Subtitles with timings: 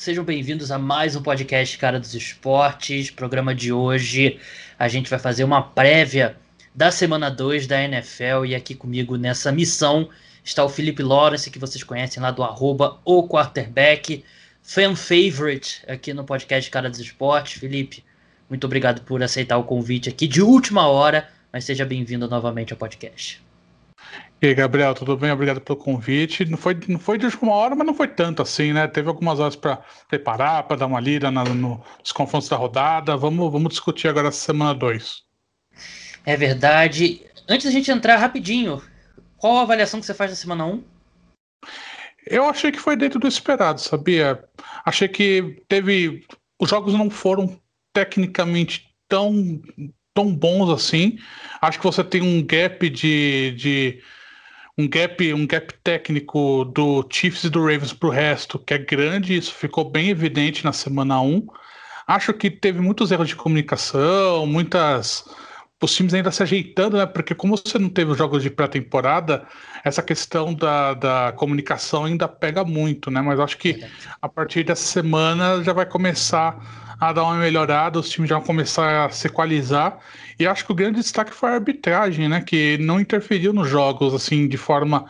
[0.00, 3.10] Sejam bem-vindos a mais um podcast Cara dos Esportes.
[3.10, 4.40] Programa de hoje,
[4.78, 6.38] a gente vai fazer uma prévia
[6.74, 10.08] da semana 2 da NFL e aqui comigo nessa missão
[10.42, 14.24] está o Felipe Lawrence, que vocês conhecem lá do arroba o quarterback,
[14.62, 17.60] fan favorite aqui no podcast Cara dos Esportes.
[17.60, 18.02] Felipe,
[18.48, 22.78] muito obrigado por aceitar o convite aqui de última hora, mas seja bem-vindo novamente ao
[22.78, 23.49] podcast.
[24.42, 25.30] E aí, Gabriel, tudo bem?
[25.30, 26.46] Obrigado pelo convite.
[26.46, 28.88] Não foi, não foi de última hora, mas não foi tanto assim, né?
[28.88, 33.18] Teve algumas horas para preparar, para dar uma lida na, no, nos confrontos da rodada.
[33.18, 35.22] Vamos, vamos discutir agora essa semana 2.
[36.24, 37.20] É verdade.
[37.46, 38.82] Antes da gente entrar rapidinho,
[39.36, 40.72] qual a avaliação que você faz da semana 1?
[40.72, 40.84] Um?
[42.26, 44.42] Eu achei que foi dentro do esperado, sabia?
[44.86, 46.24] Achei que teve.
[46.58, 47.60] Os jogos não foram
[47.92, 49.60] tecnicamente tão,
[50.14, 51.18] tão bons assim.
[51.60, 54.02] Acho que você tem um gap de, de
[54.78, 58.78] um gap, um gap técnico do Chiefs e do Ravens para o resto, que é
[58.78, 61.46] grande, isso ficou bem evidente na semana 1.
[62.06, 65.24] Acho que teve muitos erros de comunicação, muitas.
[65.82, 67.06] Os times ainda se ajeitando, né?
[67.06, 69.46] Porque como você não teve os jogos de pré-temporada,
[69.82, 73.20] essa questão da, da comunicação ainda pega muito, né?
[73.22, 73.82] Mas acho que
[74.20, 78.46] a partir dessa semana já vai começar a dar uma melhorada, os times já vão
[78.46, 79.98] começar a se equalizar.
[80.38, 82.42] E acho que o grande destaque foi a arbitragem, né?
[82.42, 85.06] Que não interferiu nos jogos assim de forma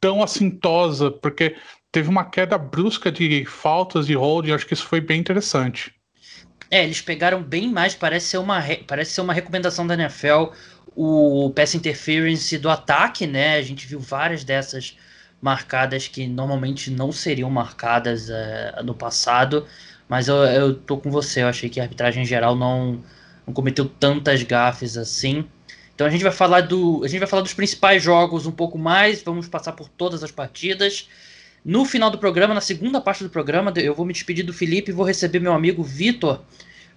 [0.00, 1.54] tão assintosa, porque
[1.92, 5.94] teve uma queda brusca de faltas de holding, acho que isso foi bem interessante.
[6.70, 10.52] É, eles pegaram bem mais, parece ser uma, parece ser uma recomendação da NFL,
[10.94, 13.56] o pass interference do ataque, né?
[13.56, 14.96] A gente viu várias dessas
[15.40, 19.66] marcadas que normalmente não seriam marcadas uh, no passado.
[20.08, 23.00] Mas eu, eu tô com você, eu achei que a arbitragem em geral não,
[23.46, 25.44] não cometeu tantas gafes assim.
[25.94, 27.02] Então a gente vai falar do.
[27.04, 30.30] A gente vai falar dos principais jogos um pouco mais, vamos passar por todas as
[30.30, 31.08] partidas.
[31.64, 34.90] No final do programa, na segunda parte do programa, eu vou me despedir do Felipe
[34.90, 36.40] e vou receber meu amigo Vitor,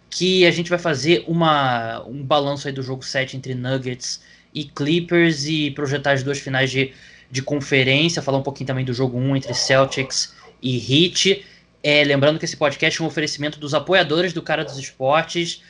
[0.10, 4.22] que a gente vai fazer uma, um balanço aí do jogo 7 entre Nuggets
[4.54, 6.94] e Clippers e projetar as duas finais de,
[7.32, 11.44] de conferência, falar um pouquinho também do jogo 1 entre Celtics e Heat.
[11.82, 15.62] É, lembrando que esse podcast é um oferecimento dos apoiadores do Cara dos Esportes.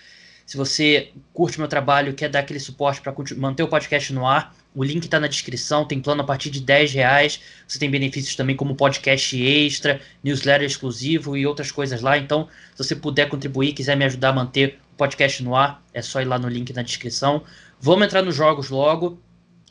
[0.46, 4.56] Se você curte meu trabalho, quer dar aquele suporte para manter o podcast no ar,
[4.74, 5.86] o link está na descrição.
[5.86, 7.40] Tem plano a partir de 10 reais.
[7.68, 12.18] Você tem benefícios também como podcast extra, newsletter exclusivo e outras coisas lá.
[12.18, 16.02] Então, se você puder contribuir, quiser me ajudar a manter o podcast no ar, é
[16.02, 17.44] só ir lá no link na descrição.
[17.80, 19.20] Vamos entrar nos jogos logo.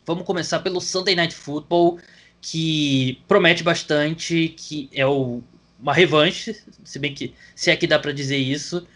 [0.07, 1.99] Vamos começar pelo Sunday Night Football,
[2.41, 5.43] que promete bastante, que é o
[5.81, 8.87] uma revanche, se bem que se é que dá para dizer isso,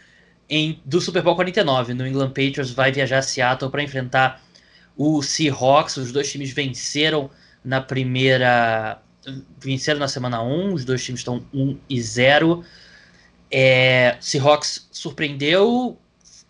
[0.48, 1.94] em do Super Bowl 49.
[1.94, 4.43] No England Patriots vai viajar a Seattle para enfrentar
[4.97, 5.97] o Seahawks.
[5.97, 7.31] Os dois times venceram
[7.65, 9.00] na primeira
[9.59, 12.65] venceram na semana 1, os dois times estão 1 e 0.
[13.50, 15.99] É, Seahawks surpreendeu,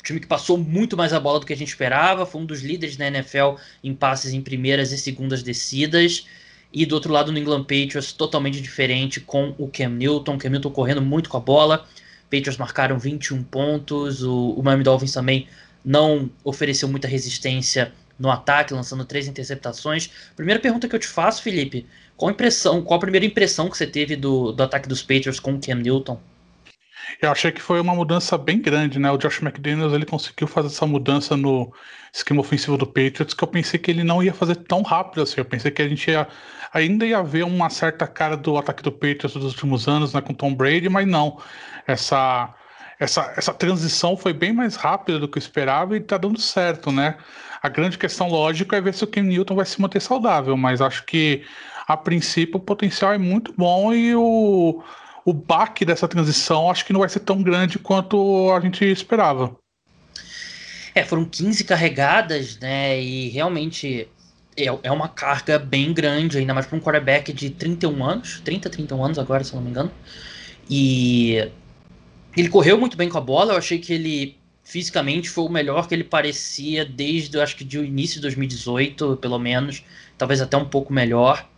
[0.03, 2.62] time que passou muito mais a bola do que a gente esperava, foi um dos
[2.62, 6.26] líderes da NFL em passes em primeiras e segundas descidas.
[6.72, 10.38] E do outro lado, no England Patriots, totalmente diferente com o Cam Newton.
[10.38, 11.87] Cam Newton correndo muito com a bola.
[12.25, 14.22] Patriots marcaram 21 pontos.
[14.22, 15.47] O, o Miami Dolphins também
[15.84, 20.11] não ofereceu muita resistência no ataque, lançando três interceptações.
[20.34, 23.77] Primeira pergunta que eu te faço, Felipe: qual a impressão, qual a primeira impressão que
[23.77, 26.21] você teve do, do ataque dos Patriots com o Cam Newton?
[27.21, 29.11] Eu achei que foi uma mudança bem grande, né?
[29.11, 31.72] O Josh McDaniels ele conseguiu fazer essa mudança no
[32.12, 35.37] esquema ofensivo do Patriots que eu pensei que ele não ia fazer tão rápido assim.
[35.39, 36.28] Eu pensei que a gente ia,
[36.73, 40.34] ainda ia ver uma certa cara do ataque do Patriots dos últimos anos, né, com
[40.34, 41.39] Tom Brady, mas não.
[41.87, 42.55] Essa
[43.03, 46.93] essa, essa transição foi bem mais rápida do que eu esperava e tá dando certo,
[46.93, 47.17] né?
[47.61, 50.81] A grande questão lógica é ver se o Ken Newton vai se manter saudável, mas
[50.81, 51.44] acho que
[51.89, 54.83] a princípio o potencial é muito bom e o
[55.25, 59.56] o baque dessa transição acho que não vai ser tão grande quanto a gente esperava.
[60.94, 63.00] É, foram 15 carregadas, né?
[63.00, 64.08] E realmente
[64.56, 68.69] é, é uma carga bem grande, ainda mais para um quarterback de 31 anos, 30,
[68.69, 69.91] 31 anos agora, se não me engano.
[70.69, 71.50] E
[72.37, 75.88] ele correu muito bem com a bola, eu achei que ele fisicamente foi o melhor
[75.88, 79.84] que ele parecia desde, acho que de início de 2018, pelo menos,
[80.17, 81.49] talvez até um pouco melhor.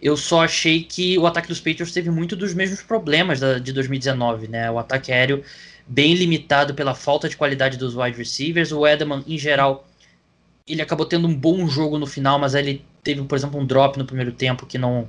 [0.00, 3.72] Eu só achei que o ataque dos Patriots teve muito dos mesmos problemas da, de
[3.72, 4.70] 2019, né?
[4.70, 5.42] O ataque aéreo
[5.86, 8.72] bem limitado pela falta de qualidade dos wide receivers.
[8.72, 9.88] O Edelman, em geral,
[10.66, 13.98] ele acabou tendo um bom jogo no final, mas ele teve, por exemplo, um drop
[13.98, 15.08] no primeiro tempo que não,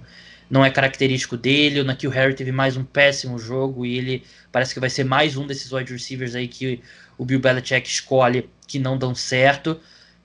[0.49, 1.81] não é característico dele.
[1.81, 5.35] O Nakil Harry teve mais um péssimo jogo e ele parece que vai ser mais
[5.35, 6.81] um desses wide receivers aí que
[7.17, 9.79] o Bill Belichick escolhe que não dão certo.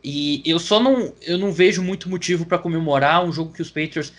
[0.05, 3.71] E eu só não, eu não vejo muito motivo para comemorar um jogo que os
[3.71, 4.13] Patriots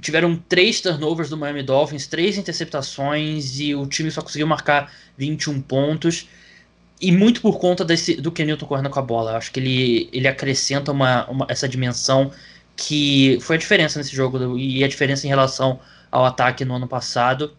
[0.00, 5.60] tiveram três turnovers do Miami Dolphins, três interceptações e o time só conseguiu marcar 21
[5.60, 6.28] pontos.
[7.00, 9.32] E muito por conta desse, do Kenilton correndo com a bola.
[9.32, 12.30] Eu acho que ele, ele acrescenta uma, uma, essa dimensão
[12.76, 15.80] que foi a diferença nesse jogo e a diferença em relação
[16.10, 17.56] ao ataque no ano passado.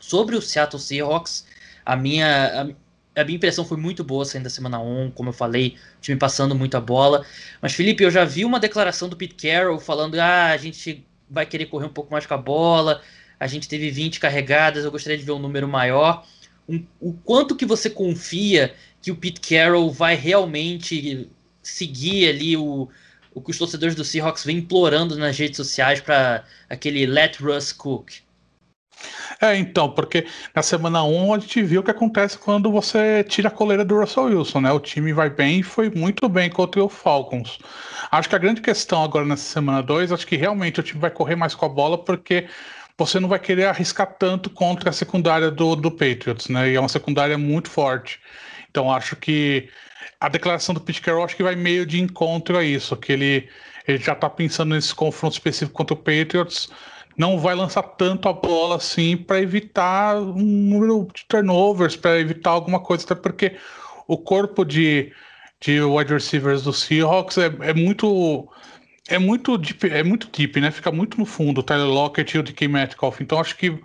[0.00, 1.46] Sobre o Seattle Seahawks,
[1.86, 2.74] a minha,
[3.16, 6.00] a, a minha impressão foi muito boa saindo da semana 1, como eu falei, o
[6.00, 7.24] time passando muito a bola.
[7.60, 11.46] Mas, Felipe, eu já vi uma declaração do Pete Carroll falando: ah, a gente vai
[11.46, 13.02] querer correr um pouco mais com a bola,
[13.40, 16.24] a gente teve 20 carregadas, eu gostaria de ver um número maior
[16.68, 21.28] um, o quanto que você confia que o Pete Carroll vai realmente
[21.62, 22.88] seguir ali o,
[23.34, 27.72] o que os torcedores do Seahawks vêm implorando nas redes sociais para aquele let Russ
[27.72, 28.22] cook.
[29.40, 33.48] É, então, porque na semana 1 a gente viu o que acontece quando você tira
[33.48, 34.72] a coleira do Russell Wilson, né?
[34.72, 37.58] O time vai bem e foi muito bem contra o Falcons.
[38.10, 41.10] Acho que a grande questão agora nessa semana 2, acho que realmente o time vai
[41.10, 42.46] correr mais com a bola, porque
[42.96, 46.70] você não vai querer arriscar tanto contra a secundária do, do Patriots, né?
[46.70, 48.20] E é uma secundária muito forte.
[48.70, 49.68] Então acho que
[50.20, 53.48] a declaração do Pete Carroll acho que vai meio de encontro a isso, que ele,
[53.86, 56.70] ele já está pensando nesse confronto específico contra o Patriots,
[57.16, 62.50] não vai lançar tanto a bola assim para evitar um número de turnovers, para evitar
[62.50, 63.56] alguma coisa, até porque
[64.06, 65.12] o corpo de,
[65.60, 68.48] de wide receivers do Seahawks é, é muito
[69.08, 70.70] é muito deep, é muito deep, né?
[70.70, 73.20] Fica muito no fundo o Tyler Lockett e o DK Metcalf.
[73.20, 73.78] Então acho que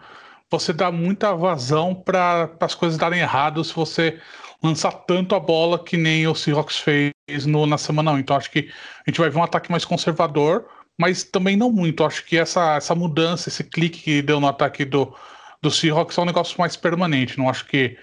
[0.50, 4.19] você dá muita vazão para as coisas darem errado se você
[4.62, 8.19] lançar tanto a bola que nem o Seahawks fez no, na semana 1.
[8.19, 8.69] Então acho que
[9.06, 10.65] a gente vai ver um ataque mais conservador,
[10.99, 12.03] mas também não muito.
[12.03, 15.13] Acho que essa, essa mudança, esse clique que deu no ataque do,
[15.61, 17.38] do Seahawks é um negócio mais permanente.
[17.38, 17.97] Não acho que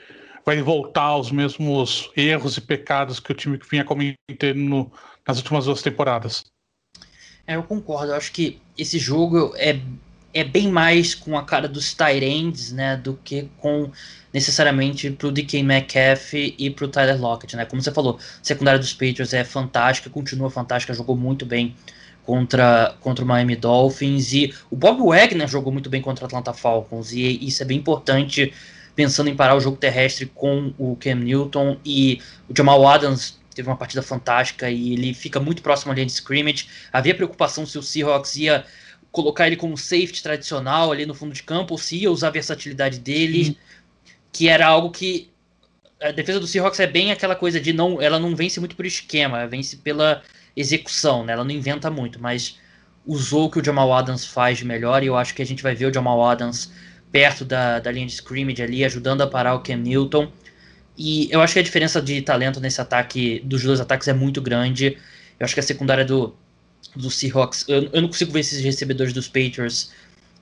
[0.46, 4.90] vai voltar aos mesmos erros e pecados que o time vinha cometendo
[5.26, 6.44] nas últimas duas temporadas.
[7.46, 8.12] É, eu concordo.
[8.12, 9.80] Eu acho que esse jogo é,
[10.32, 12.96] é bem mais com a cara dos Tyrands, né?
[12.96, 13.90] Do que com
[14.32, 17.64] necessariamente pro DK McAfee e pro Tyler Lockett, né?
[17.64, 21.74] Como você falou, a secundária dos Patriots é fantástica, continua fantástica, jogou muito bem
[22.24, 26.52] contra, contra o Miami Dolphins e o Bob Wagner jogou muito bem contra o Atlanta
[26.52, 28.52] Falcons e isso é bem importante
[28.94, 33.68] pensando em parar o jogo terrestre com o Cam Newton e o Jamal Adams teve
[33.68, 36.68] uma partida fantástica e ele fica muito próximo à linha de scrimmage.
[36.92, 38.64] Havia preocupação se o Seahawks ia
[39.12, 42.32] colocar ele como safety tradicional ali no fundo de campo ou se ia usar a
[42.32, 43.56] versatilidade dele, Sim.
[44.32, 45.30] que era algo que
[46.00, 48.84] a defesa do Seahawks é bem aquela coisa de não, ela não vence muito por
[48.84, 50.22] esquema, ela vence pela
[50.56, 51.32] execução, né?
[51.32, 52.58] Ela não inventa muito, mas
[53.06, 55.62] usou o que o Jamal Adams faz de melhor e eu acho que a gente
[55.62, 56.72] vai ver o Jamal Adams
[57.12, 60.30] perto da, da linha de scrimmage ali, ajudando a parar o Cam Newton.
[60.96, 64.40] E eu acho que a diferença de talento nesse ataque, dos dois ataques, é muito
[64.40, 64.98] grande.
[65.38, 66.34] Eu acho que a secundária do,
[66.94, 69.92] do Seahawks, eu, eu não consigo ver esses recebedores dos Patriots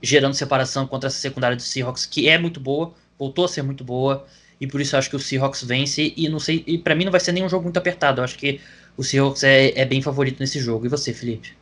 [0.02, 3.84] gerando separação contra essa secundária do Seahawks, que é muito boa, voltou a ser muito
[3.84, 4.26] boa,
[4.60, 6.12] e por isso eu acho que o Seahawks vence.
[6.16, 8.20] E não sei, e para mim não vai ser nenhum jogo muito apertado.
[8.20, 8.60] Eu acho que
[8.96, 10.86] o Seahawks é, é bem favorito nesse jogo.
[10.86, 11.54] E você, Felipe?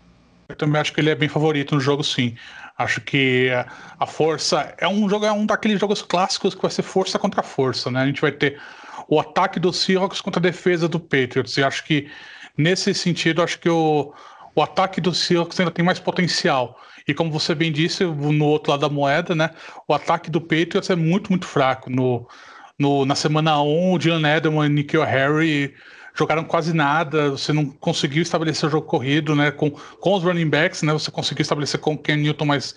[0.48, 2.34] Eu também acho que ele é bem favorito no jogo, sim.
[2.76, 3.50] Acho que
[3.98, 7.42] a força é um jogo, é um daqueles jogos clássicos que vai ser força contra
[7.42, 8.02] força, né?
[8.02, 8.58] A gente vai ter
[9.06, 11.56] o ataque do Seahawks contra a defesa do Patriots.
[11.56, 12.08] E acho que,
[12.56, 14.14] nesse sentido, acho que o,
[14.54, 16.80] o ataque do Seahawks ainda tem mais potencial.
[17.06, 19.50] E como você bem disse, no outro lado da moeda, né?
[19.86, 21.90] O ataque do Patriots é muito, muito fraco.
[21.90, 22.26] No,
[22.78, 25.74] no, na semana 1, o John Edelman e Nikhil Harry
[26.14, 29.50] jogaram quase nada, você não conseguiu estabelecer o jogo corrido, né?
[29.50, 30.92] Com, com os running backs, né?
[30.92, 32.74] Você conseguiu estabelecer com o Ken Newton, mas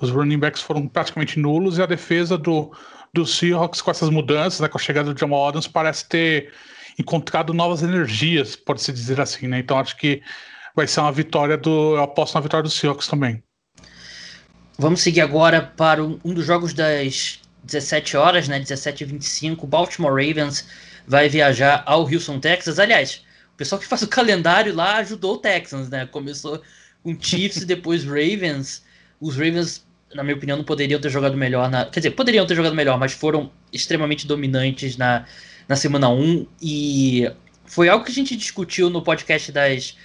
[0.00, 2.72] os running backs foram praticamente nulos e a defesa do,
[3.12, 6.52] do Seahawks com essas mudanças, né, com a chegada do Jamal Adams, parece ter
[6.98, 9.58] encontrado novas energias, pode-se dizer assim, né?
[9.58, 10.22] Então acho que
[10.74, 11.96] vai ser uma vitória do.
[11.96, 13.42] Eu aposto na vitória do Seahawks também.
[14.76, 18.58] Vamos seguir agora para um dos jogos das 17 horas, né?
[18.58, 19.66] 17 e 25.
[19.66, 20.66] Baltimore Ravens
[21.06, 22.78] vai viajar ao Houston, Texas.
[22.78, 26.06] Aliás, o pessoal que faz o calendário lá ajudou o Texans, né?
[26.06, 26.62] Começou
[27.02, 28.84] com Chiefs e depois Ravens.
[29.20, 29.84] Os Ravens
[30.14, 31.84] na minha opinião, não poderiam ter jogado melhor na.
[31.86, 35.26] Quer dizer, poderiam ter jogado melhor, mas foram extremamente dominantes na,
[35.68, 36.46] na semana 1.
[36.62, 37.30] E
[37.66, 39.96] foi algo que a gente discutiu no podcast das,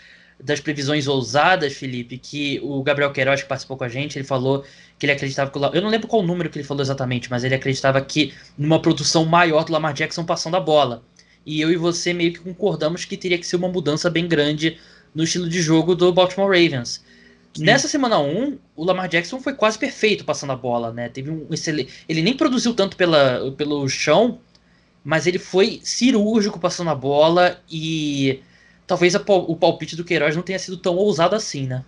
[0.42, 4.64] das previsões ousadas, Felipe, que o Gabriel Queiroz, que participou com a gente, ele falou
[4.98, 7.44] que ele acreditava que o, Eu não lembro qual número que ele falou exatamente, mas
[7.44, 11.04] ele acreditava que numa produção maior do Lamar Jackson passando a bola.
[11.46, 14.78] E eu e você meio que concordamos que teria que ser uma mudança bem grande
[15.14, 17.04] no estilo de jogo do Baltimore Ravens.
[17.54, 17.64] Sim.
[17.64, 21.10] Nessa semana 1, o Lamar Jackson foi quase perfeito passando a bola, né?
[21.10, 21.92] Teve um excelente.
[22.08, 24.40] Ele nem produziu tanto pela, pelo chão,
[25.04, 28.42] mas ele foi cirúrgico passando a bola e
[28.90, 31.86] talvez a, o palpite do Queiroz não tenha sido tão ousado assim, né?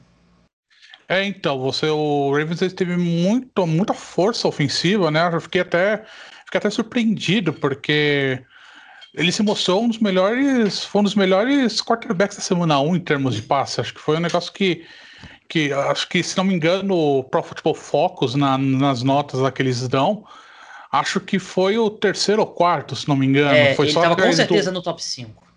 [1.09, 5.27] É, então, você, o Ravens teve muito, muita força ofensiva, né?
[5.33, 6.05] Eu fiquei até,
[6.45, 8.39] fiquei até surpreendido, porque
[9.15, 12.99] ele se mostrou um dos melhores, foi um dos melhores quarterbacks da semana 1 em
[12.99, 13.81] termos de passe.
[13.81, 14.85] Acho que foi um negócio que,
[15.49, 19.51] que acho que, se não me engano, o Pro Football Focus, na, nas notas lá
[19.51, 20.23] que eles dão,
[20.91, 23.55] acho que foi o terceiro ou quarto, se não me engano.
[23.55, 24.75] É, foi ele estava com certeza do...
[24.75, 25.50] no top 5.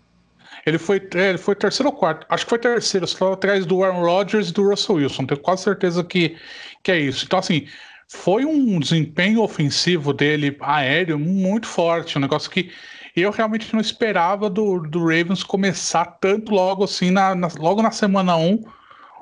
[0.65, 2.25] Ele foi, é, ele foi terceiro ou quarto.
[2.27, 5.25] Acho que foi terceiro, só atrás do Aaron Rodgers e do Russell Wilson.
[5.25, 6.35] Tenho quase certeza que,
[6.81, 7.25] que é isso.
[7.25, 7.67] Então, assim,
[8.07, 12.17] foi um desempenho ofensivo dele aéreo muito forte.
[12.17, 12.71] Um negócio que
[13.15, 17.91] eu realmente não esperava do, do Ravens começar tanto logo assim, na, na, logo na
[17.91, 18.63] semana 1,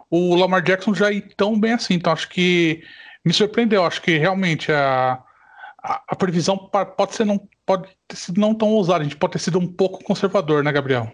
[0.10, 1.96] o Lamar Jackson já ir tão bem assim.
[1.96, 2.84] Então, acho que
[3.26, 3.86] me surpreendeu.
[3.86, 5.22] Acho que realmente a,
[5.84, 9.02] a, a previsão pode ser não pode ter sido não tão ousada.
[9.02, 11.12] A gente pode ter sido um pouco conservador, né, Gabriel?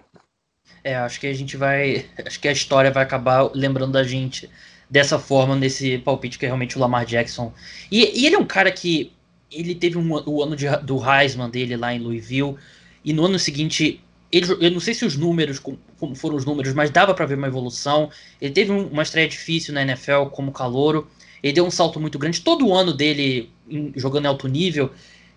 [0.83, 2.05] É, acho que a gente vai.
[2.25, 4.49] Acho que a história vai acabar lembrando da gente
[4.89, 7.53] dessa forma nesse palpite que é realmente o Lamar Jackson.
[7.91, 9.11] E, e ele é um cara que.
[9.51, 12.55] Ele teve um, o ano de, do Heisman dele lá em Louisville.
[13.03, 14.01] E no ano seguinte.
[14.31, 15.79] Ele, eu não sei se os números, como,
[16.13, 18.11] foram os números, mas dava para ver uma evolução.
[18.39, 21.09] Ele teve um, uma estreia difícil na NFL como calouro.
[21.41, 22.41] Ele deu um salto muito grande.
[22.41, 24.91] Todo o ano dele em, jogando em alto nível,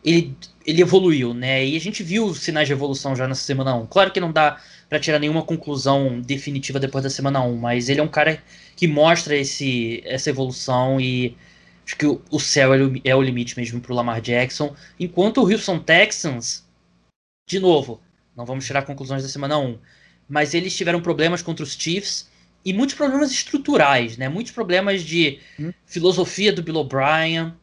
[0.04, 1.64] ele, ele evoluiu, né?
[1.64, 3.86] E a gente viu sinais de evolução já nessa semana 1.
[3.86, 4.60] Claro que não dá
[4.92, 8.42] para tirar nenhuma conclusão definitiva depois da semana 1, mas ele é um cara
[8.76, 11.34] que mostra esse, essa evolução e
[11.82, 14.76] acho que o, o céu é, é o limite mesmo para o Lamar Jackson.
[15.00, 16.68] Enquanto o Houston Texans,
[17.48, 18.02] de novo,
[18.36, 19.78] não vamos tirar conclusões da semana 1,
[20.28, 22.30] mas eles tiveram problemas contra os Chiefs
[22.62, 24.28] e muitos problemas estruturais, né?
[24.28, 25.72] Muitos problemas de hum.
[25.86, 27.54] filosofia do Bill O'Brien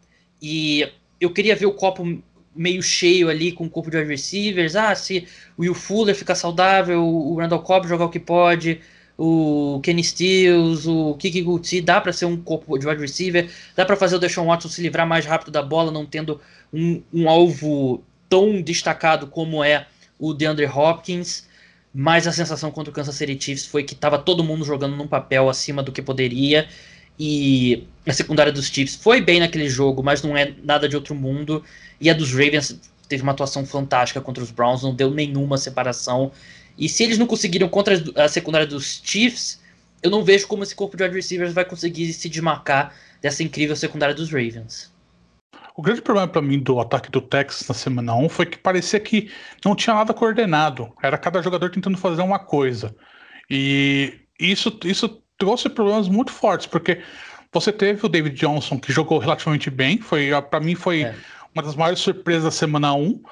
[0.42, 2.24] e eu queria ver o copo
[2.60, 4.76] meio cheio ali com o corpo de wide receivers.
[4.76, 5.26] Ah, se
[5.58, 8.82] o Will Fuller ficar saudável, o Randall Cobb jogar o que pode,
[9.18, 13.86] o Kenny Stills, o Kiki Guti, dá para ser um corpo de wide receiver, dá
[13.86, 16.42] para fazer o Deshaun Watson se livrar mais rápido da bola, não tendo
[16.74, 19.88] um, um alvo tão destacado como é
[20.20, 21.48] o DeAndre Hopkins.
[21.92, 25.08] Mas a sensação contra o Kansas City Chiefs foi que estava todo mundo jogando num
[25.08, 26.68] papel acima do que poderia.
[27.20, 31.14] E a secundária dos Chiefs foi bem naquele jogo, mas não é nada de outro
[31.14, 31.64] mundo.
[32.00, 36.32] E a dos Ravens teve uma atuação fantástica contra os Browns, não deu nenhuma separação.
[36.78, 39.60] E se eles não conseguiram contra a secundária dos Chiefs,
[40.02, 43.76] eu não vejo como esse corpo de wide receivers vai conseguir se desmarcar dessa incrível
[43.76, 44.94] secundária dos Ravens.
[45.76, 49.00] O grande problema para mim do ataque do Texas na semana 1 foi que parecia
[49.00, 49.32] que
[49.64, 50.94] não tinha nada coordenado.
[51.02, 52.96] Era cada jogador tentando fazer uma coisa.
[53.50, 57.02] E isso, isso trouxe problemas muito fortes, porque
[57.52, 61.16] você teve o David Johnson, que jogou relativamente bem, foi para mim foi é.
[61.56, 63.24] uma das maiores surpresas da semana 1,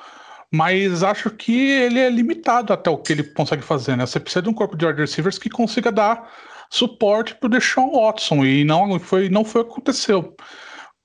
[0.51, 4.05] mas acho que ele é limitado até o que ele consegue fazer, né?
[4.05, 6.31] Você precisa de um corpo de wide receivers que consiga dar
[6.69, 10.35] suporte para o Deshaun Watson, e não foi, não foi o que aconteceu.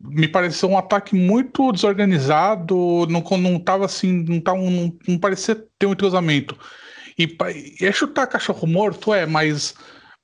[0.00, 5.54] Me pareceu um ataque muito desorganizado, não, não tava assim, não, tava, não, não parecia
[5.78, 6.56] ter um entrosamento.
[7.18, 7.37] E,
[7.80, 9.75] e é chutar cachorro morto, é, mas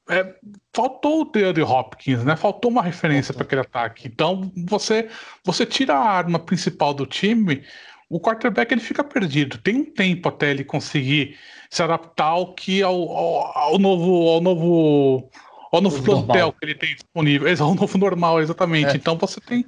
[0.08, 0.34] é,
[0.74, 2.34] faltou o DeAndre Hopkins, né?
[2.34, 4.08] Faltou uma referência para aquele ataque.
[4.08, 5.08] Então, você
[5.44, 7.62] você tira a arma principal do time,
[8.08, 9.58] o quarterback ele fica perdido.
[9.58, 11.36] Tem um tempo até ele conseguir
[11.70, 15.30] se adaptar ao que ao, ao, ao novo ao novo
[15.70, 18.92] ao novo plantel que ele tem disponível, ao novo normal, exatamente.
[18.92, 18.96] É.
[18.96, 19.66] Então você tem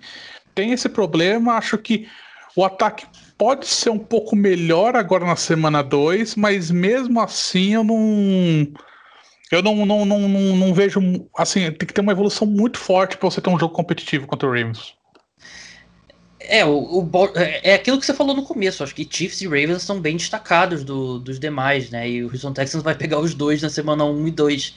[0.54, 2.08] tem esse problema, acho que
[2.56, 3.06] o ataque
[3.38, 8.66] pode ser um pouco melhor agora na semana 2, mas mesmo assim eu não
[9.50, 11.00] eu não, não, não, não, não vejo.
[11.36, 14.48] Assim, tem que ter uma evolução muito forte para você ter um jogo competitivo contra
[14.48, 14.94] o Ravens.
[16.38, 18.82] É, o, o, é, é aquilo que você falou no começo.
[18.82, 22.08] Acho que Chiefs e Ravens são bem destacados do, dos demais, né?
[22.08, 24.76] E o Houston Texans vai pegar os dois na semana 1 e 2.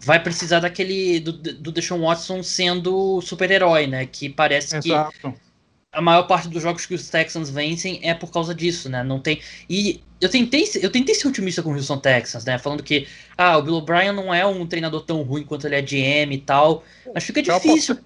[0.00, 1.18] Vai precisar daquele.
[1.18, 4.06] do, do Deshaun Watson sendo super-herói, né?
[4.06, 5.12] Que parece Exato.
[5.20, 5.47] que
[5.92, 9.02] a maior parte dos jogos que os Texans vencem é por causa disso, né?
[9.02, 9.40] Não tem.
[9.68, 12.58] E eu tentei, eu tentei ser otimista com o Houston Texans, né?
[12.58, 15.82] Falando que ah, o Bill O'Brien não é um treinador tão ruim quanto ele é
[15.82, 16.84] GM e tal.
[17.14, 17.98] Mas fica difícil.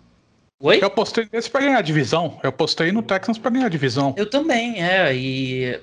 [0.61, 0.79] Oi?
[0.81, 2.39] Eu apostei nesse pra ganhar a divisão.
[2.43, 4.15] Eu apostei no Texans pra ganhar a divisão.
[4.17, 5.15] Eu também, é.
[5.15, 5.81] E...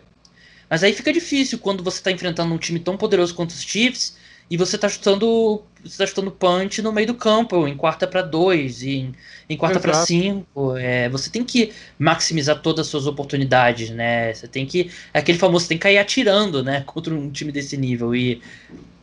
[0.70, 4.16] Mas aí fica difícil quando você tá enfrentando um time tão poderoso quanto os Chiefs
[4.50, 5.64] e você tá chutando.
[5.84, 9.14] Você tá chutando punch no meio do campo, em quarta para dois, em,
[9.50, 10.76] em quarta para cinco.
[10.78, 14.34] É, você tem que maximizar todas as suas oportunidades, né?
[14.34, 14.92] Você tem que.
[15.14, 16.82] É aquele famoso, você tem que cair atirando, né?
[16.86, 18.14] Contra um time desse nível.
[18.14, 18.42] E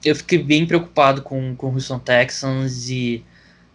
[0.04, 3.24] eu fiquei bem preocupado com, com o Houston Texans e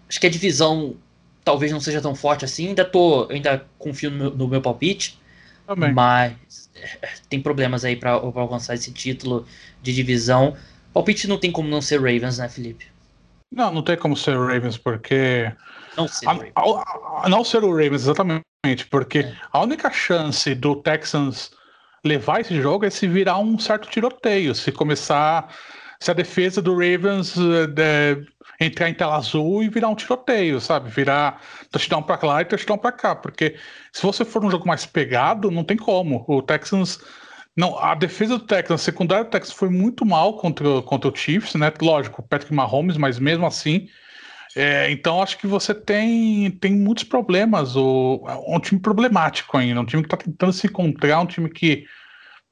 [0.07, 0.95] acho que a divisão
[1.43, 2.67] talvez não seja tão forte assim.
[2.67, 3.27] Ainda tô.
[3.31, 5.19] ainda confio no meu, no meu palpite.
[5.65, 5.93] Também.
[5.93, 9.45] Mas é, tem problemas aí para alcançar esse título
[9.81, 10.55] de divisão.
[10.93, 12.87] Palpite não tem como não ser Ravens, né, Felipe?
[13.51, 15.51] Não, não tem como ser o Ravens, porque.
[15.97, 16.51] Não ser o Ravens.
[16.55, 18.43] A, a, não ser o Ravens, exatamente.
[18.89, 19.35] Porque é.
[19.51, 21.51] a única chance do Texans
[22.03, 25.53] levar esse jogo é se virar um certo tiroteio, se começar.
[25.99, 27.35] Se a defesa do Ravens
[27.77, 28.17] é,
[28.59, 30.89] entrar em tela azul e virar um tiroteio, sabe?
[30.89, 33.15] Virar touchdown pra lá e touchdown pra cá.
[33.15, 33.55] Porque
[33.91, 36.25] se você for um jogo mais pegado, não tem como.
[36.27, 36.99] O Texans.
[37.55, 41.15] Não, a defesa do Texans, a secundária do Texans foi muito mal contra, contra o
[41.15, 41.71] Chiefs, né?
[41.81, 43.87] Lógico, Patrick Mahomes, mas mesmo assim.
[44.55, 47.75] É, então acho que você tem, tem muitos problemas.
[47.75, 51.85] O, um time problemático ainda, um time que está tentando se encontrar, um time que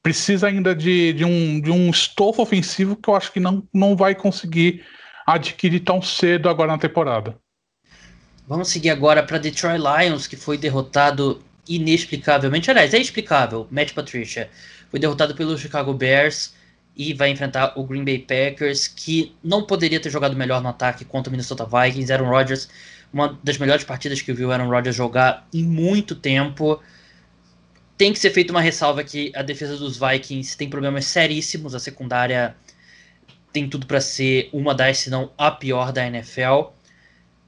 [0.02, 3.96] precisa ainda de, de, um, de um estofo ofensivo que eu acho que não, não
[3.96, 4.84] vai conseguir
[5.26, 7.36] adquirir tão cedo agora na temporada.
[8.46, 12.70] Vamos seguir agora para Detroit Lions, que foi derrotado inexplicavelmente.
[12.70, 13.68] Aliás, é explicável.
[13.70, 14.50] Matt Patricia
[14.90, 16.52] foi derrotado pelos Chicago Bears
[16.96, 21.04] e vai enfrentar o Green Bay Packers, que não poderia ter jogado melhor no ataque
[21.04, 22.12] contra o Minnesota Vikings.
[22.12, 22.68] Aaron Rodgers,
[23.12, 26.80] uma das melhores partidas que eu vi o Aaron Rodgers jogar em muito tempo.
[27.96, 31.74] Tem que ser feita uma ressalva que a defesa dos Vikings tem problemas seríssimos.
[31.74, 32.56] A secundária
[33.52, 36.72] tem tudo para ser uma das, se não a pior da NFL.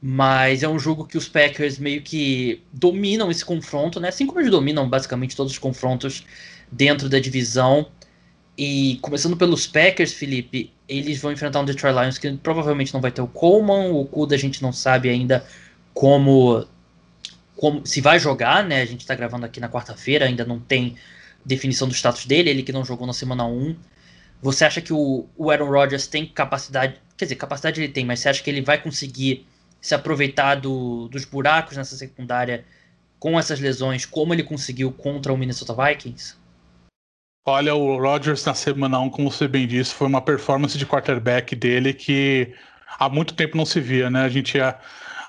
[0.01, 4.09] Mas é um jogo que os Packers meio que dominam esse confronto, né?
[4.09, 6.25] Assim como eles dominam basicamente todos os confrontos
[6.73, 7.87] dentro da divisão.
[8.57, 13.11] E começando pelos Packers, Felipe, eles vão enfrentar um Detroit Lions que provavelmente não vai
[13.11, 15.45] ter o Coleman, o Kuda a gente não sabe ainda
[15.95, 16.67] como
[17.57, 18.83] como se vai jogar, né?
[18.83, 20.97] A gente tá gravando aqui na quarta-feira, ainda não tem
[21.45, 23.77] definição do status dele, ele que não jogou na semana 1.
[24.43, 28.19] Você acha que o, o Aaron Rodgers tem capacidade, quer dizer, capacidade ele tem, mas
[28.19, 29.47] você acha que ele vai conseguir
[29.81, 32.65] se aproveitar do, dos buracos nessa secundária
[33.19, 36.35] com essas lesões, como ele conseguiu contra o Minnesota Vikings?
[37.45, 41.57] Olha, o Rodgers na semana 1, como você bem disse, foi uma performance de quarterback
[41.57, 42.55] dele que
[42.99, 44.23] há muito tempo não se via, né?
[44.23, 44.79] A gente ia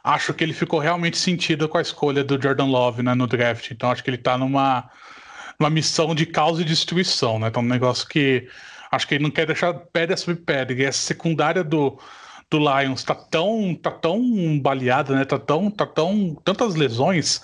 [0.04, 3.72] acho que ele ficou realmente sentido com a escolha do Jordan Love né, no draft.
[3.72, 4.90] Então acho que ele está numa,
[5.60, 7.48] numa missão de causa e destruição, né?
[7.48, 8.48] Então um negócio que
[8.92, 10.76] acho que ele não quer deixar pedra sobre pedra.
[10.76, 11.98] E essa secundária do,
[12.50, 15.26] do Lions tá tão, tá tão baleada, né?
[15.26, 17.42] Tá tão, tá tão tantas lesões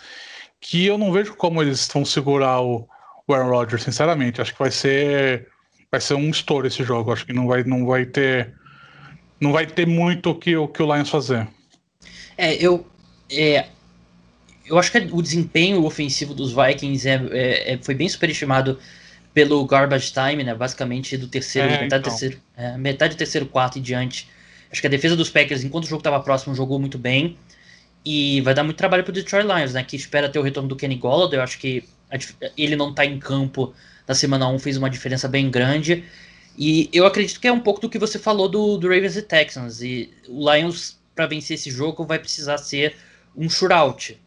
[0.61, 2.87] que eu não vejo como eles vão segurar o,
[3.33, 4.41] o Aaron Rodgers, sinceramente.
[4.41, 5.47] Acho que vai ser
[5.91, 7.11] vai ser um estouro esse jogo.
[7.11, 8.53] Acho que não vai não vai ter
[9.39, 11.47] não vai ter muito o que o que o Lions fazer.
[12.37, 12.85] É, eu.
[13.31, 13.67] É,
[14.65, 18.79] eu acho que o desempenho ofensivo dos Vikings é, é, é foi bem superestimado
[19.33, 20.53] pelo garbage time, né?
[20.53, 22.01] Basicamente do terceiro, é, metade, então.
[22.01, 24.27] terceiro é, metade do terceiro quarto e diante.
[24.71, 27.37] Acho que a defesa dos Packers, enquanto o jogo estava próximo, jogou muito bem.
[28.05, 29.83] E vai dar muito trabalho para o Detroit Lions, né?
[29.83, 31.39] Que espera ter o retorno do Kenny Golladay.
[31.39, 31.83] Eu acho que
[32.57, 33.73] ele não está em campo
[34.07, 36.03] na semana 1 fez uma diferença bem grande.
[36.57, 39.21] E eu acredito que é um pouco do que você falou do, do Ravens e
[39.21, 39.81] Texans.
[39.81, 42.95] E o Lions para vencer esse jogo vai precisar ser
[43.37, 44.19] um shootout.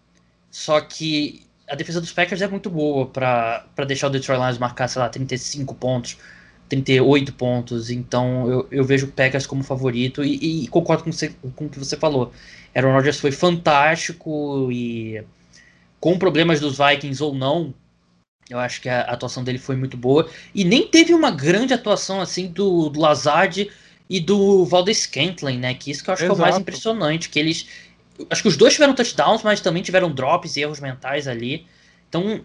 [0.51, 4.87] Só que a defesa dos Packers é muito boa para deixar o Detroit Lions marcar,
[4.87, 6.17] sei lá, 35 pontos,
[6.69, 7.91] 38 pontos.
[7.91, 11.69] Então eu, eu vejo o Packers como favorito e, e concordo com, você, com o
[11.69, 12.33] que você falou.
[12.75, 15.25] Aaron Rodgers foi fantástico e
[16.03, 17.73] com problemas dos Vikings ou não,
[18.51, 20.29] eu acho que a atuação dele foi muito boa.
[20.53, 23.71] E nem teve uma grande atuação assim do, do Lazard
[24.11, 25.75] e do Valdez Scantling, né?
[25.75, 26.37] Que isso que eu acho Exato.
[26.37, 27.69] que é o mais impressionante, que eles
[28.29, 31.69] acho que os dois tiveram touchdowns, mas também tiveram drops e erros mentais ali.
[32.09, 32.45] Então,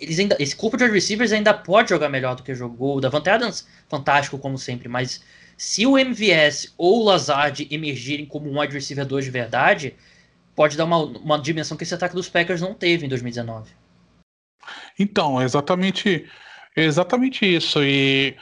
[0.00, 2.96] eles ainda esse corpo de wide receivers ainda pode jogar melhor do que jogou.
[2.96, 5.22] O Davante Adams, fantástico como sempre, mas
[5.56, 9.94] se o MVS ou o Lazard emergirem como um wide receiver 2 de verdade,
[10.56, 13.70] pode dar uma, uma dimensão que esse ataque dos Packers não teve em 2019.
[14.98, 16.26] Então, exatamente,
[16.74, 17.84] exatamente isso.
[17.84, 18.36] E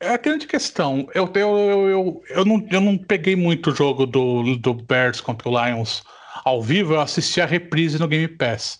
[0.00, 1.08] é a grande questão.
[1.14, 5.20] Eu, eu, eu, eu, eu, não, eu não peguei muito o jogo do, do Bears
[5.20, 6.02] contra o Lions
[6.44, 8.78] ao vivo, eu assisti a reprise no Game Pass.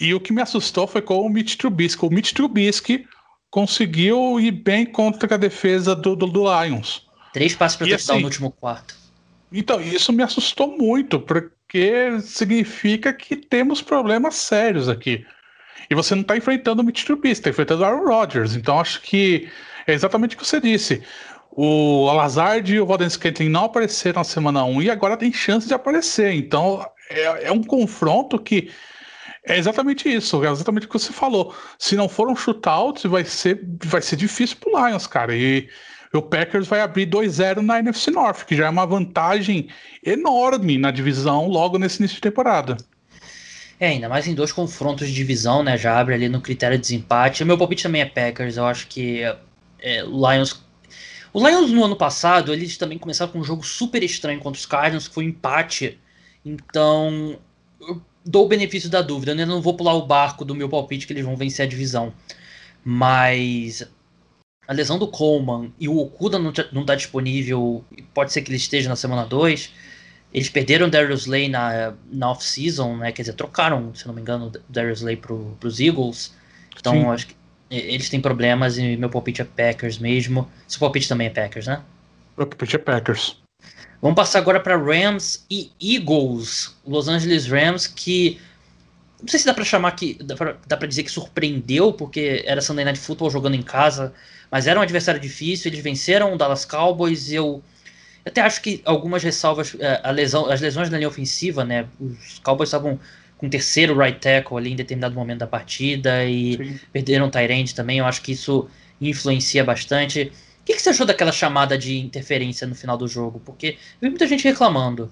[0.00, 2.04] E o que me assustou foi com o Mitch Trubisky.
[2.04, 3.06] O Mitch Trubisky
[3.50, 7.06] conseguiu ir bem contra a defesa do, do, do Lions.
[7.32, 8.96] Três passos para touchdown assim, no último quarto.
[9.52, 11.54] Então, isso me assustou muito, porque
[12.22, 15.26] significa que temos problemas sérios aqui.
[15.90, 18.56] E você não está enfrentando o Mitch Trubisky, está enfrentando o Aaron Rodgers.
[18.56, 19.48] Então, acho que
[19.86, 21.02] é exatamente o que você disse.
[21.56, 25.68] O Alazard e o Valden Scantling não apareceram na semana 1 e agora tem chance
[25.68, 26.32] de aparecer.
[26.34, 28.72] Então é, é, um confronto que
[29.46, 31.54] é exatamente isso, é exatamente o que você falou.
[31.78, 35.34] Se não for um shootout, vai ser, vai ser difícil pro Lions, cara.
[35.36, 35.68] E
[36.16, 39.68] o Packers vai abrir 2-0 na NFC North, que já é uma vantagem
[40.04, 42.76] enorme na divisão logo nesse início de temporada.
[43.78, 45.76] É, ainda mais em dois confrontos de divisão, né?
[45.76, 47.42] Já abre ali no critério de desempate.
[47.42, 48.56] O meu palpite também é Packers.
[48.56, 49.22] Eu acho que
[49.80, 50.62] é, o Lions.
[51.32, 54.66] O Lions no ano passado, eles também começaram com um jogo super estranho contra os
[54.66, 55.98] Cardinals, que foi um empate.
[56.44, 57.38] Então,
[57.80, 59.32] eu dou o benefício da dúvida.
[59.32, 62.12] Eu não vou pular o barco do meu palpite que eles vão vencer a divisão.
[62.84, 63.82] Mas
[64.66, 68.56] a lesão do Coleman e o Okuda não, não tá disponível, pode ser que ele
[68.56, 69.72] esteja na semana 2.
[70.32, 73.12] Eles perderam o Darius Slay na, na off-season, né?
[73.12, 76.34] Quer dizer, trocaram, se não me engano, o Darius Slay pro, pros Eagles.
[76.76, 77.06] Então, Sim.
[77.06, 77.36] acho que
[77.70, 80.50] eles têm problemas e meu palpite é Packers mesmo.
[80.66, 81.82] Seu palpite também é Packers, né?
[82.36, 83.36] Meu palpite é Packers.
[84.02, 86.76] Vamos passar agora para Rams e Eagles.
[86.86, 88.40] Los Angeles Rams, que
[89.20, 92.84] não sei se dá para chamar que dá pra, dizer que surpreendeu, porque era Sunday
[92.84, 94.12] Night Football jogando em casa,
[94.50, 97.62] mas era um adversário difícil, eles venceram o Dallas Cowboys, eu
[98.24, 102.38] até acho que algumas ressalvas, é, a lesão, as lesões na linha ofensiva, né, os
[102.38, 102.98] Cowboys estavam
[103.36, 106.80] com o terceiro right tackle ali em determinado momento da partida e Sim.
[106.92, 108.68] perderam o Tyrande também, eu acho que isso
[109.00, 110.32] influencia bastante.
[110.60, 113.40] O que, que você achou daquela chamada de interferência no final do jogo?
[113.44, 115.10] Porque eu vi muita gente reclamando.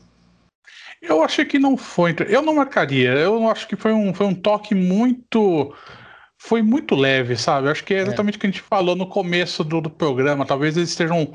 [1.02, 2.14] Eu achei que não foi.
[2.28, 3.10] Eu não marcaria.
[3.10, 5.74] Eu acho que foi um, foi um toque muito.
[6.44, 7.68] Foi muito leve, sabe?
[7.68, 8.02] Acho que é, é.
[8.02, 10.44] exatamente o que a gente falou no começo do, do programa.
[10.44, 11.34] Talvez eles estejam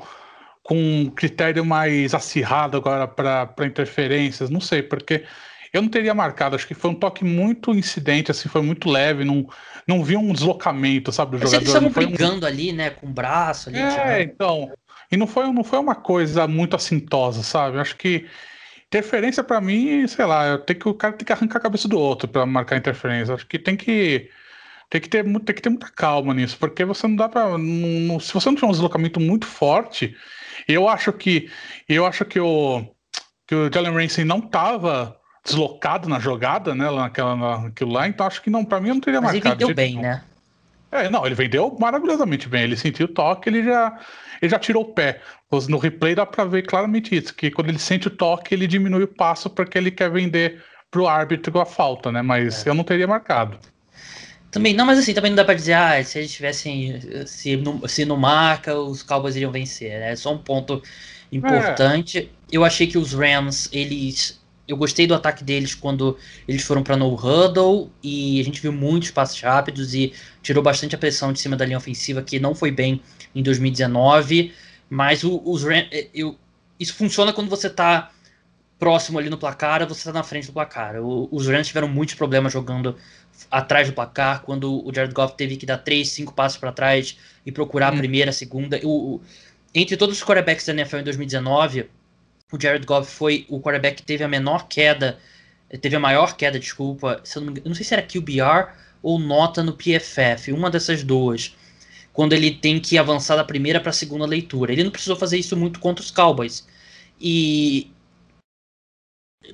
[0.62, 4.50] com um critério mais acirrado agora para interferências.
[4.50, 5.24] Não sei, porque
[5.72, 6.56] eu não teria marcado.
[6.56, 9.24] Acho que foi um toque muito incidente, assim, foi muito leve.
[9.24, 9.48] Não,
[9.86, 11.56] não vi um deslocamento, sabe, do jogador.
[11.56, 12.48] Eles estavam brigando um...
[12.48, 13.78] ali, né, com o braço ali.
[13.78, 14.70] É, então.
[15.10, 17.78] E não foi, não foi uma coisa muito assintosa, sabe?
[17.78, 18.26] Acho que
[18.88, 21.98] Interferência para mim, sei lá, tem que, o cara tem que arrancar a cabeça do
[21.98, 23.34] outro para marcar interferência.
[23.34, 24.30] Acho que tem que
[24.90, 27.56] tem que ter tem que ter muita calma nisso, porque você não dá para
[28.20, 30.16] se você não tiver um deslocamento muito forte,
[30.66, 31.50] eu acho que
[31.88, 32.84] eu acho que o
[33.46, 38.42] que o Jalen Ramsey não tava deslocado na jogada, né, naquela naquilo lá, então acho
[38.42, 39.62] que não, para mim não teria Mas marcado.
[39.62, 40.22] Ele vendeu bem, né?
[40.90, 42.62] É, não, ele vendeu maravilhosamente bem.
[42.62, 43.98] Ele sentiu o toque, ele já
[44.40, 45.20] ele já tirou o pé.
[45.68, 49.02] No replay dá para ver claramente isso, que quando ele sente o toque, ele diminui
[49.02, 52.22] o passo porque ele quer vender pro árbitro a falta, né?
[52.22, 52.70] Mas é.
[52.70, 53.58] eu não teria marcado.
[54.50, 57.86] Também, não, mas assim, também não dá pra dizer, ah, se eles tivessem, se não,
[57.86, 60.12] se não marca, os Cowboys iriam vencer, né?
[60.12, 60.82] É só um ponto
[61.30, 62.18] importante.
[62.18, 62.28] É.
[62.50, 66.96] Eu achei que os Rams, eles, eu gostei do ataque deles quando eles foram para
[66.96, 71.40] no huddle e a gente viu muitos passos rápidos e tirou bastante a pressão de
[71.40, 73.02] cima da linha ofensiva, que não foi bem
[73.34, 74.52] em 2019.
[74.88, 76.36] Mas o, os é, eu,
[76.80, 78.10] isso funciona quando você está
[78.78, 80.96] próximo ali no placar, você está na frente do placar.
[80.96, 82.96] O, os Rams tiveram muitos problemas jogando
[83.50, 87.18] atrás do placar, quando o Jared Goff teve que dar três, cinco passos para trás
[87.44, 87.96] e procurar hum.
[87.96, 88.80] a primeira, a segunda.
[88.82, 89.20] O, o,
[89.74, 91.90] entre todos os quarterbacks da NFL em 2019,
[92.52, 95.18] o Jared Goff foi o quarterback que teve a menor queda,
[95.80, 98.72] teve a maior queda, desculpa, se eu não, não sei se era QBR
[99.02, 101.54] ou nota no PFF, uma dessas duas
[102.18, 104.72] quando ele tem que avançar da primeira para a segunda leitura.
[104.72, 106.66] Ele não precisou fazer isso muito contra os Cowboys.
[107.20, 107.92] E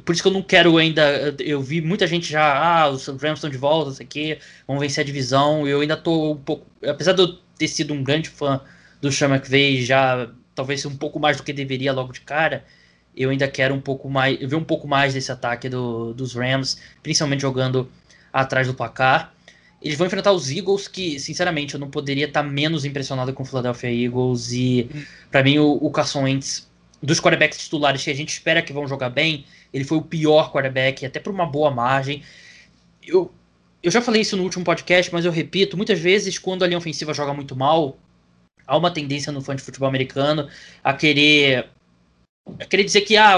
[0.05, 1.35] por isso que eu não quero ainda.
[1.39, 5.03] Eu vi muita gente já, ah, os Rams estão de volta, isso aqui, vão vencer
[5.03, 5.67] a divisão.
[5.67, 6.67] Eu ainda tô um pouco.
[6.87, 8.61] Apesar de eu ter sido um grande fã
[9.01, 12.65] do Sean McVay, já talvez um pouco mais do que deveria logo de cara,
[13.17, 14.39] eu ainda quero um pouco mais.
[14.39, 17.89] ver um pouco mais desse ataque do, dos Rams, principalmente jogando
[18.33, 19.33] atrás do placar.
[19.81, 23.47] Eles vão enfrentar os Eagles, que, sinceramente, eu não poderia estar menos impressionado com o
[23.47, 24.51] Philadelphia Eagles.
[24.51, 25.03] E, hum.
[25.31, 26.67] para mim, o, o Carson Wentz,
[27.03, 30.53] dos quarterbacks titulares que a gente espera que vão jogar bem, ele foi o pior
[30.53, 32.23] quarterback, até por uma boa margem.
[33.03, 33.31] Eu,
[33.83, 36.79] eu já falei isso no último podcast, mas eu repito: muitas vezes, quando a linha
[36.79, 37.99] ofensiva joga muito mal,
[38.67, 40.49] há uma tendência no fã de futebol americano
[40.83, 41.69] a querer
[42.69, 43.37] querer dizer que ah,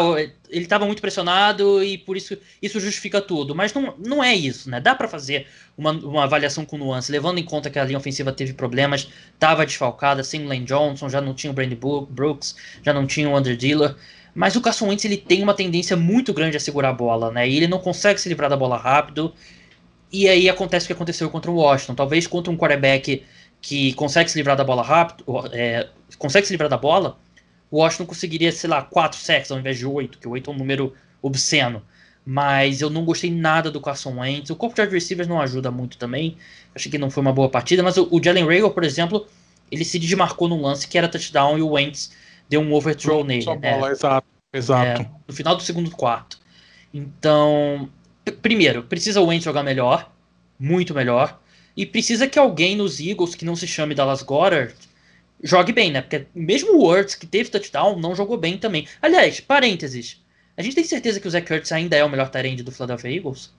[0.49, 3.55] ele estava muito pressionado e por isso isso justifica tudo.
[3.55, 4.81] Mas não, não é isso, né?
[4.81, 5.47] Dá para fazer
[5.77, 9.65] uma, uma avaliação com nuance, levando em conta que a linha ofensiva teve problemas, estava
[9.65, 13.37] desfalcada, sem o Lane Johnson, já não tinha o Brandy Brooks, já não tinha o
[13.37, 13.95] Under Dealer.
[14.37, 17.49] Mas o Carson Wentz ele tem uma tendência muito grande a segurar a bola, né?
[17.49, 19.33] E ele não consegue se livrar da bola rápido.
[20.13, 21.95] E aí acontece o que aconteceu contra o Washington.
[21.95, 23.25] Talvez contra um quarterback
[23.63, 27.19] que consegue se livrar da bola rápido, é, consegue se livrar da bola,
[27.71, 30.59] o Washington conseguiria, sei lá, 4 sacks ao invés de 8, que 8 é um
[30.59, 31.83] número obsceno.
[32.23, 34.51] Mas eu não gostei nada do Carson Wentz.
[34.51, 36.37] O corpo de receivers não ajuda muito também.
[36.75, 37.83] Achei que não foi uma boa partida.
[37.83, 39.27] Mas o, o Jalen Rager, por exemplo,
[39.71, 42.11] ele se desmarcou num lance que era touchdown e o Wentz
[42.49, 43.45] deu um overthrow nele.
[43.45, 43.91] Bola, né?
[43.91, 45.03] Exato, exato.
[45.03, 46.39] É, no final do segundo quarto.
[46.93, 47.91] Então,
[48.41, 50.13] primeiro, precisa o Wentz jogar melhor.
[50.59, 51.39] Muito melhor.
[51.77, 54.75] E precisa que alguém nos Eagles, que não se chame Dallas Goddard,
[55.43, 56.01] jogue bem, né?
[56.01, 58.89] Porque mesmo o Words, que teve touchdown, não jogou bem também.
[59.03, 60.25] Aliás, parênteses.
[60.57, 63.15] A gente tem certeza que o Zach Kurtz ainda é o melhor tarende do Philadelphia
[63.15, 63.53] Eagles?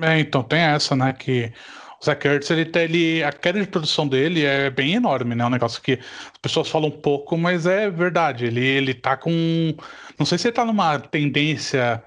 [0.00, 1.12] É, então tem essa, né?
[1.12, 1.52] Que
[2.00, 5.44] O Zach Ertz, ele, ele, a queda de produção dele é bem enorme, né?
[5.44, 8.46] Um negócio que as pessoas falam um pouco, mas é verdade.
[8.46, 9.74] Ele, ele tá com.
[10.18, 12.02] Não sei se ele tá numa tendência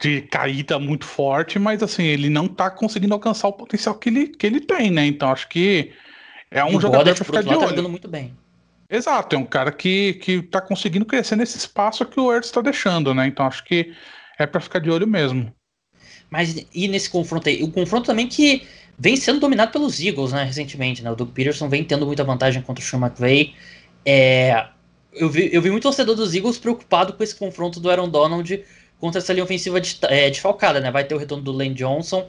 [0.00, 4.28] de caída muito forte, mas assim, ele não tá conseguindo alcançar o potencial que ele,
[4.28, 5.06] que ele tem, né?
[5.06, 5.92] Então acho que
[6.50, 7.82] é um jogador Goddard, pra ficar de tá olho.
[7.82, 8.34] Tá muito bem.
[8.88, 12.60] Exato, é um cara que, que tá conseguindo crescer nesse espaço que o Ertz está
[12.60, 13.26] deixando, né?
[13.26, 13.92] Então acho que
[14.38, 15.54] é para ficar de olho mesmo.
[16.30, 17.62] Mas e nesse confronto aí?
[17.62, 18.66] O confronto também que
[19.00, 21.10] vem sendo dominado pelos Eagles, né, recentemente, né?
[21.10, 23.54] O Doug Peterson vem tendo muita vantagem contra o Sean McVay.
[24.04, 24.66] É,
[25.14, 28.62] eu, vi, eu vi muito torcedor dos Eagles preocupado com esse confronto do Aaron Donald
[28.98, 30.90] contra essa linha ofensiva de, é, desfalcada, né?
[30.90, 32.28] Vai ter o retorno do Lane Johnson,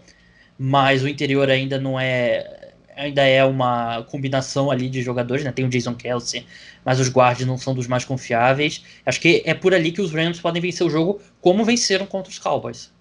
[0.58, 5.52] mas o interior ainda não é ainda é uma combinação ali de jogadores, né?
[5.52, 6.46] Tem o Jason Kelsey,
[6.86, 8.84] mas os guards não são dos mais confiáveis.
[9.06, 12.32] Acho que é por ali que os Rams podem vencer o jogo, como venceram contra
[12.32, 12.92] os Cowboys.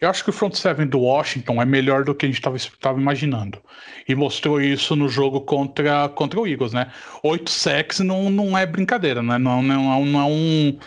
[0.00, 3.00] Eu acho que o front seven do Washington é melhor do que a gente estava
[3.00, 3.58] imaginando.
[4.08, 6.90] E mostrou isso no jogo contra, contra o Eagles, né?
[7.22, 9.38] Oito sacks não, não é brincadeira, né?
[9.38, 10.78] Não, não, não é um.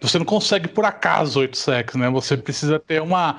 [0.00, 2.08] Você não consegue por acaso oito sacks, né?
[2.10, 3.36] Você precisa ter uma,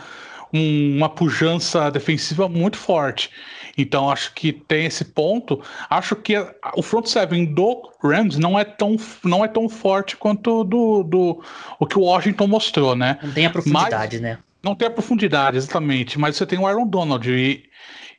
[0.53, 3.29] um, uma pujança defensiva muito forte.
[3.77, 5.61] Então acho que tem esse ponto.
[5.89, 6.35] Acho que
[6.75, 11.43] o front seven do Rams não é tão, não é tão forte quanto do, do
[11.79, 13.17] o que o Washington mostrou, né?
[13.23, 14.37] Não tem a profundidade, Mas, né?
[14.63, 16.19] Não tem a profundidade, exatamente.
[16.19, 17.29] Mas você tem o Aaron Donald.
[17.29, 17.63] E,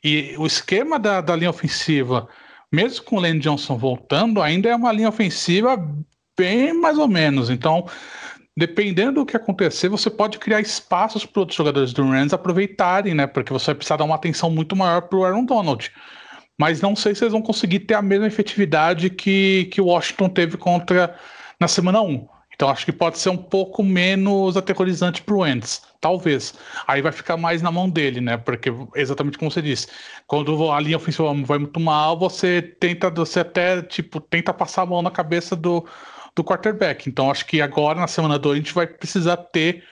[0.03, 2.27] e o esquema da, da linha ofensiva,
[2.71, 5.77] mesmo com o Lane Johnson voltando, ainda é uma linha ofensiva
[6.37, 7.49] bem mais ou menos.
[7.49, 7.87] Então,
[8.55, 13.27] dependendo do que acontecer, você pode criar espaços para outros jogadores do Rams aproveitarem, né?
[13.27, 15.91] Porque você vai precisar dar uma atenção muito maior para o Aaron Donald.
[16.59, 20.57] Mas não sei se eles vão conseguir ter a mesma efetividade que, o Washington teve
[20.57, 21.15] contra
[21.59, 22.27] na semana 1.
[22.55, 26.53] Então acho que pode ser um pouco menos aterrorizante para o Wentz, talvez.
[26.87, 28.37] Aí vai ficar mais na mão dele, né?
[28.37, 29.87] Porque exatamente como você disse,
[30.27, 34.85] quando a linha ofensiva vai muito mal, você tenta, você até tipo tenta passar a
[34.85, 35.85] mão na cabeça do,
[36.35, 37.09] do quarterback.
[37.09, 39.83] Então acho que agora na semana 2 a gente vai precisar ter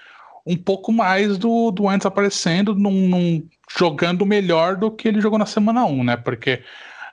[0.45, 3.47] um pouco mais do, do Wentz aparecendo, num, num,
[3.77, 6.17] jogando melhor do que ele jogou na semana 1, um, né?
[6.17, 6.63] Porque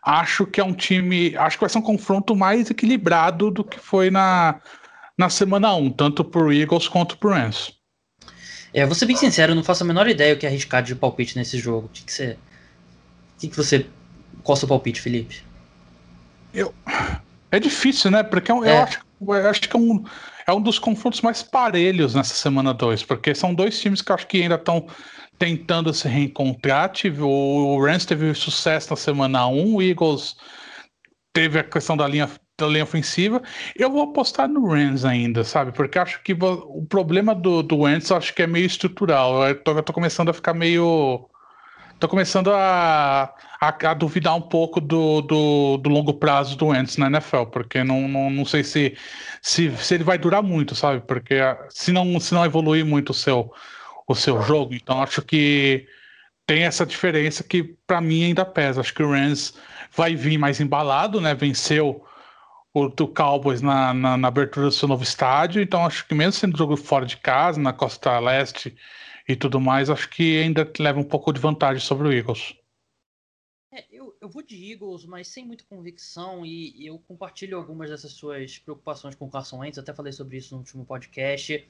[0.02, 3.78] acho que é um time, acho que vai ser um confronto mais equilibrado do que
[3.78, 4.60] foi na
[5.18, 7.72] na semana 1, tanto pro Eagles quanto pro Rams.
[8.72, 10.82] É, vou ser bem sincero, eu não faço a menor ideia o que é arriscar
[10.82, 11.86] de palpite nesse jogo.
[11.86, 12.38] O que, que você.
[13.36, 13.86] O que, que você.
[14.42, 15.42] Qual é o seu palpite, Felipe?
[16.54, 16.72] Eu.
[17.50, 18.22] É difícil, né?
[18.22, 18.70] Porque eu, é.
[18.70, 20.04] eu acho, eu acho que é um,
[20.46, 24.14] é um dos confrontos mais parelhos nessa semana 2, porque são dois times que eu
[24.14, 24.86] acho que ainda estão
[25.38, 26.92] tentando se reencontrar.
[27.20, 30.36] O Rams teve sucesso na semana 1, um, o Eagles
[31.32, 33.40] teve a questão da linha da linha ofensiva.
[33.76, 35.70] Eu vou apostar no Rams ainda, sabe?
[35.72, 39.46] Porque acho que o problema do, do Wentz acho que é meio estrutural.
[39.46, 41.28] Eu tô, eu tô começando a ficar meio.
[42.00, 46.96] Tô começando a, a, a, duvidar um pouco do, do, do, longo prazo do Wentz
[46.96, 48.96] na NFL, porque não, não, não sei se,
[49.42, 51.00] se, se ele vai durar muito, sabe?
[51.00, 51.34] Porque
[51.68, 53.52] se não, se não evoluir muito o seu,
[54.06, 55.88] o seu jogo, então acho que
[56.46, 58.80] tem essa diferença que para mim ainda pesa.
[58.80, 59.54] Acho que o Rams
[59.90, 61.34] vai vir mais embalado, né?
[61.34, 62.04] Venceu
[62.86, 66.56] do Cowboys na, na, na, abertura do seu novo estádio, então acho que mesmo sendo
[66.56, 68.76] jogo fora de casa, na costa leste
[69.28, 72.54] e tudo mais, acho que ainda leva um pouco de vantagem sobre o Eagles.
[73.72, 77.90] É, eu, eu vou de Eagles, mas sem muita convicção, e, e, eu compartilho algumas
[77.90, 81.66] dessas suas preocupações com o Carson Wentz, até falei sobre isso no último podcast,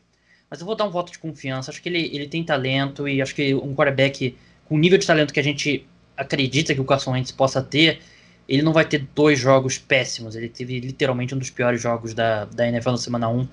[0.50, 3.20] mas eu vou dar um voto de confiança, acho que ele, ele tem talento, e
[3.20, 6.84] acho que um quarterback com o nível de talento que a gente acredita que o
[6.84, 8.00] Carson Wentz possa ter,
[8.48, 10.34] ele não vai ter dois jogos péssimos.
[10.34, 13.46] Ele teve literalmente um dos piores jogos da, da NFL na semana 1.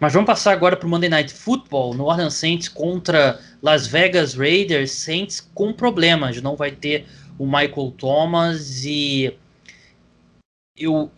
[0.00, 1.92] Mas vamos passar agora para o Monday Night Football.
[1.92, 4.92] No Orleans Saints contra Las Vegas Raiders.
[4.92, 6.40] Saints com problemas.
[6.40, 7.04] Não vai ter
[7.38, 9.36] o Michael Thomas e
[10.74, 11.10] eu,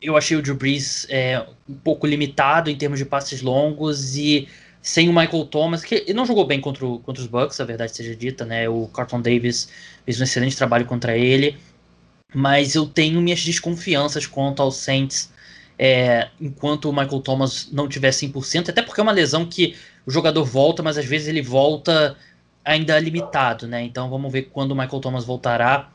[0.00, 4.48] eu achei o Drew Brees é, um pouco limitado em termos de passes longos e
[4.80, 7.64] sem o Michael Thomas, que ele não jogou bem contra, o, contra os Bucks, a
[7.64, 8.68] verdade seja dita, né?
[8.68, 9.70] O Carlton Davis
[10.04, 11.56] fez um excelente trabalho contra ele
[12.34, 15.32] mas eu tenho minhas desconfianças quanto ao Saints
[15.78, 20.10] é, enquanto o Michael Thomas não tiver 100%, até porque é uma lesão que o
[20.10, 22.16] jogador volta, mas às vezes ele volta
[22.64, 23.82] ainda limitado, né?
[23.82, 25.90] Então vamos ver quando o Michael Thomas voltará.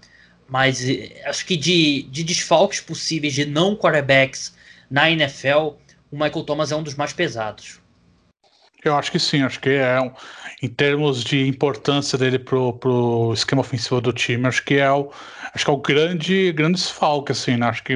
[0.48, 4.56] Mas é, acho que de, de desfalques possíveis de não quarterbacks
[4.90, 5.76] na NFL,
[6.12, 7.80] o Michael Thomas é um dos mais pesados.
[8.84, 10.12] Eu acho que sim, acho que é um,
[10.62, 15.12] em termos de importância dele pro, pro esquema ofensivo do time, acho que é o
[15.54, 17.68] acho que é o grande grande desfalque assim, né?
[17.68, 17.94] Acho que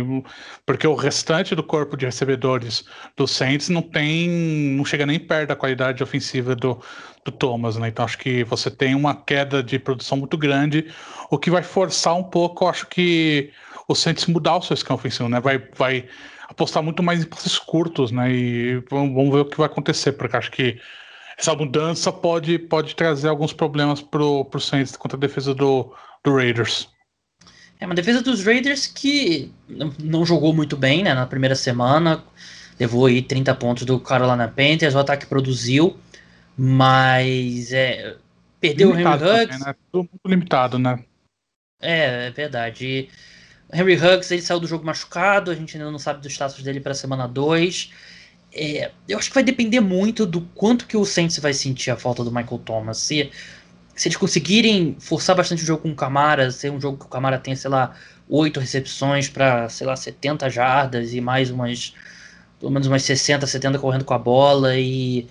[0.66, 2.84] porque o restante do corpo de recebedores
[3.16, 4.30] do Saints não tem
[4.76, 6.80] não chega nem perto da qualidade ofensiva do,
[7.26, 7.88] do Thomas, né?
[7.88, 10.88] Então acho que você tem uma queda de produção muito grande,
[11.30, 13.52] o que vai forçar um pouco, acho que
[13.88, 15.40] o Saints mudar o seu esquema ofensivo, né?
[15.40, 16.06] Vai vai
[16.48, 18.32] apostar muito mais em passes curtos, né?
[18.32, 20.80] E vamos ver o que vai acontecer, porque acho que
[21.38, 26.36] essa mudança pode, pode trazer alguns problemas pro, pro Saints contra a defesa do, do
[26.36, 26.93] Raiders.
[27.80, 29.52] É uma defesa dos Raiders que
[30.00, 32.24] não jogou muito bem né, na primeira semana,
[32.80, 35.98] levou aí 30 pontos do Carolina Panthers, o ataque produziu,
[36.58, 38.16] mas é,
[38.60, 39.60] perdeu limitado o Henry Huggs.
[39.60, 39.76] Também, né?
[39.92, 41.04] Tudo muito limitado, né?
[41.82, 42.86] É, é verdade.
[42.86, 43.10] E
[43.74, 46.80] Henry Huggs ele saiu do jogo machucado, a gente ainda não sabe do status dele
[46.80, 47.92] para a semana 2.
[48.56, 51.98] É, eu acho que vai depender muito do quanto que o Saints vai sentir a
[51.98, 53.00] falta do Michael Thomas.
[53.00, 53.32] Se,
[53.96, 57.10] se eles conseguirem forçar bastante o jogo com o Camara, ser um jogo que o
[57.10, 57.96] Camara tenha, sei lá,
[58.28, 61.94] 8 recepções para, sei lá, 70 jardas e mais umas,
[62.60, 65.28] pelo menos umas 60, 70 correndo com a bola e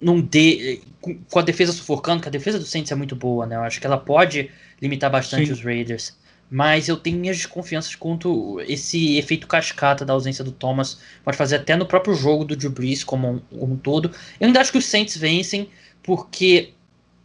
[0.00, 3.56] não dê, com a defesa sufocando, que a defesa do Saints é muito boa, né?
[3.56, 5.52] Eu acho que ela pode limitar bastante Sim.
[5.52, 6.20] os Raiders
[6.54, 11.56] mas eu tenho minhas desconfianças quanto esse efeito cascata da ausência do Thomas pode fazer
[11.56, 14.10] até no próprio jogo do Drew Brees como um, como um todo.
[14.38, 15.70] Eu ainda acho que os Saints vencem,
[16.02, 16.74] porque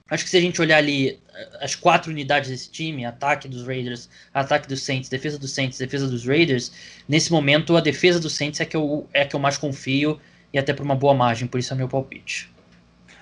[0.10, 3.66] acho que se a gente olhar ali eh, as quatro unidades desse time, ataque dos
[3.66, 6.72] Raiders, ataque dos Saints, defesa dos Saints, defesa dos Raiders,
[7.08, 10.20] nesse momento a defesa dos Saints é que eu, é que eu mais confio
[10.54, 12.50] e até por uma boa margem, por isso é meu palpite.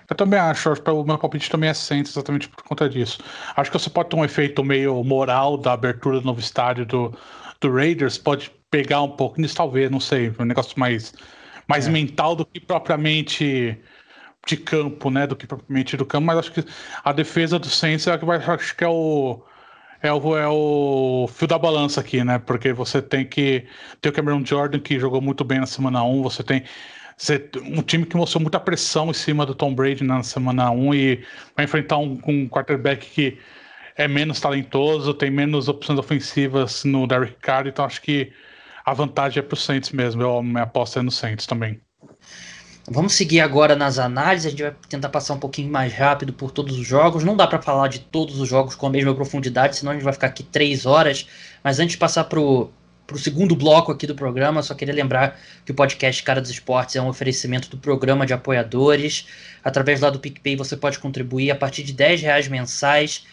[0.07, 3.19] Eu também acho, o meu palpite também é Saints exatamente por conta disso.
[3.55, 7.17] Acho que você pode ter um efeito meio moral da abertura do novo estádio do,
[7.59, 11.13] do Raiders, pode pegar um pouco nisso, talvez, não sei, um negócio mais,
[11.67, 11.89] mais é.
[11.89, 13.79] mental do que propriamente
[14.45, 15.27] de campo, né?
[15.27, 16.63] Do que propriamente do campo, mas acho que
[17.03, 19.43] a defesa do Saints é que vai, acho que é o.
[20.01, 22.37] É o, é o fio da balança aqui, né?
[22.37, 23.65] Porque você tem que
[24.01, 26.63] ter o Cameron Jordan, que jogou muito bem na semana 1, você tem
[27.63, 31.25] um time que mostrou muita pressão em cima do Tom Brady na semana 1 e
[31.55, 33.39] vai enfrentar um, um quarterback que
[33.95, 38.31] é menos talentoso, tem menos opções ofensivas no Derek Carr, então acho que
[38.85, 40.21] a vantagem é para o Saints mesmo.
[40.21, 41.84] Eu me aposto é no Saints também.
[42.87, 44.45] Vamos seguir agora nas análises.
[44.45, 47.23] A gente vai tentar passar um pouquinho mais rápido por todos os jogos.
[47.23, 50.03] Não dá para falar de todos os jogos com a mesma profundidade, senão a gente
[50.03, 51.27] vai ficar aqui três horas.
[51.63, 52.71] Mas antes de passar para o
[53.15, 57.01] segundo bloco aqui do programa, só queria lembrar que o podcast Cara dos Esportes é
[57.01, 59.25] um oferecimento do programa de apoiadores.
[59.63, 63.25] Através lá do PicPay você pode contribuir a partir de 10 reais mensais,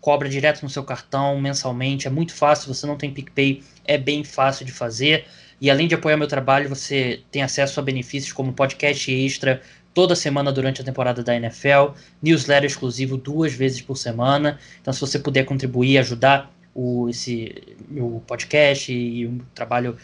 [0.00, 4.24] cobra direto no seu cartão mensalmente, é muito fácil, você não tem PicPay, é bem
[4.24, 5.26] fácil de fazer.
[5.60, 9.62] E além de apoiar meu trabalho, você tem acesso a benefícios como podcast extra
[9.94, 14.58] toda semana durante a temporada da NFL, newsletter exclusivo duas vezes por semana.
[14.80, 19.96] Então, se você puder contribuir, ajudar o, esse meu podcast e o trabalho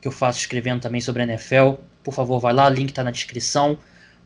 [0.00, 1.74] que eu faço escrevendo também sobre a NFL.
[2.04, 3.76] Por favor, vai lá, o link está na descrição.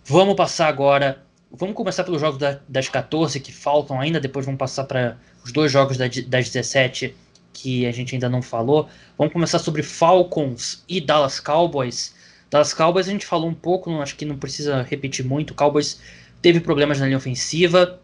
[0.05, 1.23] Vamos passar agora.
[1.51, 5.53] Vamos começar pelos jogos da, das 14 que faltam ainda, depois vamos passar para os
[5.53, 7.14] dois jogos da, das 17
[7.55, 8.88] que a gente ainda não falou.
[9.17, 12.14] Vamos começar sobre Falcons e Dallas Cowboys.
[12.51, 15.55] Dallas Cowboys a gente falou um pouco, não, acho que não precisa repetir muito.
[15.55, 16.01] Cowboys
[16.43, 18.01] teve problemas na linha ofensiva.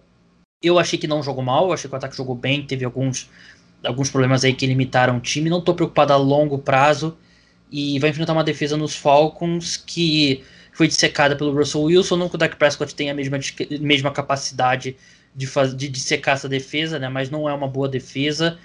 [0.63, 3.29] Eu achei que não jogou mal, achei que o ataque jogou bem, teve alguns
[3.85, 5.51] alguns problemas aí que limitaram o time.
[5.51, 7.17] Não estou preocupado a longo prazo
[7.71, 12.17] e vai enfrentar uma defesa nos Falcons que foi dissecada pelo Russell Wilson.
[12.17, 13.39] Não que o Dak Prescott tenha a mesma,
[13.81, 14.97] mesma capacidade
[15.35, 17.09] de, faz, de dissecar essa defesa, né?
[17.09, 18.59] mas não é uma boa defesa.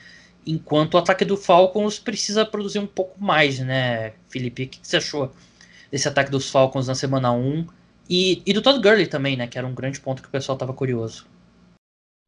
[0.46, 4.64] Enquanto o ataque do Falcons precisa produzir um pouco mais, né, Felipe?
[4.64, 5.32] O que, você achou
[5.92, 7.66] desse ataque dos Falcons na semana 1?
[8.10, 9.48] E, e do Todd Gurley também, né?
[9.48, 11.26] Que era um grande ponto que o pessoal estava curioso.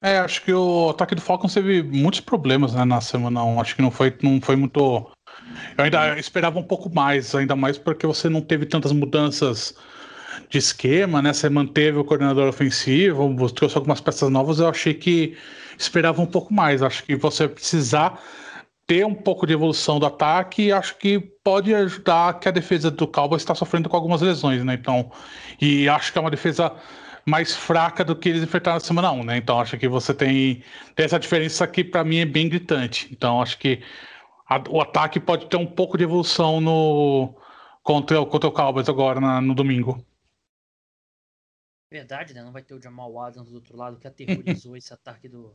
[0.04, 3.62] É, acho que o ataque do Falcons teve muitos problemas né, na semana 1.
[3.62, 5.10] Acho que não foi, não foi muito.
[5.78, 9.76] Eu ainda esperava um pouco mais, ainda mais porque você não teve tantas mudanças
[10.50, 11.34] de esquema, né?
[11.34, 14.60] Você manteve o coordenador ofensivo, trouxe algumas peças novas.
[14.60, 15.36] Eu achei que
[15.78, 16.82] esperava um pouco mais.
[16.82, 18.22] Acho que você precisar
[18.88, 23.06] ter um pouco de evolução do ataque, acho que pode ajudar que a defesa do
[23.06, 24.76] Cowboys está sofrendo com algumas lesões, né?
[24.76, 25.12] Então,
[25.60, 26.74] e acho que é uma defesa
[27.26, 29.38] mais fraca do que eles enfrentaram na semana 1, né?
[29.38, 30.64] Então acho que você tem,
[30.96, 33.10] tem essa diferença que para mim é bem gritante.
[33.12, 33.84] Então acho que
[34.48, 37.36] a, o ataque pode ter um pouco de evolução no
[37.84, 40.02] contra, contra o Cowboys agora na, no domingo.
[41.92, 42.42] Verdade, né?
[42.42, 45.54] Não vai ter o Jamal Adams do outro lado que aterrorizou esse ataque do,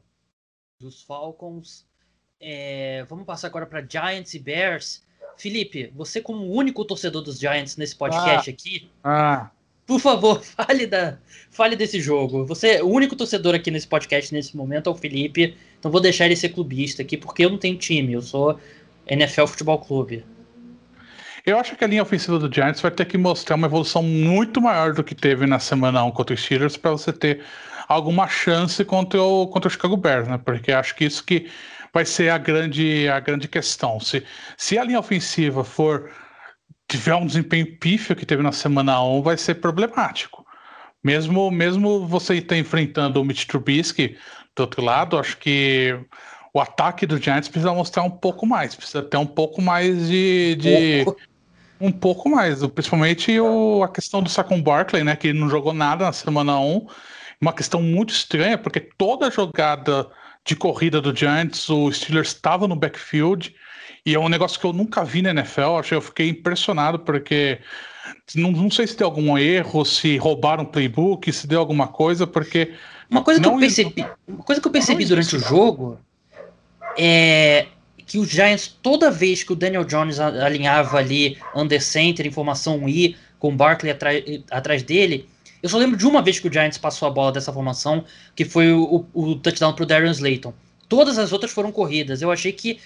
[0.82, 1.86] dos Falcons.
[2.40, 5.04] É, vamos passar agora para Giants e Bears.
[5.36, 9.50] Felipe, você como único torcedor dos Giants nesse podcast ah, aqui, ah.
[9.86, 11.18] por favor, fale, da,
[11.50, 12.44] fale desse jogo.
[12.44, 15.56] Você é o único torcedor aqui nesse podcast nesse momento, é o Felipe.
[15.78, 18.58] Então vou deixar ele ser clubista aqui, porque eu não tenho time, eu sou
[19.06, 20.24] NFL Futebol Clube.
[21.44, 24.60] Eu acho que a linha ofensiva do Giants vai ter que mostrar uma evolução muito
[24.60, 27.40] maior do que teve na semana 1 contra os Steelers para você ter
[27.92, 30.38] alguma chance contra o, contra o Chicago Bears, né?
[30.38, 31.50] Porque acho que isso que
[31.92, 34.00] vai ser a grande, a grande questão.
[34.00, 34.24] Se,
[34.56, 36.10] se a linha ofensiva for
[36.88, 40.44] tiver um desempenho pífio que teve na semana 1, vai ser problemático.
[41.02, 44.16] Mesmo, mesmo você estar enfrentando o Mitch Trubisky
[44.54, 45.98] do outro lado, acho que
[46.54, 50.54] o ataque do Giants precisa mostrar um pouco mais, precisa ter um pouco mais de.
[50.56, 51.04] de
[51.80, 56.04] um pouco mais, principalmente o, a questão do Saquon Barkley, né, que não jogou nada
[56.04, 56.86] na semana 1.
[57.42, 60.08] Uma questão muito estranha, porque toda jogada
[60.44, 63.52] de corrida do Giants, o Steelers estava no backfield,
[64.06, 67.58] e é um negócio que eu nunca vi na NFL, eu fiquei impressionado, porque
[68.34, 72.26] não, não sei se deu algum erro, se roubaram o playbook, se deu alguma coisa,
[72.28, 72.74] porque.
[73.10, 75.98] Uma coisa que eu percebi, uma coisa que eu percebi durante o jogo
[76.96, 77.66] é
[78.06, 83.16] que os Giants, toda vez que o Daniel Jones alinhava ali under center, informação I,
[83.38, 85.28] com o Barkley atrás, atrás dele,
[85.62, 88.04] eu só lembro de uma vez que o Giants passou a bola dessa formação,
[88.34, 90.52] que foi o, o, o touchdown pro Darius Slayton.
[90.88, 92.20] Todas as outras foram corridas.
[92.20, 92.78] Eu achei que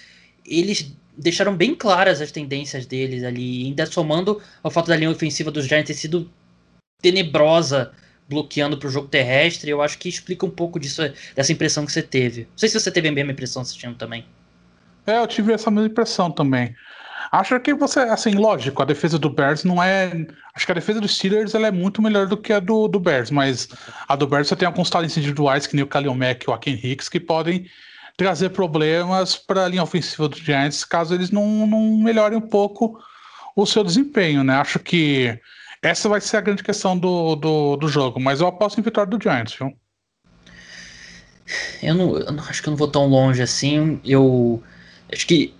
[0.45, 5.49] eles deixaram bem claras as tendências deles ali, ainda somando ao fato da linha ofensiva
[5.49, 6.29] dos Giants ter sido
[7.01, 7.91] tenebrosa
[8.29, 11.01] bloqueando para o jogo terrestre, eu acho que explica um pouco disso,
[11.33, 12.41] dessa impressão que você teve.
[12.41, 14.25] Não sei se você teve a mesma impressão assistindo também.
[15.05, 16.75] É, eu tive essa mesma impressão também.
[17.31, 20.25] Acho que você, assim, lógico, a defesa do Bears não é.
[20.55, 22.99] Acho que a defesa dos Steelers ela é muito melhor do que a do, do
[22.99, 23.67] Bears, mas
[24.07, 26.53] a do Bears você tem alguns talentos individuais, que nem o Kalil Mack e o
[26.53, 27.69] Aken Hicks, que podem
[28.15, 32.99] trazer problemas para a linha ofensiva dos Giants caso eles não, não melhorem um pouco
[33.55, 34.55] o seu desempenho, né?
[34.55, 35.39] Acho que
[35.81, 39.09] essa vai ser a grande questão do, do, do jogo, mas eu aposto em vitória
[39.09, 39.71] do Giants, viu?
[41.81, 44.01] Eu não, eu não, acho que eu não vou tão longe assim.
[44.03, 44.61] Eu
[45.11, 45.53] acho que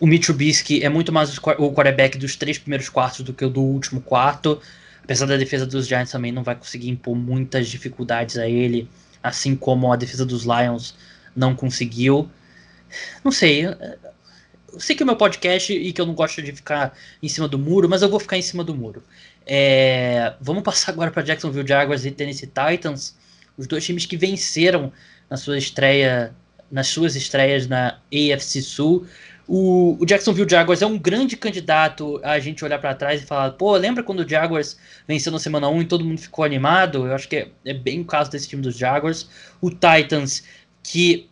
[0.00, 3.50] o Mitch Trubisky é muito mais o quarterback dos três primeiros quartos do que o
[3.50, 4.60] do último quarto.
[5.02, 8.88] Apesar da defesa dos Giants também não vai conseguir impor muitas dificuldades a ele,
[9.22, 10.94] assim como a defesa dos Lions
[11.34, 12.28] não conseguiu.
[13.22, 13.66] Não sei.
[13.66, 17.28] Eu sei que é o meu podcast e que eu não gosto de ficar em
[17.28, 19.02] cima do muro, mas eu vou ficar em cima do muro.
[19.46, 23.14] É, vamos passar agora para Jacksonville Jaguars e Tennessee Titans,
[23.56, 24.92] os dois times que venceram
[25.30, 26.34] na sua estreia,
[26.70, 29.06] nas suas estreias na AFC Sul.
[29.48, 33.52] O, o, Jacksonville Jaguars é um grande candidato a gente olhar para trás e falar,
[33.52, 34.76] pô, lembra quando o Jaguars
[35.06, 37.06] venceu na semana 1 e todo mundo ficou animado?
[37.06, 39.28] Eu acho que é, é bem o caso desse time dos Jaguars.
[39.60, 40.42] O Titans,
[40.82, 41.28] que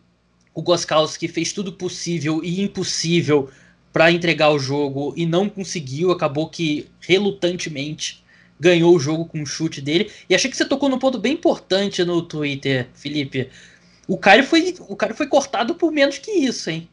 [0.55, 3.51] o Goskowski fez tudo possível e impossível
[3.93, 8.25] para entregar o jogo e não conseguiu, acabou que relutantemente
[8.59, 10.11] ganhou o jogo com o chute dele.
[10.29, 13.51] E achei que você tocou num ponto bem importante no Twitter, Felipe.
[14.07, 16.89] O cara foi, o cara foi cortado por menos que isso, hein?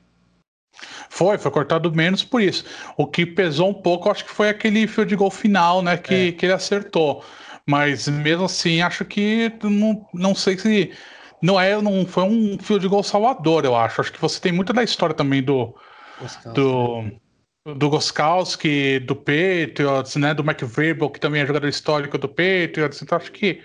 [1.10, 2.66] Foi, foi cortado menos por isso.
[2.98, 6.32] O que pesou um pouco, acho que foi aquele field goal final, né, que, é.
[6.32, 7.24] que ele acertou.
[7.66, 10.92] Mas mesmo assim, acho que não, não sei se
[11.42, 14.02] não é, não foi um field goal salvador, eu acho.
[14.02, 15.76] Acho que você tem muita da história também do
[16.54, 17.12] do né?
[17.66, 23.02] do Goskowski, do Patriots, né, do McVable, que também é jogador histórico do Patriots.
[23.02, 23.62] Então acho que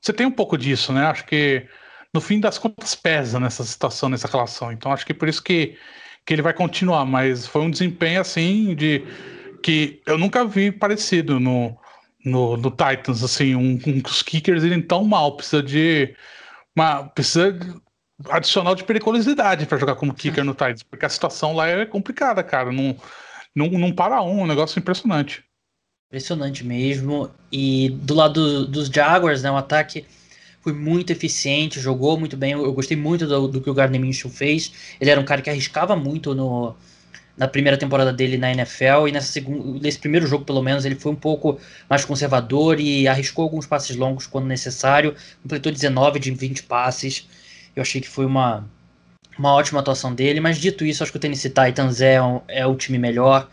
[0.00, 1.06] você tem um pouco disso, né?
[1.06, 1.66] Acho que
[2.14, 4.72] no fim das contas pesa nessa situação, nessa relação.
[4.72, 5.76] Então acho que por isso que
[6.26, 9.04] que ele vai continuar, mas foi um desempenho assim de
[9.62, 11.76] que eu nunca vi parecido no,
[12.24, 16.14] no, no Titans, assim, um, um, os kickers irem tão mal, precisa de
[16.74, 17.80] uma precisa de
[18.28, 22.42] adicional de periculosidade para jogar como kicker no Titans, porque a situação lá é complicada,
[22.42, 22.94] cara, não,
[23.54, 25.42] não, não para um, um negócio impressionante.
[26.08, 27.30] Impressionante mesmo.
[27.52, 30.04] E do lado dos Jaguars, né, o ataque
[30.60, 32.52] foi muito eficiente, jogou muito bem.
[32.52, 34.72] Eu, gostei muito do, do, que o Gardner Minshew fez.
[35.00, 36.76] Ele era um cara que arriscava muito no,
[37.36, 40.96] na primeira temporada dele na NFL e nessa segunda, nesse primeiro jogo, pelo menos, ele
[40.96, 41.58] foi um pouco
[41.88, 45.14] mais conservador e arriscou alguns passes longos quando necessário.
[45.42, 47.26] Completou 19 de 20 passes.
[47.74, 48.68] Eu achei que foi uma,
[49.38, 52.16] uma ótima atuação dele, mas dito isso, acho que o Tennessee Titans é,
[52.48, 53.48] é o time melhor.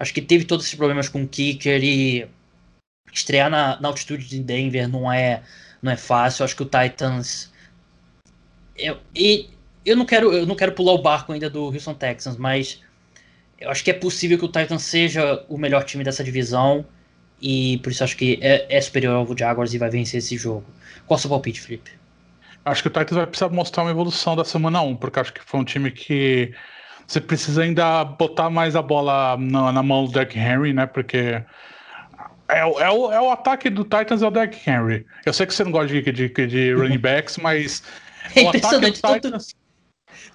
[0.00, 2.26] Acho que teve todos esses problemas com o kicker e
[3.12, 5.42] estrear na, na altitude de Denver não é
[5.82, 6.44] não é fácil.
[6.44, 7.52] Acho que o Titans.
[8.76, 9.50] Eu, e
[9.84, 12.82] eu não quero eu não quero pular o barco ainda do Houston Texans, mas
[13.58, 16.86] eu acho que é possível que o Titans seja o melhor time dessa divisão
[17.40, 20.64] e por isso acho que é, é superior ao Jaguars e vai vencer esse jogo.
[21.06, 21.90] Qual é o seu palpite, Felipe?
[22.64, 25.40] Acho que o Titans vai precisar mostrar uma evolução da semana 1, porque acho que
[25.44, 26.52] foi um time que
[27.06, 30.86] você precisa ainda botar mais a bola na, na mão do Derrick Henry, né?
[30.86, 31.42] Porque
[32.48, 35.06] É, é, o, é o ataque do Titans é o Derrick Henry.
[35.26, 37.82] Eu sei que você não gosta de, de, de running backs, mas.
[38.36, 39.00] É impressionante.
[39.00, 39.38] Todo,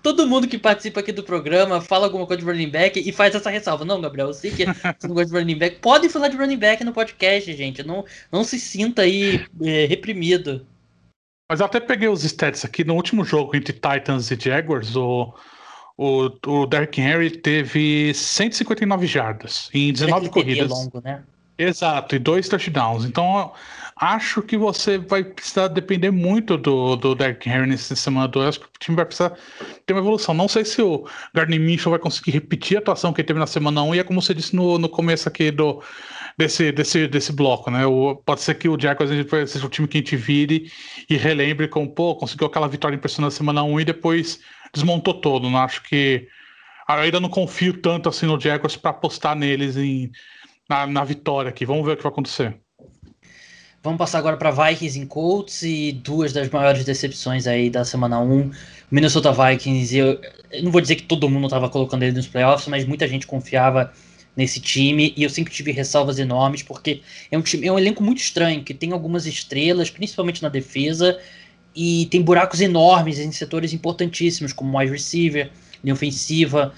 [0.02, 3.36] todo mundo que participa aqui do programa fala alguma coisa de running back e faz
[3.36, 3.86] essa ressalva.
[3.86, 4.66] Não, Gabriel, eu sei que
[4.98, 5.80] você não gosta de running back.
[5.80, 7.84] Pode falar de running back no podcast, gente.
[7.84, 10.66] Não, não se sinta aí é, reprimido.
[11.48, 14.96] Mas eu até peguei os stats aqui no último jogo entre Titans e Jaguars.
[14.96, 15.36] O,
[15.96, 20.70] o, o Derrick Henry teve 159 jardas em 19 corridas.
[20.70, 21.24] Longo, né?
[21.58, 23.06] Exato, e dois touchdowns.
[23.06, 23.54] Então,
[23.96, 28.48] acho que você vai precisar depender muito do, do Henry nessa semana 2.
[28.48, 29.38] Acho que o time vai precisar
[29.86, 30.34] ter uma evolução.
[30.34, 33.46] Não sei se o Gardner Minshew vai conseguir repetir a atuação que ele teve na
[33.46, 35.84] semana 1, um, e é como você disse no, no começo aqui do,
[36.38, 37.86] desse, desse, desse bloco, né?
[37.86, 39.12] O, pode ser que o Jaguars
[39.52, 40.72] seja o time que a gente vire
[41.08, 44.40] e relembre com, pô, conseguiu aquela vitória impressionante na semana 1 um, e depois
[44.74, 45.50] desmontou todo.
[45.50, 46.28] Não acho que.
[46.86, 50.12] Ainda não confio tanto assim no Jaguars para apostar neles em
[50.74, 51.66] na, na vitória aqui.
[51.66, 52.56] Vamos ver o que vai acontecer.
[53.84, 58.20] Vamos passar agora para Vikings em Colts e duas das maiores decepções aí da semana
[58.20, 58.50] 1.
[58.90, 60.20] Minnesota Vikings, eu,
[60.52, 63.28] eu não vou dizer que todo mundo estava colocando ele nos playoffs, mas muita gente
[63.28, 63.92] confiava
[64.36, 68.02] nesse time e eu sempre tive ressalvas enormes porque é um time, é um elenco
[68.02, 71.20] muito estranho que tem algumas estrelas, principalmente na defesa,
[71.76, 75.52] e tem buracos enormes em setores importantíssimos como wide receiver,
[75.84, 76.74] linha ofensiva,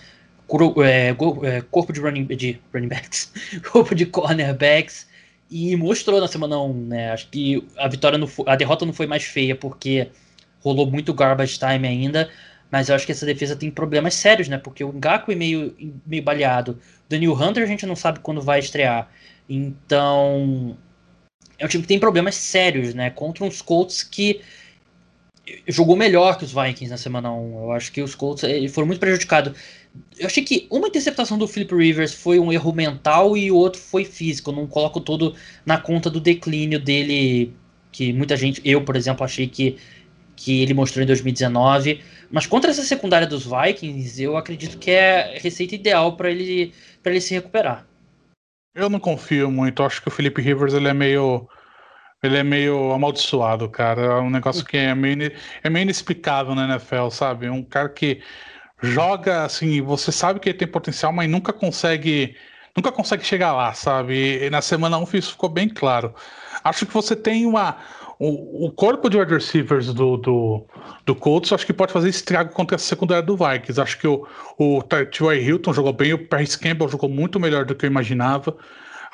[0.48, 3.32] corpo de running, de running backs,
[3.72, 5.08] corpo de cornerbacks,
[5.50, 7.12] e mostrou na semana 1, né?
[7.12, 10.10] Acho que a vitória não foi, a derrota não foi mais feia porque
[10.62, 12.30] rolou muito garbage time ainda,
[12.72, 14.58] mas eu acho que essa defesa tem problemas sérios, né?
[14.58, 15.76] Porque o Ngaku é meio,
[16.06, 19.10] meio baleado, Daniel Hunter a gente não sabe quando vai estrear,
[19.48, 20.78] então
[21.58, 23.10] é um time que tem problemas sérios, né?
[23.10, 24.42] Contra uns Colts que
[25.68, 27.64] jogou melhor que os Vikings na semana 1.
[27.64, 29.54] Eu acho que os Colts eh, foram muito prejudicados.
[30.18, 33.80] Eu achei que uma interceptação do Philip Rivers foi um erro mental e o outro
[33.80, 34.52] foi físico.
[34.52, 35.36] Eu não coloco todo
[35.66, 37.54] na conta do declínio dele,
[37.92, 39.78] que muita gente, eu por exemplo, achei que,
[40.36, 42.02] que ele mostrou em 2019.
[42.32, 46.74] Mas contra essa secundária dos Vikings, eu acredito que é receita ideal para ele,
[47.04, 47.86] ele se recuperar.
[48.74, 49.84] Eu não confio muito.
[49.84, 51.48] Acho que o Philip Rivers ele é meio
[52.26, 54.02] ele é meio amaldiçoado, cara.
[54.02, 55.32] É um negócio que é meio,
[55.64, 57.50] é meio inexplicável na NFL, sabe?
[57.50, 58.22] Um cara que
[58.82, 62.36] joga assim, você sabe que ele tem potencial, mas nunca consegue.
[62.76, 64.46] Nunca consegue chegar lá, sabe?
[64.46, 66.14] E na semana 1 isso ficou bem claro.
[66.64, 67.78] Acho que você tem uma.
[68.20, 70.66] O, o corpo de wide receivers do, do,
[71.06, 73.80] do Colts acho que pode fazer estrago contra a secundária do Vikings.
[73.80, 74.26] Acho que o,
[74.58, 75.34] o T.Y.
[75.42, 78.56] Hilton jogou bem, o Paris Campbell jogou muito melhor do que eu imaginava.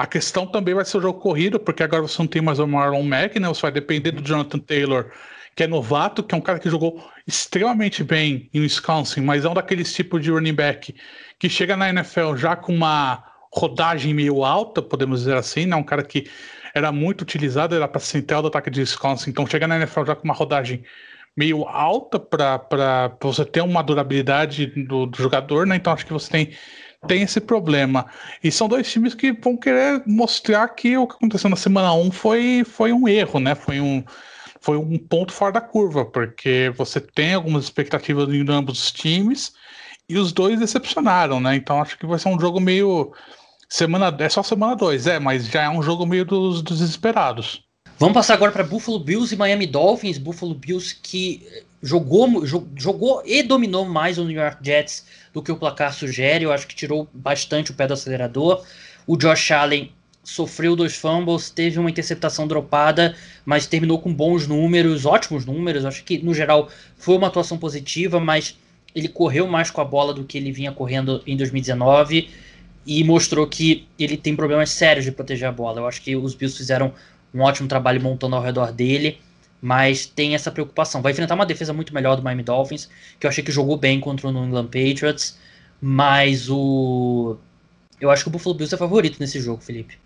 [0.01, 2.65] A questão também vai ser o jogo corrido, porque agora você não tem mais o
[2.65, 3.47] Marlon Mack, né?
[3.47, 5.11] Você vai depender do Jonathan Taylor,
[5.55, 9.49] que é novato, que é um cara que jogou extremamente bem em Wisconsin, mas é
[9.49, 10.95] um daqueles tipos de running back
[11.37, 13.23] que chega na NFL já com uma
[13.53, 15.75] rodagem meio alta, podemos dizer assim, né?
[15.75, 16.27] Um cara que
[16.73, 20.15] era muito utilizado, era para central do ataque de Wisconsin, então chega na NFL já
[20.15, 20.83] com uma rodagem
[21.37, 25.75] meio alta para você ter uma durabilidade do, do jogador, né?
[25.75, 26.53] Então acho que você tem
[27.07, 28.05] tem esse problema.
[28.43, 32.11] E são dois times que vão querer mostrar que o que aconteceu na semana 1
[32.11, 33.55] foi, foi um erro, né?
[33.55, 34.03] Foi um,
[34.59, 39.53] foi um ponto fora da curva, porque você tem algumas expectativas em ambos os times
[40.07, 41.55] e os dois decepcionaram, né?
[41.55, 43.11] Então acho que vai ser um jogo meio.
[43.69, 47.63] Semana, é só semana 2, é, mas já é um jogo meio dos, dos desesperados.
[47.97, 50.17] Vamos passar agora para Buffalo Bills e Miami Dolphins.
[50.17, 51.47] Buffalo Bills que
[51.81, 56.45] jogou, jogou e dominou mais o New York Jets do que o placar sugere.
[56.45, 58.63] Eu acho que tirou bastante o pé do acelerador.
[59.07, 59.91] O Josh Allen
[60.23, 65.83] sofreu dois fumbles, teve uma interceptação dropada, mas terminou com bons números, ótimos números.
[65.83, 68.57] Acho que no geral foi uma atuação positiva, mas
[68.93, 72.29] ele correu mais com a bola do que ele vinha correndo em 2019
[72.85, 75.79] e mostrou que ele tem problemas sérios de proteger a bola.
[75.79, 76.93] Eu acho que os Bills fizeram
[77.33, 79.19] um ótimo trabalho montando ao redor dele
[79.61, 81.01] mas tem essa preocupação.
[81.01, 82.89] Vai enfrentar uma defesa muito melhor do Miami Dolphins,
[83.19, 85.37] que eu achei que jogou bem contra o New England Patriots,
[85.79, 87.37] mas o
[87.99, 89.97] eu acho que o Buffalo Bills é favorito nesse jogo, Felipe.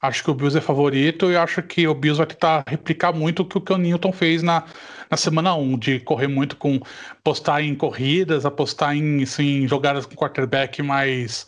[0.00, 3.42] Acho que o Bills é favorito e acho que o Bills vai tentar replicar muito
[3.42, 4.64] o que o Newton fez na,
[5.10, 6.80] na semana 1, de correr muito com
[7.22, 11.46] postar em corridas, apostar em assim, jogadas com quarterback mais,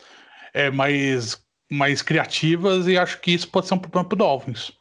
[0.53, 1.40] é, mais,
[1.70, 4.72] mais criativas, e acho que isso pode ser um problema para o Dolphins.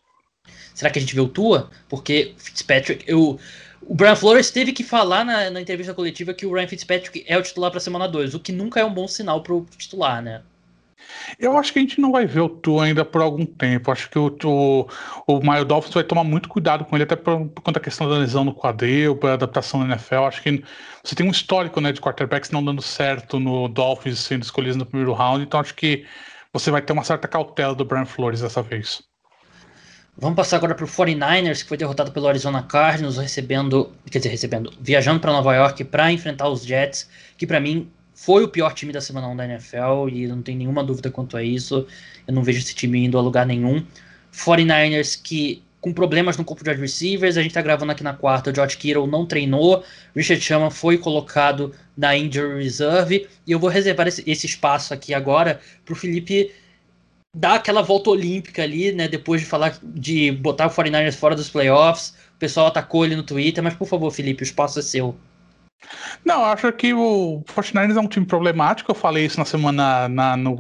[0.80, 1.70] Será que a gente vê o Tua?
[1.90, 3.38] Porque Fitzpatrick, eu,
[3.82, 7.38] o Brian Flores teve que falar na, na entrevista coletiva que o Ryan Fitzpatrick é
[7.38, 10.22] o titular para semana 2, o que nunca é um bom sinal para o titular,
[10.22, 10.42] né?
[11.38, 13.92] Eu acho que a gente não vai ver o Tua ainda por algum tempo.
[13.92, 14.88] Acho que o, o,
[15.28, 18.10] o Mario Dolphins vai tomar muito cuidado com ele, até por, por conta da questão
[18.10, 20.24] da lesão no quadril, para adaptação na NFL.
[20.24, 20.64] Acho que
[21.04, 24.86] você tem um histórico né, de quarterbacks não dando certo no Dolphins sendo escolhidos no
[24.86, 26.06] primeiro round, então acho que
[26.54, 29.09] você vai ter uma certa cautela do Brian Flores dessa vez.
[30.22, 34.28] Vamos passar agora para o 49ers, que foi derrotado pelo Arizona Cardinals, recebendo, quer dizer,
[34.28, 38.74] recebendo, viajando para Nova York para enfrentar os Jets, que para mim foi o pior
[38.74, 41.88] time da semana 1 da NFL e não tem nenhuma dúvida quanto a isso.
[42.28, 43.82] Eu não vejo esse time indo a lugar nenhum.
[44.34, 48.14] 49ers que com problemas no corpo de wide receivers, a gente tá gravando aqui na
[48.14, 53.60] quarta, o George Kittle não treinou, Richard Sherman foi colocado na injury reserve e eu
[53.60, 56.52] vou reservar esse, esse espaço aqui agora pro Felipe
[57.36, 61.50] dar aquela volta olímpica ali, né, depois de falar de botar o 49ers fora dos
[61.50, 62.16] playoffs.
[62.36, 65.16] O pessoal atacou ele no Twitter, mas por favor, Felipe, o espaço é seu.
[66.26, 68.92] Não, acho que o 49ers é um time problemático.
[68.92, 70.56] Eu falei isso na semana na, no,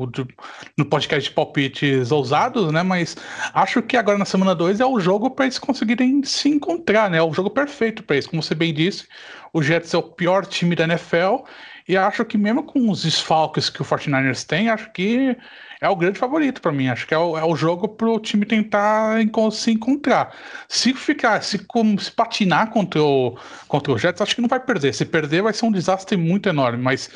[0.77, 2.83] no podcast de palpites ousados, né?
[2.83, 3.17] Mas
[3.53, 7.17] acho que agora na semana 2 é o jogo para eles conseguirem se encontrar, né?
[7.17, 8.27] É o jogo perfeito para eles.
[8.27, 9.07] Como você bem disse,
[9.51, 11.43] o Jets é o pior time da NFL.
[11.87, 15.35] E acho que mesmo com os desfalques que o 49ers tem, acho que
[15.81, 16.89] é o grande favorito para mim.
[16.89, 19.17] Acho que é o, é o jogo para o time tentar
[19.51, 20.35] se encontrar.
[20.67, 24.93] Se ficar, se, se patinar contra o, contra o Jets, acho que não vai perder.
[24.93, 26.83] Se perder, vai ser um desastre muito enorme.
[26.83, 27.09] Mas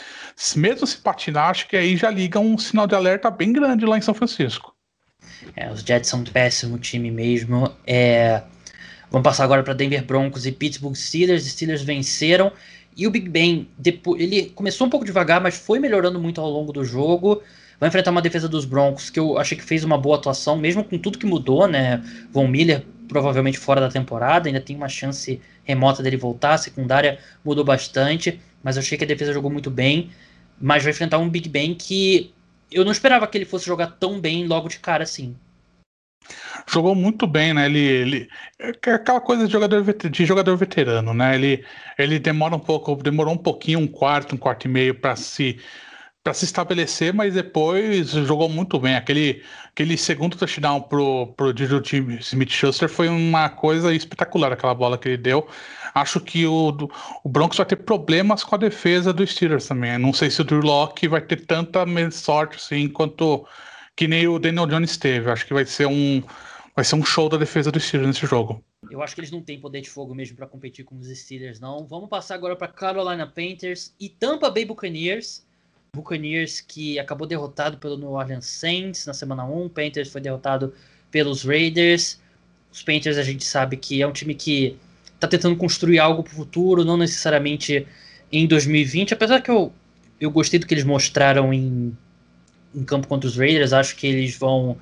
[0.56, 3.98] mesmo se patinar, acho que aí já liga um sinal de alerta bem grande lá
[3.98, 4.74] em São Francisco.
[5.56, 7.70] É, os Jets são um péssimo time mesmo.
[7.86, 8.44] É...
[9.12, 11.44] Vamos passar agora para Denver Broncos e Pittsburgh Steelers.
[11.44, 12.52] Os Steelers venceram.
[12.96, 16.50] E o Big Ben, depois, ele começou um pouco devagar, mas foi melhorando muito ao
[16.50, 17.42] longo do jogo.
[17.84, 20.86] Vai enfrentar uma defesa dos Broncos que eu achei que fez uma boa atuação, mesmo
[20.86, 22.02] com tudo que mudou, né?
[22.32, 26.54] Von Miller provavelmente fora da temporada, ainda tem uma chance remota dele voltar.
[26.54, 30.12] A secundária mudou bastante, mas eu achei que a defesa jogou muito bem.
[30.62, 32.34] Mas vai enfrentar um Big Ben que
[32.72, 35.36] eu não esperava que ele fosse jogar tão bem logo de cara assim.
[36.72, 37.66] Jogou muito bem, né?
[37.66, 38.30] Ele, ele
[38.86, 41.36] é aquela coisa de jogador, de jogador veterano, né?
[41.36, 41.66] Ele,
[42.00, 45.60] ele demora um pouco, demorou um pouquinho, um quarto, um quarto e meio para se
[46.24, 48.96] para se estabelecer, mas depois jogou muito bem.
[48.96, 51.82] Aquele, aquele segundo touchdown pro, pro Juju
[52.22, 55.46] Smith Schuster foi uma coisa espetacular, aquela bola que ele deu.
[55.94, 56.70] Acho que o,
[57.24, 59.98] o Broncos vai ter problemas com a defesa do Steelers também.
[59.98, 63.46] Não sei se o Drew Locke vai ter tanta sorte assim quanto
[63.96, 65.30] que nem o Daniel Jones teve.
[65.30, 66.24] Acho que vai ser um
[66.76, 68.64] vai ser um show da defesa do Steelers nesse jogo.
[68.90, 71.60] Eu acho que eles não têm poder de fogo mesmo para competir com os Steelers,
[71.60, 71.86] não.
[71.86, 75.46] Vamos passar agora para Carolina Panthers e Tampa Bay Buccaneers.
[75.96, 80.74] Buccaneers que acabou derrotado pelo New Orleans Saints na semana 1, Panthers foi derrotado
[81.12, 82.20] pelos Raiders.
[82.72, 84.76] Os Panthers a gente sabe que é um time que
[85.14, 87.88] está tentando construir algo para o futuro, não necessariamente
[88.32, 89.72] em 2020, apesar que eu,
[90.20, 91.96] eu gostei do que eles mostraram em,
[92.74, 94.76] em campo contra os Raiders, acho que eles vão.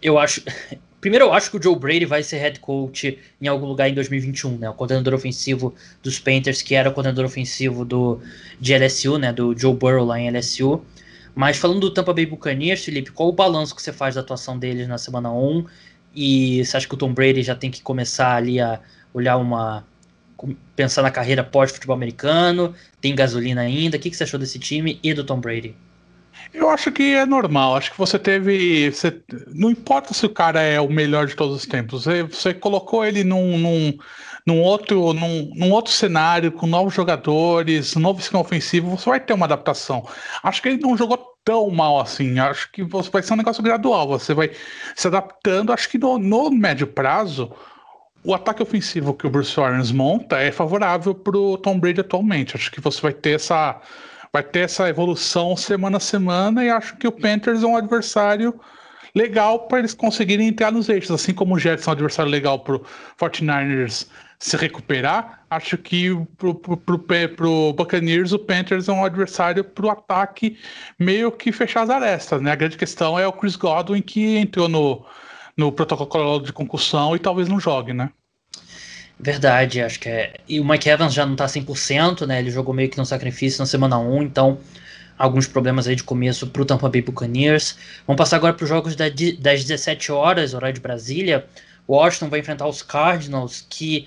[0.00, 0.42] Eu acho.
[1.04, 3.92] Primeiro, eu acho que o Joe Brady vai ser head coach em algum lugar em
[3.92, 4.70] 2021, né?
[4.70, 8.22] O coordenador ofensivo dos Panthers, que era o coordenador ofensivo do,
[8.58, 9.30] de LSU, né?
[9.30, 10.82] Do Joe Burrow lá em LSU.
[11.34, 14.58] Mas falando do Tampa Bay Buccaneers, Felipe, qual o balanço que você faz da atuação
[14.58, 15.66] deles na semana 1?
[16.14, 18.80] E você acha que o Tom Brady já tem que começar ali a
[19.12, 19.86] olhar uma.
[20.74, 22.74] pensar na carreira pós-futebol americano?
[22.98, 23.98] Tem gasolina ainda?
[23.98, 25.76] O que, que você achou desse time e do Tom Brady?
[26.52, 27.76] Eu acho que é normal.
[27.76, 28.90] Acho que você teve.
[28.90, 32.04] Você, não importa se o cara é o melhor de todos os tempos.
[32.04, 33.98] Você, você colocou ele num, num,
[34.46, 39.32] num, outro, num, num outro cenário, com novos jogadores, novo esquema ofensivo, você vai ter
[39.32, 40.06] uma adaptação.
[40.42, 42.38] Acho que ele não jogou tão mal assim.
[42.38, 44.06] Acho que vai ser um negócio gradual.
[44.08, 44.50] Você vai
[44.94, 45.72] se adaptando.
[45.72, 47.52] Acho que no, no médio prazo.
[48.26, 52.56] O ataque ofensivo que o Bruce Arians monta é favorável para o Tom Brady atualmente.
[52.56, 53.78] Acho que você vai ter essa,
[54.34, 58.52] vai ter essa evolução semana a semana e acho que o Panthers é um adversário
[59.14, 62.58] legal para eles conseguirem entrar nos eixos, assim como o Jets é um adversário legal
[62.58, 64.08] para o 49ers
[64.40, 70.58] se recuperar, acho que pro, pro Buccaneers o Panthers é um adversário para o ataque
[70.98, 72.50] meio que fechar as arestas, né?
[72.50, 75.06] A grande questão é o Chris Godwin que entrou no,
[75.56, 78.10] no protocolo de concussão e talvez não jogue, né?
[79.24, 80.34] Verdade, acho que é.
[80.46, 82.40] E o Mike Evans já não tá 100%, né?
[82.40, 84.58] Ele jogou meio que no sacrifício na semana 1, então
[85.16, 87.78] alguns problemas aí de começo pro Tampa Bay Buccaneers.
[88.06, 91.46] Vamos passar agora para os jogos das 17 horas, horário de Brasília.
[91.88, 94.06] Washington vai enfrentar os Cardinals, que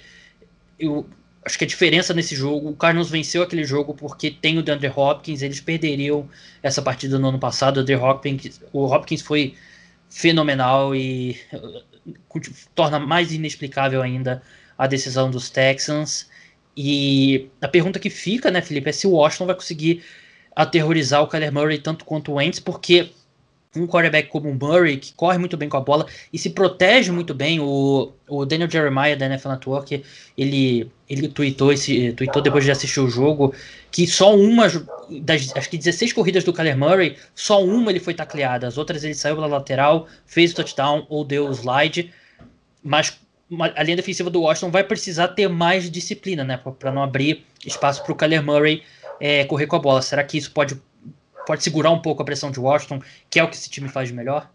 [0.79, 1.09] eu
[1.43, 4.93] acho que a diferença nesse jogo, o Cardinals venceu aquele jogo porque tem o DeAndre
[4.95, 6.29] Hopkins, eles perderiam
[6.61, 7.77] essa partida no ano passado.
[7.79, 9.55] O DeAndre Hopkins, o Hopkins foi
[10.11, 11.81] fenomenal e uh,
[12.75, 14.43] torna mais inexplicável ainda
[14.77, 16.29] a decisão dos Texans.
[16.75, 20.03] E a pergunta que fica, né, Felipe, é se o Washington vai conseguir
[20.55, 23.11] aterrorizar o Kyler Murray tanto quanto o Wentz, porque
[23.75, 27.11] um quarterback como o Murray, que corre muito bem com a bola e se protege
[27.11, 30.03] muito bem, o, o Daniel Jeremiah da NFL Network,
[30.37, 33.53] ele, ele tweetou, esse, tweetou depois de assistir o jogo,
[33.91, 34.67] que só uma
[35.21, 39.03] das acho que 16 corridas do Kyler Murray, só uma ele foi tacleada, as outras
[39.03, 42.11] ele saiu pela lateral, fez o touchdown ou deu o slide,
[42.83, 43.19] mas
[43.75, 46.57] a linha defensiva do Washington vai precisar ter mais disciplina, né?
[46.57, 48.83] Para não abrir espaço para o Kyler Murray
[49.19, 50.01] é, correr com a bola.
[50.01, 50.81] Será que isso pode,
[51.45, 54.09] pode segurar um pouco a pressão de Washington, que é o que esse time faz
[54.09, 54.49] de melhor?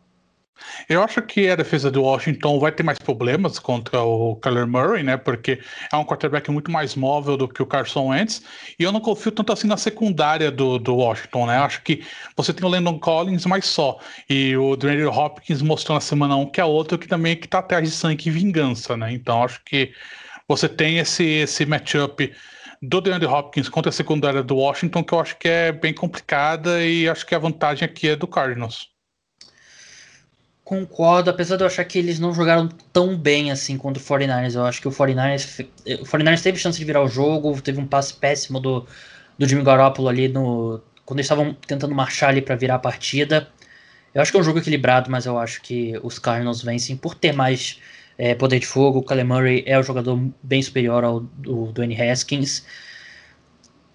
[0.88, 5.03] Eu acho que a defesa do Washington vai ter mais problemas contra o Kyler Murray,
[5.03, 5.16] né?
[5.16, 5.61] Porque
[5.92, 8.42] é um quarterback muito mais móvel do que o Carson Wentz.
[8.78, 11.59] E eu não confio tanto assim na secundária do, do Washington, né?
[11.59, 12.05] Eu acho que
[12.36, 13.98] você tem o Landon Collins, mas só.
[14.28, 17.59] E o DeAndre Hopkins mostrou na semana 1 que é outro que também que tá
[17.59, 19.12] atrás de sangue e vingança, né?
[19.12, 19.92] Então acho que
[20.48, 22.32] você tem esse, esse matchup
[22.80, 26.84] do DeAndre Hopkins contra a secundária do Washington que eu acho que é bem complicada
[26.84, 28.91] e acho que a vantagem aqui é do Cardinals.
[30.64, 34.54] Concordo, apesar de eu achar que eles não jogaram tão bem assim contra o 49ers.
[34.54, 35.66] Eu acho que o 49ers,
[36.00, 38.86] o 49ers teve chance de virar o jogo, teve um passe péssimo do,
[39.36, 43.48] do Jimmy Garoppolo ali no quando eles estavam tentando marchar ali para virar a partida.
[44.14, 47.14] Eu acho que é um jogo equilibrado, mas eu acho que os Cardinals vencem por
[47.14, 47.80] ter mais
[48.16, 49.00] é, poder de fogo.
[49.00, 52.64] O Kyler Murray é o jogador bem superior ao do Dwayne Haskins.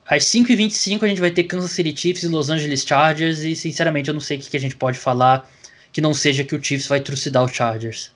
[0.06, 4.10] Às 5h25 a gente vai ter Kansas City Chiefs e Los Angeles Chargers e sinceramente
[4.10, 5.50] eu não sei o que, que a gente pode falar
[5.98, 8.12] que não seja que o Chiefs vai trucidar o Chargers.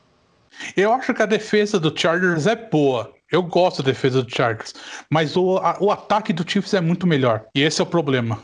[0.77, 3.11] Eu acho que a defesa do Chargers é boa.
[3.31, 4.75] Eu gosto da defesa do Chargers,
[5.09, 7.43] mas o, a, o ataque do Chiefs é muito melhor.
[7.55, 8.39] E esse é o problema.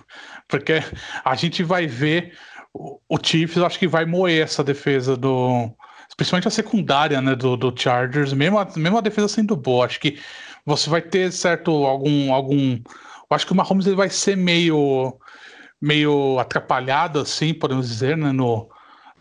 [0.48, 0.82] Porque
[1.24, 2.36] a gente vai ver
[2.74, 5.70] o, o Chiefs, acho que vai moer essa defesa do.
[6.16, 9.86] Principalmente a secundária né, do, do Chargers, mesmo a, mesmo a defesa sendo boa.
[9.86, 10.18] Acho que
[10.66, 12.34] você vai ter certo algum.
[12.34, 12.80] algum
[13.30, 15.16] acho que o Mahomes ele vai ser meio
[15.80, 18.68] meio atrapalhado, assim, podemos dizer, né, no,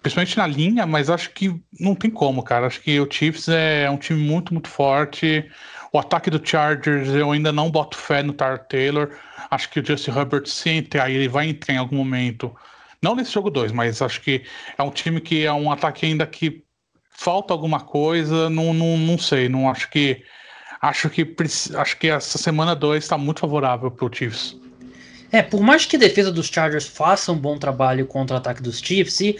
[0.03, 2.67] principalmente na linha, mas acho que não tem como, cara.
[2.67, 5.45] Acho que o Chiefs é um time muito, muito forte.
[5.93, 9.11] O ataque do Chargers, eu ainda não boto fé no Tar Taylor.
[9.51, 12.55] Acho que o Justin Herbert, se entrar, ele vai entrar em algum momento.
[13.03, 14.43] Não nesse jogo 2, mas acho que
[14.77, 16.65] é um time que é um ataque ainda que
[17.11, 18.51] falta alguma coisa.
[18.51, 20.23] Não, não, não sei, não acho que.
[20.81, 21.35] Acho que,
[21.75, 24.57] acho que essa semana 2 está muito favorável para o Chiefs.
[25.33, 28.63] É, por mais que a defesa dos Chargers faça um bom trabalho contra o ataque
[28.63, 29.37] dos Chiefs, e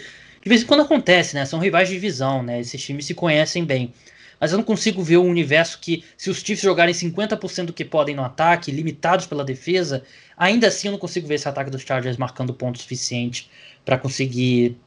[0.47, 1.45] de vez em quando acontece, né?
[1.45, 2.61] São rivais de divisão, né?
[2.61, 3.93] Esses times se conhecem bem.
[4.39, 7.83] Mas eu não consigo ver um universo que, se os Chiefs jogarem 50% do que
[7.83, 10.03] podem no ataque, limitados pela defesa,
[10.37, 13.49] ainda assim eu não consigo ver esse ataque dos Chargers marcando ponto suficiente
[13.83, 14.77] para conseguir,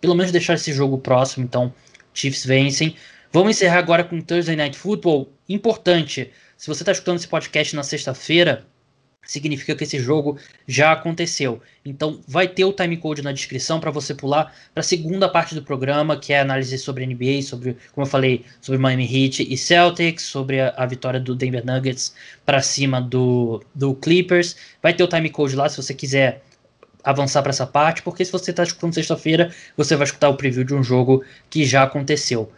[0.00, 1.44] pelo menos, deixar esse jogo próximo.
[1.44, 1.70] Então,
[2.14, 2.96] Chiefs vencem.
[3.30, 5.30] Vamos encerrar agora com Thursday Night Football.
[5.46, 8.64] Importante, se você está escutando esse podcast na sexta-feira,
[9.30, 11.62] significa que esse jogo já aconteceu.
[11.84, 15.62] Então vai ter o timecode na descrição para você pular para a segunda parte do
[15.62, 20.24] programa, que é análise sobre NBA, sobre, como eu falei, sobre Miami Heat e Celtics,
[20.24, 22.12] sobre a, a vitória do Denver Nuggets
[22.44, 24.56] para cima do, do Clippers.
[24.82, 26.42] Vai ter o timecode lá se você quiser
[27.04, 30.64] avançar para essa parte, porque se você está escutando sexta-feira, você vai escutar o preview
[30.64, 32.50] de um jogo que já aconteceu.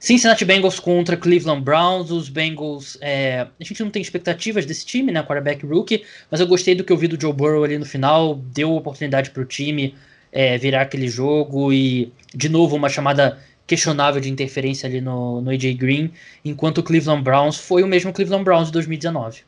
[0.00, 2.10] Cincinnati Bengals contra Cleveland Browns.
[2.10, 2.96] Os Bengals.
[3.02, 5.22] É, a gente não tem expectativas desse time, né?
[5.22, 6.04] Quarterback rookie.
[6.30, 8.34] Mas eu gostei do que eu vi do Joe Burrow ali no final.
[8.34, 9.94] Deu oportunidade para o time
[10.32, 11.70] é, virar aquele jogo.
[11.70, 16.10] E, de novo, uma chamada questionável de interferência ali no, no AJ Green.
[16.42, 19.42] Enquanto o Cleveland Browns foi o mesmo Cleveland Browns de 2019.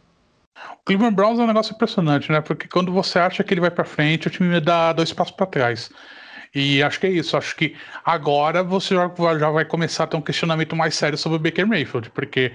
[0.54, 2.42] O Cleveland Browns é um negócio impressionante, né?
[2.42, 5.46] Porque quando você acha que ele vai para frente, o time dá dois passos para
[5.46, 5.90] trás.
[6.54, 7.36] E acho que é isso.
[7.36, 7.74] Acho que
[8.04, 12.10] agora você já vai começar a ter um questionamento mais sério sobre o Baker Mayfield,
[12.10, 12.52] porque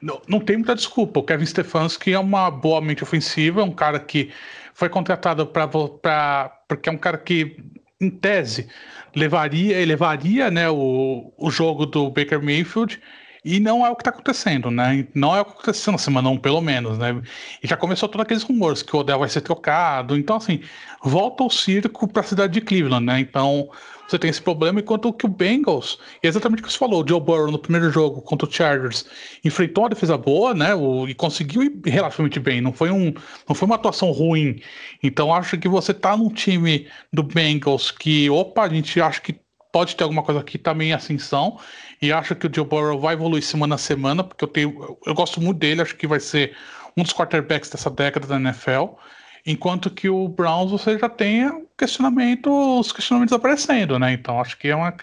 [0.00, 1.20] não, não tem muita desculpa.
[1.20, 4.30] O Kevin Stefanski é uma boa mente ofensiva, é um cara que
[4.74, 7.56] foi contratado para porque é um cara que,
[8.00, 8.68] em tese,
[9.14, 13.00] levaria, levaria né, o, o jogo do Baker Mayfield
[13.44, 15.06] e não é o que está acontecendo, né?
[15.14, 17.20] Não é o que aconteceu na semana 1, pelo menos, né?
[17.62, 20.16] E já começou todos aqueles rumores que o Odell vai ser trocado.
[20.16, 20.60] Então, assim,
[21.02, 23.18] volta o circo para a cidade de Cleveland, né?
[23.18, 23.68] Então,
[24.06, 27.20] você tem esse problema, enquanto que o Bengals, exatamente o que você falou, o Joe
[27.20, 29.06] Burrow no primeiro jogo contra o Chargers
[29.42, 30.74] enfrentou uma defesa boa, né?
[30.74, 32.60] O, e conseguiu ir relativamente bem.
[32.60, 33.12] Não foi, um,
[33.48, 34.60] não foi uma atuação ruim.
[35.02, 39.41] Então, acho que você tá num time do Bengals que, opa, a gente acha que
[39.72, 41.58] pode ter alguma coisa aqui também em ascensão.
[42.00, 44.98] E acho que o Joe Burrow vai evoluir semana a semana, porque eu tenho.
[45.04, 46.54] Eu gosto muito dele, acho que vai ser
[46.96, 48.94] um dos quarterbacks dessa década da NFL.
[49.44, 54.12] Enquanto que o Browns você já tem questionamento, os questionamentos aparecendo, né?
[54.12, 54.94] Então acho que é uma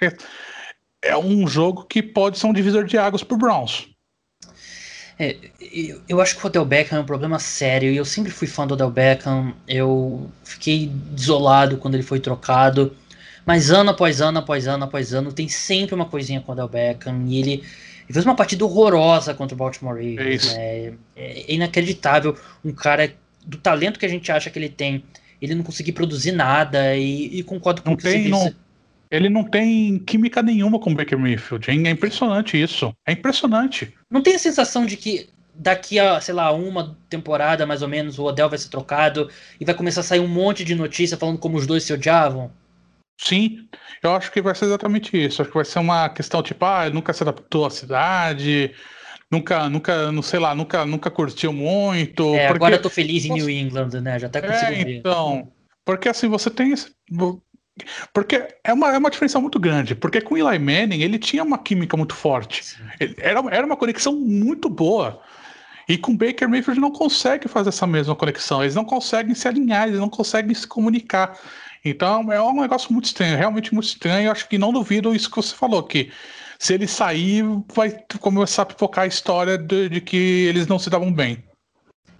[1.01, 3.89] é um jogo que pode ser um divisor de águas para o Browns.
[5.17, 5.35] É,
[6.07, 8.65] eu acho que o Odell Beckham é um problema sério e eu sempre fui fã
[8.65, 9.53] do Odell Beckham.
[9.67, 12.95] Eu fiquei desolado quando ele foi trocado.
[13.49, 16.67] Mas ano após ano, após ano, após ano, tem sempre uma coisinha com o Odell
[16.67, 17.25] Beckham.
[17.25, 20.53] E ele, ele fez uma partida horrorosa contra o Baltimore Ravens.
[20.53, 20.97] É, né?
[21.15, 22.37] é, inacreditável.
[22.63, 23.11] Um cara
[23.43, 25.03] do talento que a gente acha que ele tem,
[25.41, 26.95] ele não conseguir produzir nada.
[26.95, 28.53] E, e concordo com não o que tem, você não,
[29.09, 31.71] Ele não tem química nenhuma com o Baker Mayfield.
[31.71, 32.93] É impressionante isso.
[33.03, 33.91] É impressionante.
[34.11, 38.19] Não tem a sensação de que daqui a, sei lá, uma temporada mais ou menos,
[38.19, 39.27] o Odell vai ser trocado
[39.59, 42.51] e vai começar a sair um monte de notícia falando como os dois se odiavam?
[43.21, 43.67] Sim,
[44.01, 45.41] eu acho que vai ser exatamente isso.
[45.41, 48.73] Acho que vai ser uma questão tipo, ah, nunca se adaptou à cidade,
[49.29, 52.33] nunca, nunca, não sei lá, nunca, nunca curtiu muito.
[52.33, 52.55] É, porque...
[52.55, 54.17] agora eu tô feliz em New England, né?
[54.17, 54.95] Já até consigo é, ver.
[54.95, 55.51] Então,
[55.83, 56.91] porque assim, você tem esse.
[58.13, 59.95] Porque é uma, é uma diferença muito grande.
[59.95, 62.77] Porque com Eli Manning, ele tinha uma química muito forte.
[63.17, 65.21] era, era uma conexão muito boa.
[65.89, 68.61] E com Baker Mayfield não consegue fazer essa mesma conexão.
[68.61, 71.37] Eles não conseguem se alinhar, eles não conseguem se comunicar.
[71.83, 74.27] Então é um negócio muito estranho, realmente muito estranho.
[74.27, 76.11] Eu acho que não duvido isso que você falou, que
[76.57, 80.89] se ele sair, vai começar a pipocar a história de, de que eles não se
[80.89, 81.41] davam bem.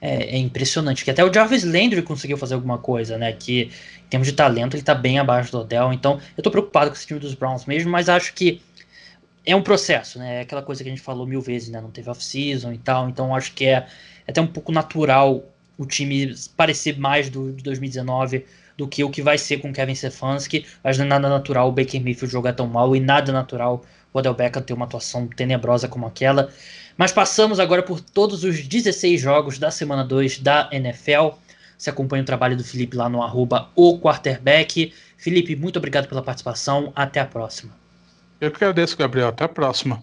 [0.02, 3.34] É, é, impressionante, que até o Jarvis Landry conseguiu fazer alguma coisa, né?
[3.34, 3.64] Que
[4.06, 5.92] em termos de talento ele tá bem abaixo do Odell.
[5.92, 8.62] Então eu tô preocupado com esse time dos Browns mesmo, mas acho que
[9.46, 10.38] é um processo, né?
[10.38, 11.82] É aquela coisa que a gente falou mil vezes, né?
[11.82, 13.88] Não teve off-season e tal, então acho que é,
[14.26, 15.44] é até um pouco natural
[15.78, 18.46] o time parecer mais do de 2019
[18.80, 21.72] do que o que vai ser com Kevin Stefanski, mas não é nada natural o
[21.74, 25.90] Baker Mayfield jogar tão mal e nada natural o Odell Beckham ter uma atuação tenebrosa
[25.90, 26.50] como aquela.
[26.98, 31.36] Mas passamos agora por todos os 16 jogos da semana 2 da NFL.
[31.78, 34.94] Você acompanha o trabalho do Felipe lá no arroba o quarterback.
[35.18, 36.94] Felipe, muito obrigado pela participação.
[36.96, 37.74] Até a próxima.
[38.40, 39.28] Eu que agradeço, Gabriel.
[39.28, 40.02] Até a próxima.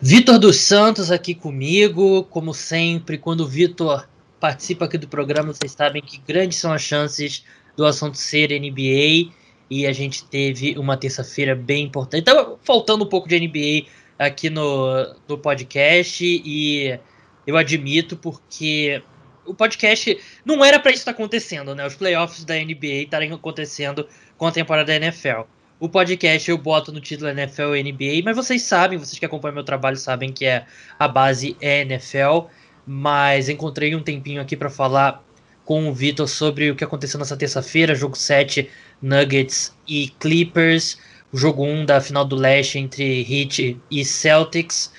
[0.00, 2.24] Vitor dos Santos aqui comigo.
[2.24, 4.06] Como sempre, quando o Vitor
[4.44, 9.32] participa aqui do programa, vocês sabem que grandes são as chances do assunto ser NBA.
[9.70, 12.24] E a gente teve uma terça-feira bem importante.
[12.24, 13.88] Tava faltando um pouco de NBA
[14.18, 16.22] aqui no, no podcast.
[16.22, 17.00] E
[17.46, 19.02] eu admito porque
[19.46, 21.86] o podcast não era para isso estar acontecendo, né?
[21.86, 25.44] Os playoffs da NBA estarem acontecendo com a temporada da NFL.
[25.80, 29.64] O podcast eu boto no título NFL NBA, mas vocês sabem, vocês que acompanham meu
[29.64, 30.66] trabalho sabem que é
[30.98, 32.50] a base é NFL.
[32.86, 35.22] Mas encontrei um tempinho aqui para falar
[35.64, 38.68] com o Vitor sobre o que aconteceu nessa terça-feira, jogo 7,
[39.00, 40.98] Nuggets e Clippers,
[41.32, 44.92] o jogo 1 da final do Leste entre Heat e Celtics.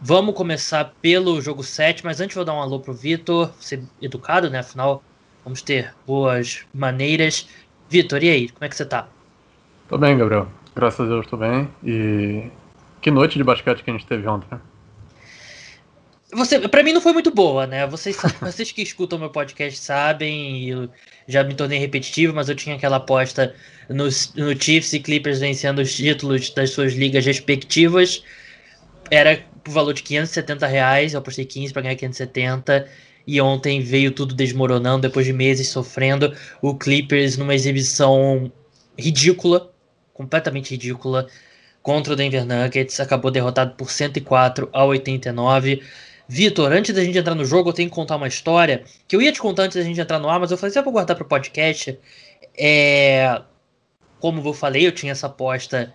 [0.00, 4.48] Vamos começar pelo jogo 7, mas antes vou dar um alô pro Vitor, ser educado,
[4.48, 4.60] né?
[4.60, 5.02] Afinal,
[5.44, 7.48] vamos ter boas maneiras.
[7.90, 9.08] Vitor, e aí, como é que você tá?
[9.88, 10.48] Tô bem, Gabriel.
[10.74, 11.68] Graças a Deus tô bem.
[11.82, 12.50] E
[13.00, 14.60] que noite de basquete que a gente teve ontem, né?
[16.32, 17.86] Você, pra mim não foi muito boa, né?
[17.86, 20.88] Vocês, vocês que escutam meu podcast sabem, eu
[21.26, 23.54] já me tornei repetitivo, mas eu tinha aquela aposta
[23.88, 28.22] no, no Chiefs e Clippers vencendo os títulos das suas ligas respectivas.
[29.10, 32.86] Era por valor de 570 reais, eu apostei 15 para ganhar 570.
[33.26, 36.34] E ontem veio tudo desmoronando depois de meses sofrendo.
[36.62, 38.52] O Clippers numa exibição
[38.98, 39.70] ridícula,
[40.12, 41.26] completamente ridícula
[41.82, 45.82] contra o Denver Nuggets, acabou derrotado por 104 a 89.
[46.28, 49.22] Vitor, antes da gente entrar no jogo, eu tenho que contar uma história que eu
[49.22, 50.92] ia te contar antes da gente entrar no ar, mas eu falei, se eu vou
[50.92, 51.98] guardar para o podcast.
[52.56, 53.40] É...
[54.20, 55.94] Como eu falei, eu tinha essa aposta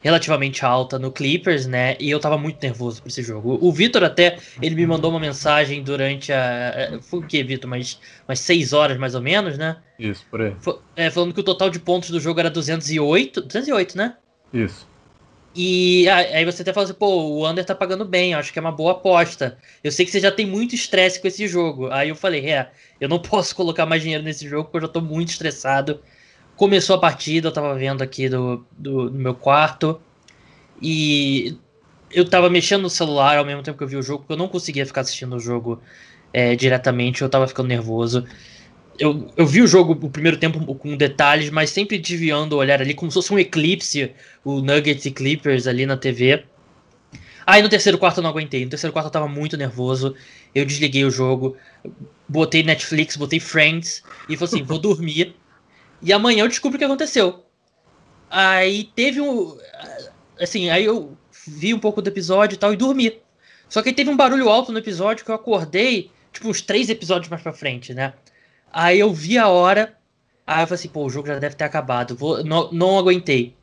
[0.00, 1.96] relativamente alta no Clippers, né?
[2.00, 3.58] E eu tava muito nervoso para esse jogo.
[3.60, 6.98] O Vitor até, ele me mandou uma mensagem durante a...
[7.02, 7.68] Foi o que, Vitor?
[7.68, 9.76] Mais, umas seis horas, mais ou menos, né?
[9.98, 10.54] Isso, por aí.
[10.96, 13.42] É, falando que o total de pontos do jogo era 208.
[13.42, 14.16] 208, né?
[14.52, 14.89] Isso.
[15.54, 18.62] E aí você até fala assim, pô, o Under tá pagando bem, acho que é
[18.62, 19.58] uma boa aposta.
[19.82, 21.90] Eu sei que você já tem muito estresse com esse jogo.
[21.90, 22.70] Aí eu falei, é,
[23.00, 26.00] eu não posso colocar mais dinheiro nesse jogo porque eu já tô muito estressado.
[26.56, 30.00] Começou a partida, eu tava vendo aqui do, do, do meu quarto.
[30.80, 31.58] E
[32.12, 34.36] eu tava mexendo no celular ao mesmo tempo que eu vi o jogo, porque eu
[34.36, 35.80] não conseguia ficar assistindo o jogo
[36.32, 38.24] é, diretamente, eu tava ficando nervoso.
[39.00, 42.82] Eu, eu vi o jogo, o primeiro tempo, com detalhes, mas sempre desviando o olhar
[42.82, 44.12] ali, como se fosse um eclipse,
[44.44, 46.44] o Nuggets e Clippers ali na TV.
[47.46, 48.62] Aí no terceiro quarto eu não aguentei.
[48.62, 50.14] No terceiro quarto eu tava muito nervoso.
[50.54, 51.56] Eu desliguei o jogo,
[52.28, 55.34] botei Netflix, botei Friends e falei assim: vou dormir.
[56.02, 57.44] E amanhã eu descubro o que aconteceu.
[58.28, 59.56] Aí teve um.
[60.38, 63.18] Assim, aí eu vi um pouco do episódio e tal e dormi.
[63.68, 66.90] Só que aí teve um barulho alto no episódio que eu acordei, tipo, uns três
[66.90, 68.12] episódios mais pra frente, né?
[68.72, 69.96] Aí eu vi a hora.
[70.46, 72.16] Aí eu falei assim, pô, o jogo já deve ter acabado.
[72.16, 73.56] Vou, não, não aguentei.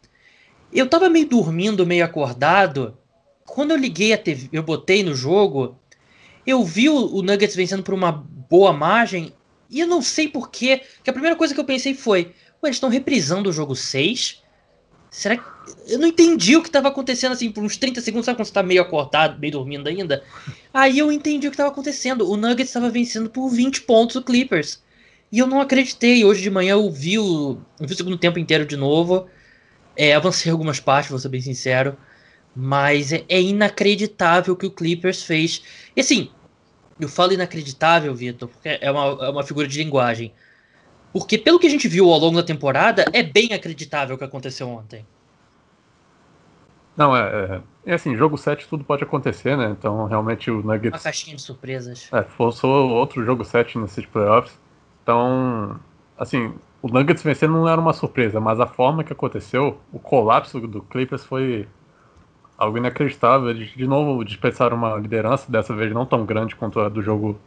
[0.72, 2.98] Eu tava meio dormindo, meio acordado.
[3.46, 5.78] Quando eu liguei a TV, eu botei no jogo,
[6.46, 9.34] eu vi o, o Nuggets vencendo por uma boa margem.
[9.70, 12.78] E eu não sei porquê, que a primeira coisa que eu pensei foi: Ué, eles
[12.78, 14.44] estão reprisando o jogo 6?
[15.10, 15.44] Será que.
[15.88, 18.54] Eu não entendi o que estava acontecendo assim por uns 30 segundos, sabe quando você
[18.54, 20.24] tá meio acordado, meio dormindo ainda?
[20.74, 22.30] Aí eu entendi o que estava acontecendo.
[22.30, 24.82] O Nuggets estava vencendo por 20 pontos o Clippers.
[25.32, 26.24] E eu não acreditei.
[26.24, 29.28] Hoje de manhã eu vi o, eu vi o segundo tempo inteiro de novo.
[29.96, 31.98] É, avancei algumas partes, vou ser bem sincero.
[32.56, 35.62] Mas é, é inacreditável o que o Clippers fez.
[35.96, 36.32] E assim,
[37.00, 40.34] eu falo inacreditável, Vitor, porque é uma, é uma figura de linguagem.
[41.14, 44.24] Porque pelo que a gente viu ao longo da temporada, é bem acreditável o que
[44.24, 45.06] aconteceu ontem.
[46.96, 49.70] Não, é, é, é assim, jogo 7 tudo pode acontecer, né?
[49.70, 51.00] Então realmente o Nuggets.
[51.00, 52.10] Uma caixinha de surpresas.
[52.12, 54.60] É, forçou outro jogo 7 nesses playoffs.
[55.08, 55.80] Então,
[56.18, 60.60] assim, o Nuggets vencer não era uma surpresa, mas a forma que aconteceu, o colapso
[60.60, 61.66] do Clippers foi
[62.58, 63.50] algo inacreditável.
[63.50, 67.40] Eles de novo dispensaram uma liderança, dessa vez não tão grande quanto a do jogo,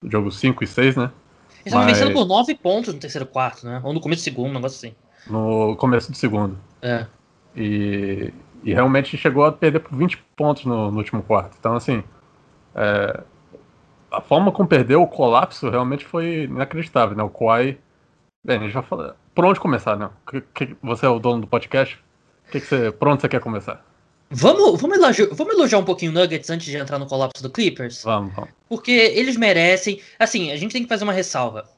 [0.00, 1.10] do jogo 5 e 6, né?
[1.50, 1.98] Eles estavam mas...
[1.98, 3.80] vencendo por 9 pontos no terceiro quarto, né?
[3.82, 4.96] Ou no começo do segundo, um negócio assim.
[5.28, 6.56] No começo do segundo.
[6.80, 7.06] É.
[7.56, 11.56] E, e realmente chegou a perder por 20 pontos no, no último quarto.
[11.58, 12.04] Então, assim,
[12.76, 13.20] é,
[14.10, 17.22] a forma como perdeu o colapso realmente foi inacreditável, né?
[17.22, 17.78] O Kawhi.
[18.44, 19.12] Bem, a gente já falou.
[19.34, 20.10] Por onde começar, né?
[20.28, 21.98] Que, que, você é o dono do podcast.
[22.50, 23.84] Que que você, por onde você quer começar?
[24.30, 27.50] Vamos, vamos, elogiar, vamos elogiar um pouquinho o Nuggets antes de entrar no colapso do
[27.50, 28.02] Clippers?
[28.02, 28.50] Vamos, vamos.
[28.68, 30.00] Porque eles merecem.
[30.18, 31.68] Assim, a gente tem que fazer uma ressalva.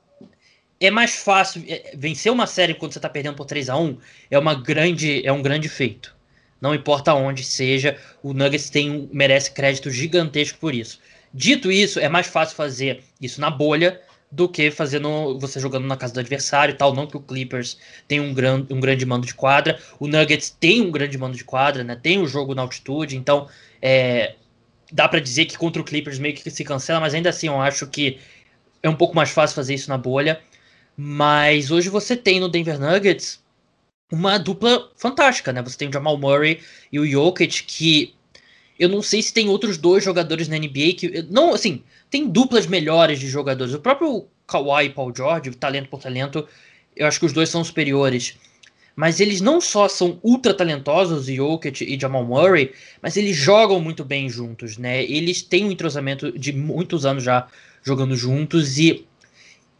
[0.81, 1.65] É mais fácil.
[1.69, 3.99] É, vencer uma série quando você tá perdendo por 3 a 1
[4.31, 6.17] é, uma grande, é um grande feito.
[6.61, 11.01] Não importa onde seja, o Nuggets tem, merece crédito gigantesco por isso.
[11.33, 14.01] Dito isso, é mais fácil fazer isso na bolha
[14.31, 16.95] do que fazendo você jogando na casa do adversário e tal.
[16.95, 20.81] Não que o Clippers tem um, gran, um grande mando de quadra, o Nuggets tem
[20.81, 21.97] um grande mando de quadra, né?
[22.01, 23.49] Tem o jogo na altitude, então
[23.83, 24.35] é,
[24.93, 27.61] dá para dizer que contra o Clippers meio que se cancela, mas ainda assim eu
[27.61, 28.19] acho que
[28.83, 30.41] é um pouco mais fácil fazer isso na bolha.
[30.97, 33.43] Mas hoje você tem no Denver Nuggets
[34.13, 35.63] uma dupla fantástica, né?
[35.63, 36.61] Você tem o Jamal Murray
[36.93, 38.15] e o Jokic, que
[38.81, 41.27] eu não sei se tem outros dois jogadores na NBA que.
[41.31, 43.75] Não, assim, tem duplas melhores de jogadores.
[43.75, 46.49] O próprio Kawhi e Paul George, talento por talento,
[46.97, 48.39] eu acho que os dois são superiores.
[48.97, 52.73] Mas eles não só são ultra talentosos, Jokic e Jamal Murray,
[53.03, 55.05] mas eles jogam muito bem juntos, né?
[55.05, 57.49] Eles têm um entrosamento de muitos anos já
[57.83, 59.07] jogando juntos e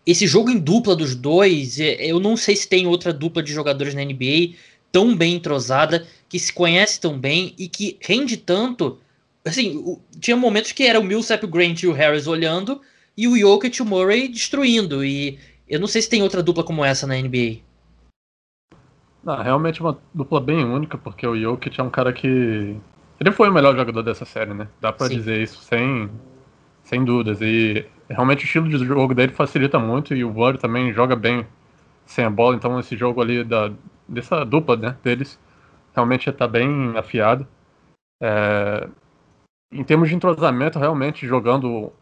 [0.07, 3.53] esse jogo em dupla dos dois, é, eu não sei se tem outra dupla de
[3.53, 4.55] jogadores na NBA
[4.93, 8.99] tão bem entrosada, que se conhece tão bem e que rende tanto.
[9.45, 12.81] Assim, tinha momentos que era o Millsap, o Grant e o Harris olhando
[13.17, 15.05] e o Jokic e o Murray destruindo.
[15.05, 15.39] E
[15.69, 17.59] eu não sei se tem outra dupla como essa na NBA.
[19.23, 22.77] Não, realmente uma dupla bem única, porque o Jokic é um cara que.
[23.19, 24.67] Ele foi o melhor jogador dessa série, né?
[24.81, 25.17] Dá pra Sim.
[25.17, 26.11] dizer isso sem,
[26.83, 27.41] sem dúvidas.
[27.43, 31.47] E realmente o estilo de jogo dele facilita muito e o Murray também joga bem
[32.07, 33.71] sem a bola, então esse jogo ali da,
[34.11, 35.39] dessa dupla né, deles
[35.95, 37.47] realmente está bem afiado.
[38.23, 38.89] É,
[39.73, 41.93] em termos de entrosamento, realmente jogando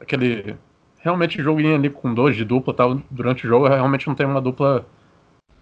[0.00, 0.56] aquele
[1.00, 4.40] realmente joguinho ali com dois de dupla tal, durante o jogo, realmente não tem uma
[4.40, 4.86] dupla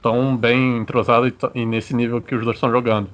[0.02, 3.10] tão bem entrosada e, nesse nível que os dois estão jogando.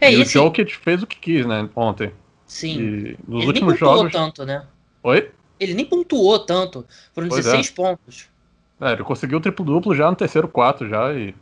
[0.00, 0.38] É, e esse...
[0.38, 2.12] o Jokic fez o que quis, né, ontem.
[2.46, 2.78] Sim.
[2.78, 4.66] E nos Ele últimos nem jogos tanto, né?
[5.02, 5.30] Oi?
[5.58, 6.84] Ele nem pontuou tanto.
[7.12, 7.74] Foram pois 16 é.
[7.74, 8.28] pontos.
[8.80, 11.34] É, ele conseguiu o triplo-duplo já no terceiro quarto já e...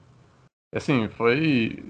[0.75, 1.85] Assim, foi...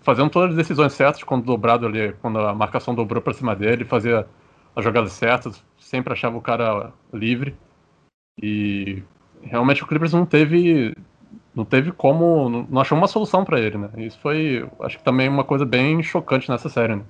[0.00, 3.84] Fazendo todas as decisões certas quando dobrado ali, quando a marcação dobrou pra cima dele,
[3.84, 4.26] fazia
[4.74, 7.54] as jogadas certas, sempre achava o cara livre.
[8.40, 9.02] E
[9.42, 10.94] realmente o Clippers não teve
[11.54, 13.90] não teve como, não achou uma solução para ele, né?
[13.98, 17.02] Isso foi, acho que também uma coisa bem chocante nessa série, né?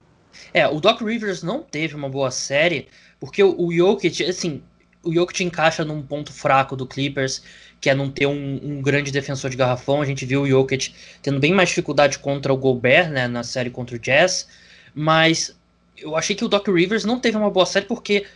[0.52, 2.88] É, o Doc Rivers não teve uma boa série,
[3.20, 4.62] porque o, o Jokic, assim,
[5.02, 7.42] o Jokic encaixa num ponto fraco do Clippers,
[7.80, 10.00] que é não ter um, um, grande defensor de garrafão.
[10.00, 13.70] A gente viu o Jokic tendo bem mais dificuldade contra o Gobert, né, na série
[13.70, 14.48] contra o Jazz,
[14.94, 15.56] mas
[15.96, 18.26] eu achei que o Doc Rivers não teve uma boa série porque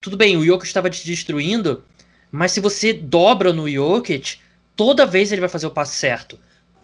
[0.00, 1.84] tudo bem, o Jokic estava te destruindo,
[2.30, 4.38] mas se você dobra no Jokic,
[4.74, 6.38] toda vez ele vai fazer o passe certo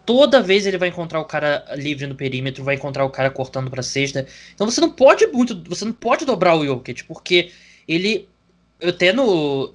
[0.09, 3.69] toda vez ele vai encontrar o cara livre no perímetro, vai encontrar o cara cortando
[3.69, 4.25] para cesta.
[4.55, 7.51] Então você não pode muito, você não pode dobrar o Jokic, porque
[7.87, 8.27] ele
[8.81, 9.73] até no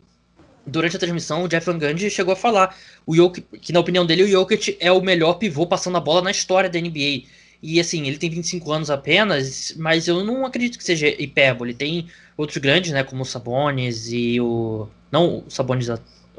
[0.66, 2.74] durante a transmissão o Jeff Van Gundy chegou a falar
[3.07, 6.22] o Jokic, que na opinião dele o Jokic é o melhor pivô passando a bola
[6.22, 7.24] na história da NBA.
[7.62, 11.72] E assim, ele tem 25 anos apenas, mas eu não acredito que seja hipérbole.
[11.72, 15.88] Tem outros grandes, né, como o Sabonis e o não o Sabonis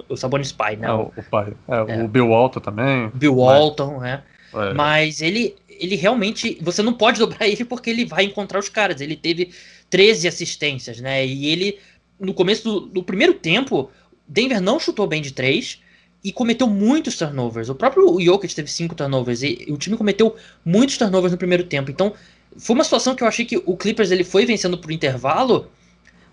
[0.10, 0.88] o Sabonis pai, né?
[0.88, 1.54] É, o, o pai.
[1.68, 2.04] É, é.
[2.04, 3.10] O Bill Walton também.
[3.14, 4.24] Bill Walton, né?
[4.54, 4.74] É.
[4.74, 6.58] Mas ele, ele realmente.
[6.62, 9.02] Você não pode dobrar ele porque ele vai encontrar os caras.
[9.02, 9.52] Ele teve
[9.90, 11.26] 13 assistências, né?
[11.26, 11.80] E ele,
[12.20, 13.92] no começo do, do primeiro tempo,
[14.28, 15.82] Denver não chutou bem de três
[16.24, 17.70] e cometeu muitos turnovers.
[17.70, 21.92] O próprio Jokic teve cinco turnovers e o time cometeu muitos turnovers no primeiro tempo.
[21.92, 22.14] Então,
[22.58, 25.70] foi uma situação que eu achei que o Clippers ele foi vencendo por intervalo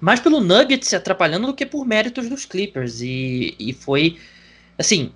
[0.02, 3.00] mais pelo Nuggets se atrapalhando do que por méritos dos Clippers.
[3.00, 4.18] E, e foi.
[4.76, 5.12] Assim.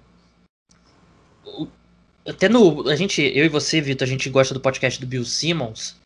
[2.24, 2.88] até no.
[2.88, 5.96] A gente, eu e você, Vitor, a gente gosta do podcast do Bill Simmons.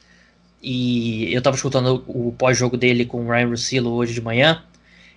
[0.62, 4.62] E eu tava escutando o pós-jogo dele com o Ryan Russillo hoje de manhã.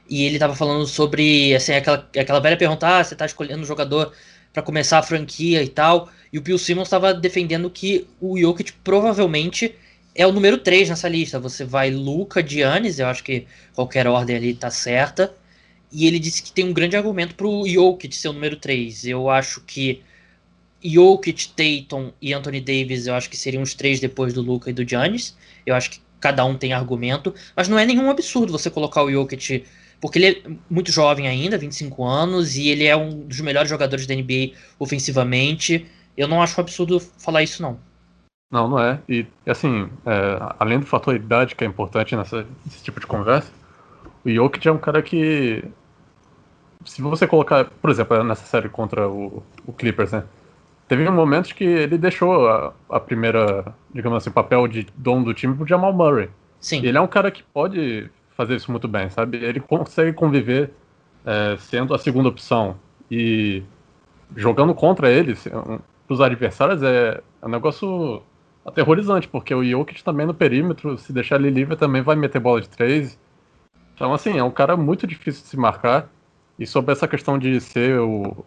[0.09, 3.65] E ele tava falando sobre assim, aquela, aquela velha pergunta: ah, você tá escolhendo um
[3.65, 4.13] jogador
[4.53, 6.09] para começar a franquia e tal.
[6.31, 9.75] E o Bill Simmons estava defendendo que o Jokic provavelmente
[10.15, 11.39] é o número 3 nessa lista.
[11.39, 15.33] Você vai Luca, Giannis, eu acho que qualquer ordem ali tá certa.
[15.91, 19.05] E ele disse que tem um grande argumento pro Jokic ser o número 3.
[19.05, 20.01] Eu acho que
[20.83, 24.73] Jokic, Tatum e Anthony Davis, eu acho que seriam os três depois do Luca e
[24.73, 25.37] do Giannis.
[25.65, 29.11] Eu acho que cada um tem argumento, mas não é nenhum absurdo você colocar o
[29.11, 29.65] Jokic,
[29.99, 34.07] porque ele é muito jovem ainda, 25 anos, e ele é um dos melhores jogadores
[34.07, 35.85] da NBA ofensivamente.
[36.17, 37.77] Eu não acho um absurdo falar isso, não.
[38.51, 38.99] Não, não é.
[39.09, 43.51] E, assim, é, além do fator idade que é importante nessa, nesse tipo de conversa,
[44.23, 45.63] o Jokic é um cara que.
[46.85, 50.23] Se você colocar, por exemplo, nessa série contra o, o Clippers, né?
[50.87, 55.55] Teve momentos que ele deixou a, a primeira, digamos assim, papel de dono do time
[55.55, 56.29] pro Jamal Murray.
[56.59, 56.81] Sim.
[56.81, 59.37] E ele é um cara que pode fazer isso muito bem, sabe?
[59.37, 60.71] Ele consegue conviver
[61.25, 62.75] é, sendo a segunda opção
[63.09, 63.63] e
[64.35, 65.47] jogando contra eles,
[66.09, 68.21] os adversários, é, é um negócio
[68.65, 72.61] aterrorizante, porque o Jokic também no perímetro, se deixar ele livre, também vai meter bola
[72.61, 73.19] de três.
[73.95, 76.09] Então, assim, é um cara muito difícil de se marcar.
[76.57, 78.45] E sobre essa questão de ser o,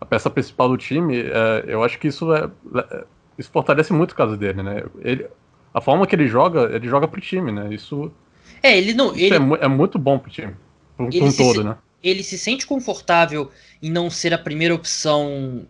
[0.00, 3.04] a peça principal do time, é, eu acho que isso, é, é,
[3.38, 4.84] isso fortalece muito o caso dele, né?
[5.00, 5.26] Ele,
[5.72, 7.72] a forma que ele joga, ele joga pro time, né?
[7.72, 8.12] Isso,
[8.62, 10.54] é, ele não, ele, é, é, muito bom pro time,
[10.96, 11.76] pro, um todo, se, né?
[12.02, 13.50] Ele se sente confortável
[13.82, 15.66] em não ser a primeira opção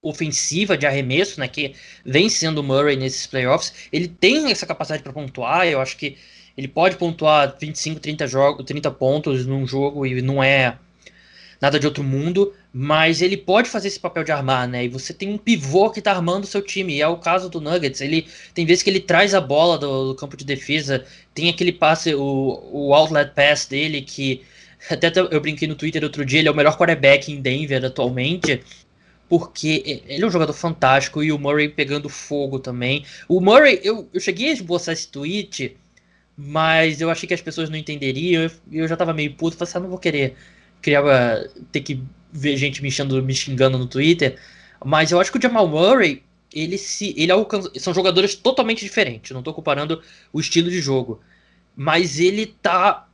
[0.00, 3.88] ofensiva de arremesso, né, que vem sendo o Murray nesses playoffs.
[3.92, 6.16] Ele tem essa capacidade para pontuar, eu acho que
[6.56, 10.78] ele pode pontuar 25, 30 jogos, 30 pontos num jogo e não é
[11.60, 14.84] nada de outro mundo, mas ele pode fazer esse papel de armar, né?
[14.84, 17.48] E você tem um pivô que tá armando o seu time, e é o caso
[17.48, 18.00] do Nuggets.
[18.00, 21.04] Ele tem vezes que ele traz a bola do, do campo de defesa,
[21.34, 24.42] tem aquele passe, o, o outlet pass dele que
[24.90, 28.62] até eu brinquei no Twitter outro dia, ele é o melhor quarterback em Denver atualmente.
[29.28, 33.04] Porque ele é um jogador fantástico e o Murray pegando fogo também.
[33.28, 35.76] O Murray, eu, eu cheguei a esboçar esse tweet,
[36.34, 38.44] mas eu achei que as pessoas não entenderiam.
[38.44, 40.34] Eu, eu já tava meio puto, falei assim, ah, não vou querer
[40.80, 42.02] criava ter que
[42.32, 44.38] ver gente me, xingando, me xingando no Twitter.
[44.84, 46.22] Mas eu acho que o Jamal Murray,
[46.54, 47.14] ele se.
[47.16, 49.32] ele alcança, São jogadores totalmente diferentes.
[49.32, 50.02] Não tô comparando
[50.32, 51.20] o estilo de jogo.
[51.74, 53.06] Mas ele tá.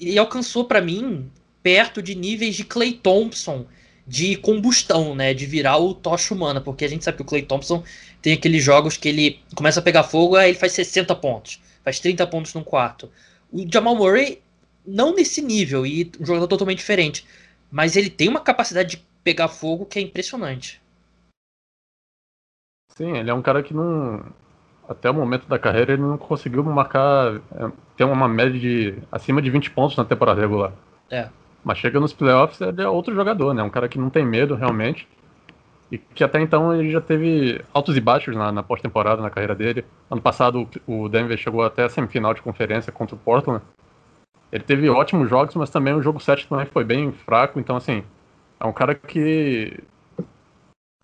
[0.00, 1.30] Ele alcançou para mim
[1.62, 3.66] perto de níveis de Clay Thompson
[4.06, 5.34] de combustão, né?
[5.34, 6.60] De virar o tocha humana.
[6.60, 7.82] Porque a gente sabe que o Clay Thompson
[8.22, 11.60] tem aqueles jogos que ele começa a pegar fogo, aí ele faz 60 pontos.
[11.84, 13.10] Faz 30 pontos num quarto.
[13.52, 14.40] O Jamal Murray
[14.86, 17.26] não nesse nível e um jogador totalmente diferente,
[17.70, 20.80] mas ele tem uma capacidade de pegar fogo que é impressionante.
[22.96, 24.24] Sim, ele é um cara que não
[24.88, 29.42] até o momento da carreira ele não conseguiu marcar é, ter uma média de acima
[29.42, 30.72] de 20 pontos na temporada regular.
[31.10, 31.28] É.
[31.64, 33.62] Mas chega nos playoffs ele é outro jogador, né?
[33.62, 35.08] Um cara que não tem medo realmente.
[35.90, 39.54] E que até então ele já teve altos e baixos na, na pós-temporada na carreira
[39.54, 39.84] dele.
[40.10, 43.62] Ano passado o Denver chegou até a semifinal de conferência contra o Portland.
[44.52, 48.04] Ele teve ótimos jogos, mas também o jogo 7 também foi bem fraco, então assim,
[48.60, 49.78] é um cara que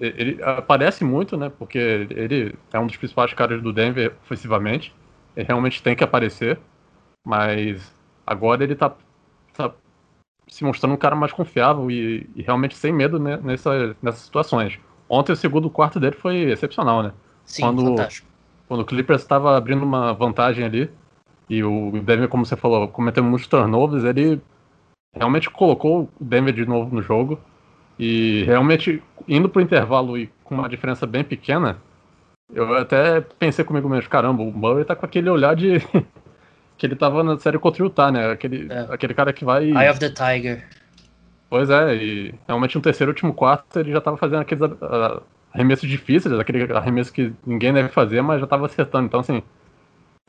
[0.01, 1.51] ele aparece muito, né?
[1.59, 4.93] Porque ele é um dos principais caras do Denver ofensivamente.
[5.37, 6.59] Ele realmente tem que aparecer,
[7.25, 7.95] mas
[8.27, 8.93] agora ele tá,
[9.55, 9.73] tá
[10.49, 14.79] se mostrando um cara mais confiável e, e realmente sem medo né, nessa, nessas situações.
[15.09, 17.13] Ontem o segundo quarto dele foi excepcional, né?
[17.45, 18.29] Sim, quando, fantástico.
[18.67, 20.91] Quando o Clippers estava abrindo uma vantagem ali,
[21.49, 24.41] e o Denver, como você falou, cometeu muitos turnovers, ele
[25.15, 27.39] realmente colocou o Denver de novo no jogo.
[27.99, 31.79] E realmente, indo pro intervalo e com uma diferença bem pequena,
[32.53, 35.79] eu até pensei comigo mesmo, caramba, o Murray tá com aquele olhar de.
[36.77, 38.31] que ele tava na série contra o Utah, né?
[38.31, 38.87] Aquele, é.
[38.91, 39.65] aquele cara que vai.
[39.65, 40.67] Eye of the Tiger.
[41.49, 45.23] Pois é, e realmente no terceiro último quarto ele já tava fazendo aqueles uh,
[45.53, 49.07] arremessos difíceis, aquele arremesso que ninguém deve fazer, mas já tava acertando.
[49.07, 49.43] Então, assim,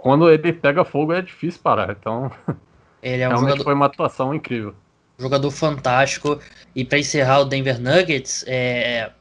[0.03, 1.95] quando ele pega fogo é difícil parar.
[1.97, 2.29] Então,
[3.01, 4.75] ele é um realmente jogador, foi uma atuação incrível.
[5.17, 6.41] Jogador fantástico.
[6.75, 9.11] E para encerrar o Denver Nuggets, é,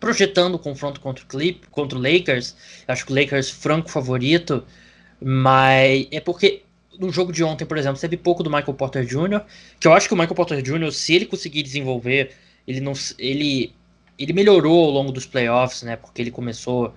[0.00, 2.56] projetando o confronto contra o Clip, contra o Lakers,
[2.88, 4.64] acho que o Lakers franco favorito,
[5.22, 6.64] mas é porque
[6.98, 9.42] no jogo de ontem, por exemplo, teve pouco do Michael Porter Jr.,
[9.78, 12.32] que eu acho que o Michael Porter Jr., se ele conseguir desenvolver,
[12.66, 13.72] ele não ele
[14.18, 15.94] ele melhorou ao longo dos playoffs, né?
[15.94, 16.92] Porque ele começou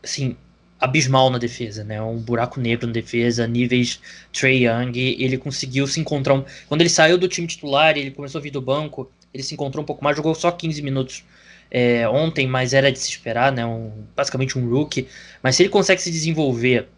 [0.00, 0.36] assim,
[0.82, 2.02] abismal na defesa, né?
[2.02, 4.00] Um buraco negro na defesa, níveis
[4.32, 4.92] Trey Young.
[4.96, 6.34] Ele conseguiu se encontrar.
[6.34, 6.44] Um...
[6.66, 9.08] Quando ele saiu do time titular, ele começou a vir do banco.
[9.32, 11.24] ele se encontrou um pouco mais, jogou só 15 minutos
[11.70, 13.64] é, ontem, mas era de se esperar, né?
[13.64, 15.06] Um, basicamente um rookie.
[15.40, 16.88] Mas se ele consegue se desenvolver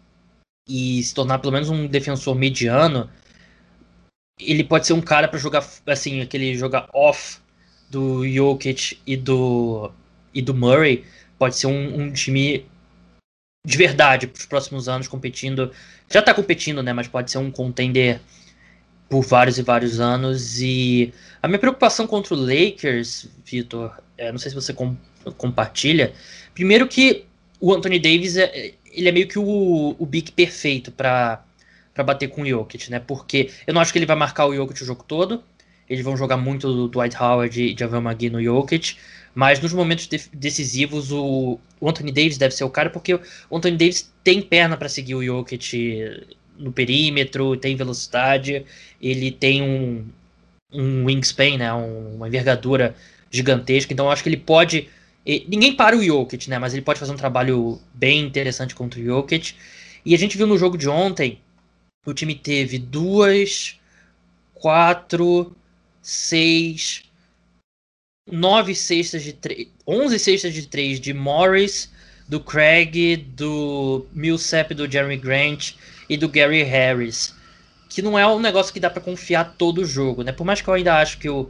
[0.67, 3.07] e se tornar pelo menos um defensor mediano,
[4.39, 7.37] ele pode ser um cara para jogar assim, aquele jogar off
[7.87, 9.91] do Jokic e do
[10.33, 11.05] e do Murray,
[11.37, 12.65] pode ser um, um time
[13.65, 15.71] de verdade para os próximos anos competindo.
[16.09, 16.93] Já está competindo, né?
[16.93, 18.21] Mas pode ser um contender
[19.09, 20.61] por vários e vários anos.
[20.61, 24.95] E a minha preocupação contra o Lakers, Vitor, é, não sei se você com,
[25.37, 26.13] compartilha.
[26.53, 27.25] Primeiro que
[27.59, 31.43] o Anthony Davis é, ele é meio que o, o big perfeito para
[31.93, 32.99] para bater com o Jokic, né?
[32.99, 35.41] Porque eu não acho que ele vai marcar o Jokic o jogo todo.
[35.89, 38.97] Eles vão jogar muito do Dwight Howard e Javel McGee no Jokic.
[39.35, 43.75] Mas nos momentos de decisivos, o, Anthony Davis deve ser o cara, porque o Anthony
[43.75, 46.25] Davis tem perna para seguir o Jokic
[46.57, 48.65] no perímetro, tem velocidade,
[49.01, 50.07] ele tem um,
[50.71, 51.73] um wingspan, né?
[51.73, 52.95] Um, uma envergadura
[53.29, 53.91] gigantesca.
[53.91, 54.87] Então acho que ele pode.
[55.25, 56.57] Ninguém para o Jokic, né?
[56.57, 59.53] Mas ele pode fazer um trabalho bem interessante contra o Jokic.
[60.05, 61.41] E a gente viu no jogo de ontem
[62.05, 63.79] o time teve duas,
[64.53, 65.55] quatro,
[66.01, 67.03] seis,
[68.31, 71.91] nove cestas de três, onze cestas de três de Morris,
[72.27, 75.73] do Craig, do Millsap, do Jeremy Grant
[76.09, 77.35] e do Gary Harris.
[77.89, 80.31] Que não é um negócio que dá para confiar todo o jogo, né?
[80.31, 81.49] Por mais que eu ainda acho que o,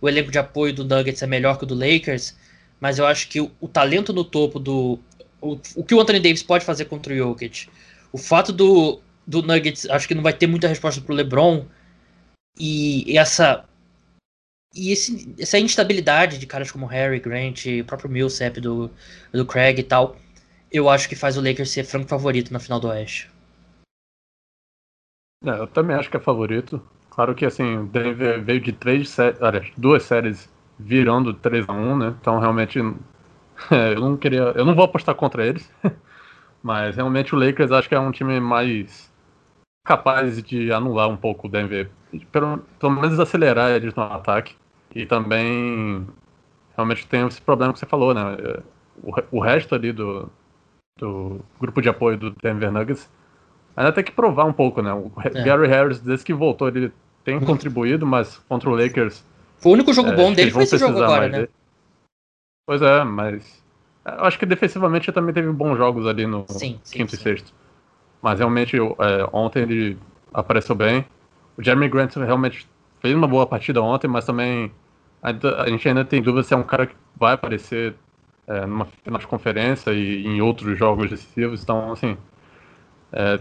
[0.00, 2.34] o elenco de apoio do Nuggets é melhor que o do Lakers,
[2.80, 4.98] mas eu acho que o, o talento no topo do.
[5.40, 7.68] O, o que o Anthony Davis pode fazer contra o Jokic,
[8.12, 11.64] o fato do, do Nuggets, acho que não vai ter muita resposta pro LeBron.
[12.58, 13.64] E essa
[14.76, 18.90] e esse, essa instabilidade de caras como Harry, Grant, o próprio Millsap do,
[19.32, 20.16] do Craig e tal,
[20.70, 23.30] eu acho que faz o Lakers ser franco favorito na final do Oeste.
[25.44, 26.82] É, eu também acho que é favorito.
[27.10, 32.14] Claro que assim, Denver veio de três séries, duas séries virando 3 a 1 né?
[32.20, 32.78] Então realmente
[33.70, 34.52] é, eu não queria.
[34.54, 35.72] Eu não vou apostar contra eles.
[36.62, 39.12] Mas realmente o Lakers acho que é um time mais
[39.84, 41.88] capazes de anular um pouco o Denver,
[42.32, 44.56] pelo, pelo menos acelerar eles no ataque.
[44.96, 46.06] E também
[46.74, 48.22] realmente tem esse problema que você falou, né?
[49.02, 50.26] O, o resto ali do,
[50.98, 53.06] do grupo de apoio do Denver Nuggets
[53.76, 54.94] ainda tem que provar um pouco, né?
[54.94, 55.44] O é.
[55.44, 56.90] Gary Harris, desde que voltou, ele
[57.22, 59.22] tem contribuído, mas contra o Lakers.
[59.58, 61.38] Foi o único jogo é, bom dele foi esse jogo agora, né?
[61.40, 61.50] Dele.
[62.66, 63.62] Pois é, mas.
[64.06, 67.52] Eu acho que defensivamente também teve bons jogos ali no sim, quinto sim, e sexto.
[68.22, 69.98] Mas realmente, é, ontem ele
[70.32, 71.04] apareceu bem.
[71.58, 72.66] O Jeremy Grant realmente
[73.00, 74.72] fez uma boa partida ontem, mas também
[75.22, 77.94] a gente ainda tem dúvida se é um cara que vai aparecer
[78.46, 81.62] é, numa final de conferência e em outros jogos decisivos.
[81.62, 82.16] Então, assim,
[83.12, 83.40] é,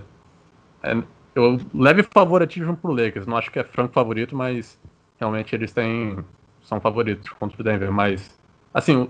[0.84, 1.04] é,
[1.36, 3.28] eu leve favoritismo pro Lakers.
[3.28, 4.80] Não acho que é franco favorito, mas
[5.20, 6.18] realmente eles têm
[6.64, 7.92] são favoritos contra o Denver.
[7.92, 8.36] Mas,
[8.74, 9.10] assim,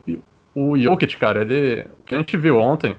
[0.53, 2.97] o, o Jokic, cara, ele, o que a gente viu ontem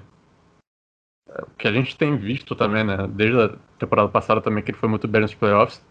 [1.41, 3.07] o que a gente tem visto também, né?
[3.09, 5.83] Desde a temporada passada também, que ele foi muito bem nos playoffs.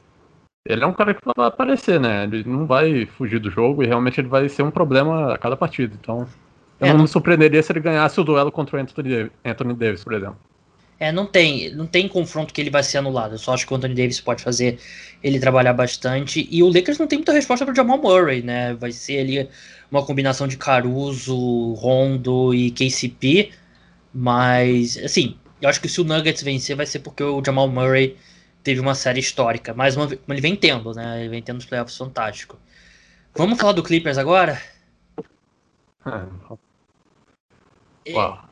[0.69, 2.25] Ele é um cara que vai aparecer, né?
[2.25, 5.57] Ele não vai fugir do jogo e realmente ele vai ser um problema a cada
[5.57, 5.97] partida.
[6.01, 6.27] Então,
[6.81, 10.03] eu é, não, não me surpreenderia se ele ganhasse o duelo contra o Anthony, Davis,
[10.03, 10.39] por exemplo.
[10.99, 13.35] É, não tem, não tem confronto que ele vai ser anulado.
[13.35, 14.79] Eu só acho que o Anthony Davis pode fazer
[15.23, 16.49] ele trabalhar bastante.
[16.51, 18.75] E o Lakers não tem muita resposta para o Jamal Murray, né?
[18.75, 19.49] Vai ser ali
[19.91, 23.51] uma combinação de Caruso, Rondo e KCP.
[24.13, 28.17] Mas, assim, eu acho que se o Nuggets vencer vai ser porque o Jamal Murray
[28.67, 29.73] teve uma série histórica.
[29.73, 31.21] Mais uma vez, ele vem tendo, né?
[31.21, 32.59] Ele vem tendo os playoffs fantásticos.
[33.33, 34.61] Vamos falar do Clippers agora?
[38.05, 38.45] É, Uau.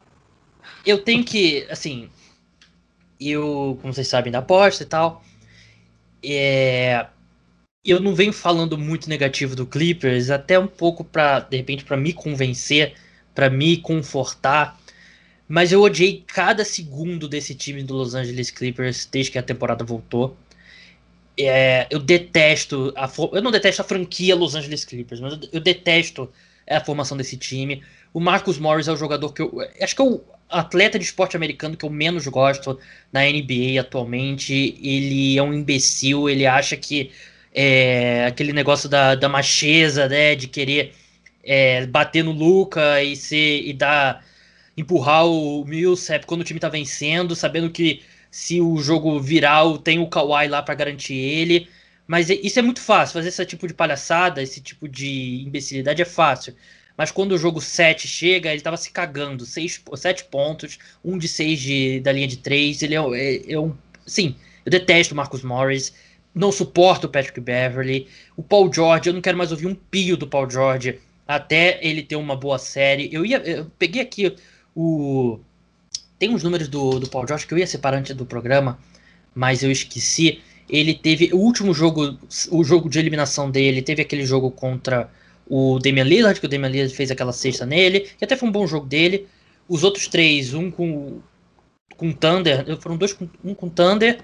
[0.86, 2.08] Eu tenho que, assim,
[3.20, 5.24] eu, como vocês sabem, da aposta e tal.
[6.22, 7.08] É,
[7.84, 11.96] eu não venho falando muito negativo do Clippers, até um pouco para, de repente, para
[11.96, 12.94] me convencer,
[13.34, 14.78] para me confortar
[15.48, 19.84] mas eu odiei cada segundo desse time do Los Angeles Clippers desde que a temporada
[19.84, 20.36] voltou.
[21.38, 26.30] É, eu detesto a eu não detesto a franquia Los Angeles Clippers, mas eu, detesto
[26.68, 27.82] a formação desse time.
[28.12, 31.36] O Marcus Morris é o jogador que eu acho que é o atleta de esporte
[31.36, 32.78] americano que eu menos gosto
[33.12, 34.78] na NBA atualmente.
[34.80, 37.10] Ele é um imbecil, ele acha que
[37.52, 40.92] é, aquele negócio da, da macheza, né, de querer
[41.42, 44.24] é, bater no Luca e ser e dar
[44.76, 49.98] empurrar o Millsap quando o time tá vencendo, sabendo que se o jogo viral tem
[49.98, 51.68] o Kawhi lá para garantir ele.
[52.06, 56.04] Mas isso é muito fácil, fazer esse tipo de palhaçada, esse tipo de imbecilidade é
[56.04, 56.54] fácil.
[56.96, 59.44] Mas quando o jogo 7 chega, ele tava se cagando.
[59.44, 59.82] 7
[60.30, 62.82] pontos, um de 6 de, da linha de 3.
[62.82, 63.74] Ele é, é, é um.
[64.06, 65.92] Sim, eu detesto o Marcus Morris.
[66.34, 68.08] não suporto o Patrick Beverly.
[68.36, 72.02] O Paul George, eu não quero mais ouvir um pio do Paul George até ele
[72.02, 73.08] ter uma boa série.
[73.12, 73.38] Eu ia.
[73.38, 74.34] Eu peguei aqui
[74.74, 75.38] o.
[76.18, 78.78] Tem uns números do, do Paul George que eu ia separar antes do programa,
[79.34, 80.40] mas eu esqueci.
[80.68, 82.18] Ele teve o último jogo,
[82.50, 85.10] o jogo de eliminação dele, teve aquele jogo contra
[85.46, 88.52] o Damian Lillard, que o Damian Lillard fez aquela cesta nele, que até foi um
[88.52, 89.26] bom jogo dele.
[89.68, 91.20] Os outros três, um com
[91.96, 94.18] com Thunder, foram dois com, um com Thunder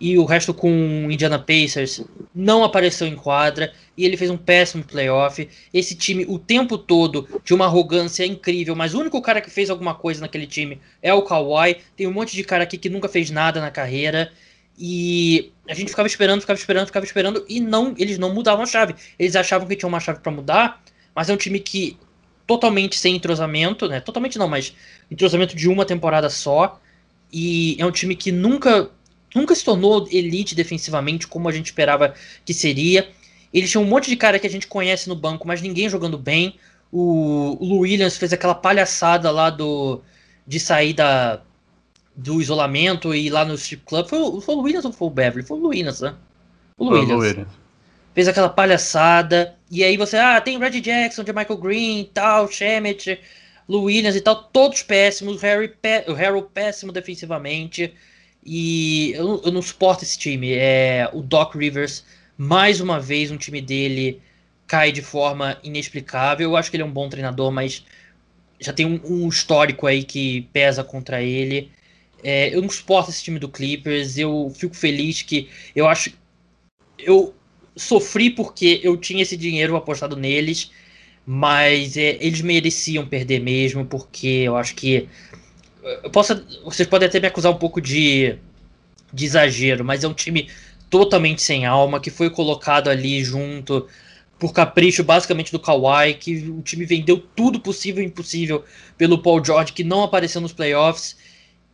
[0.00, 2.02] e o resto com Indiana Pacers,
[2.34, 5.46] não apareceu em quadra e ele fez um péssimo playoff.
[5.74, 9.68] Esse time o tempo todo de uma arrogância incrível, mas o único cara que fez
[9.68, 11.76] alguma coisa naquele time é o Kawhi.
[11.94, 14.32] Tem um monte de cara aqui que nunca fez nada na carreira.
[14.78, 18.66] E a gente ficava esperando, ficava esperando, ficava esperando e não, eles não mudavam a
[18.66, 18.94] chave.
[19.18, 20.82] Eles achavam que tinha uma chave para mudar,
[21.14, 21.98] mas é um time que
[22.46, 24.00] totalmente sem entrosamento, né?
[24.00, 24.74] Totalmente não, mas
[25.10, 26.80] entrosamento de uma temporada só.
[27.30, 28.90] E é um time que nunca
[29.34, 32.14] nunca se tornou elite defensivamente como a gente esperava
[32.46, 33.06] que seria.
[33.52, 36.16] Eles tinham um monte de cara que a gente conhece no banco, mas ninguém jogando
[36.16, 36.56] bem.
[36.92, 40.00] O, o Lou Williams fez aquela palhaçada lá do
[40.46, 41.40] de sair da,
[42.16, 44.08] do isolamento e ir lá no strip club.
[44.08, 45.46] Foi, foi o Williams ou foi o Beverly?
[45.46, 46.14] Foi o Williams, né?
[46.76, 47.22] O Williams.
[47.22, 47.52] Williams.
[48.14, 49.54] Fez aquela palhaçada.
[49.70, 53.20] E aí você, ah, tem Red Jackson, de Michael Green, tal, Shemet,
[53.68, 55.36] Lou Williams e tal, todos péssimos.
[55.36, 55.72] O Harry,
[56.08, 57.94] o Harry péssimo defensivamente.
[58.44, 60.52] E eu, eu não suporto esse time.
[60.52, 62.04] É o Doc Rivers,
[62.42, 64.18] mais uma vez, um time dele
[64.66, 66.48] cai de forma inexplicável.
[66.48, 67.84] Eu acho que ele é um bom treinador, mas
[68.58, 71.70] já tem um, um histórico aí que pesa contra ele.
[72.24, 74.16] É, eu não suporto esse time do Clippers.
[74.16, 76.14] Eu fico feliz que eu acho.
[76.98, 77.34] Eu
[77.76, 80.70] sofri porque eu tinha esse dinheiro apostado neles,
[81.26, 85.06] mas é, eles mereciam perder mesmo, porque eu acho que
[85.82, 88.34] eu posso, vocês podem até me acusar um pouco de,
[89.12, 90.48] de exagero, mas é um time
[90.90, 93.88] totalmente sem alma, que foi colocado ali junto
[94.38, 98.64] por capricho basicamente do Kawhi, que o time vendeu tudo possível e impossível
[98.98, 101.16] pelo Paul George, que não apareceu nos playoffs.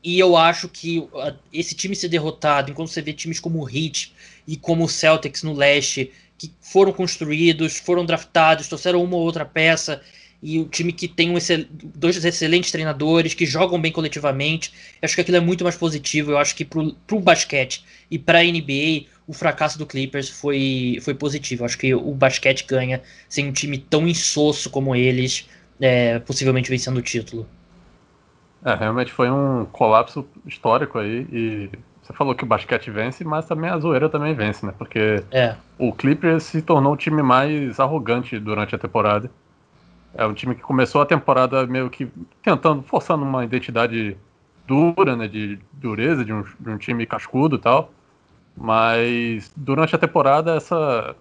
[0.04, 1.08] E eu acho que
[1.52, 4.12] esse time ser derrotado, enquanto você vê times como o Heat
[4.46, 9.44] e como o Celtics no leste, que foram construídos, foram draftados, trouxeram uma ou outra
[9.44, 10.02] peça
[10.46, 11.64] e o time que tem um excel...
[11.70, 14.72] dois excelentes treinadores que jogam bem coletivamente.
[15.02, 16.30] Eu acho que aquilo é muito mais positivo.
[16.30, 21.14] Eu acho que pro, pro basquete e pra NBA, o fracasso do Clippers foi, foi
[21.14, 21.62] positivo.
[21.62, 25.48] Eu acho que o basquete ganha sem um time tão insosso como eles,
[25.80, 27.44] é, possivelmente vencendo o título.
[28.64, 31.26] É, realmente foi um colapso histórico aí.
[31.32, 31.70] E
[32.00, 34.72] você falou que o basquete vence, mas também a zoeira também vence, né?
[34.78, 35.56] Porque é.
[35.76, 39.28] o Clippers se tornou o time mais arrogante durante a temporada.
[40.16, 42.08] É um time que começou a temporada meio que
[42.42, 44.16] tentando, forçando uma identidade
[44.66, 47.90] dura, né, de dureza, de um, de um time cascudo e tal.
[48.56, 51.14] Mas durante a temporada essa,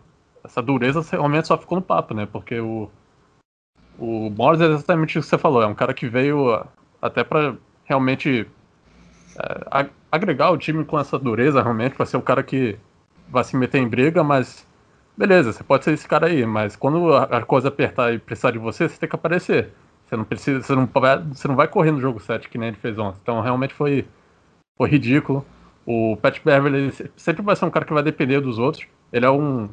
[0.43, 2.25] essa dureza realmente só ficou no papo, né?
[2.25, 2.89] Porque o,
[3.99, 6.65] o Morris é exatamente o que você falou, é um cara que veio
[7.01, 8.47] até para realmente
[9.37, 12.77] é, agregar o time com essa dureza, realmente, para ser o cara que
[13.27, 14.65] vai se meter em briga, mas
[15.17, 18.57] beleza, você pode ser esse cara aí, mas quando a coisa apertar e precisar de
[18.57, 19.69] você, você tem que aparecer.
[20.05, 22.69] Você não precisa, você não vai, você não vai correr no jogo 7 que nem
[22.69, 23.17] ele fez ontem.
[23.21, 24.05] Então realmente foi,
[24.77, 25.45] foi ridículo.
[25.85, 28.85] O Pat Beverly sempre vai ser um cara que vai depender dos outros.
[29.11, 29.69] Ele é um.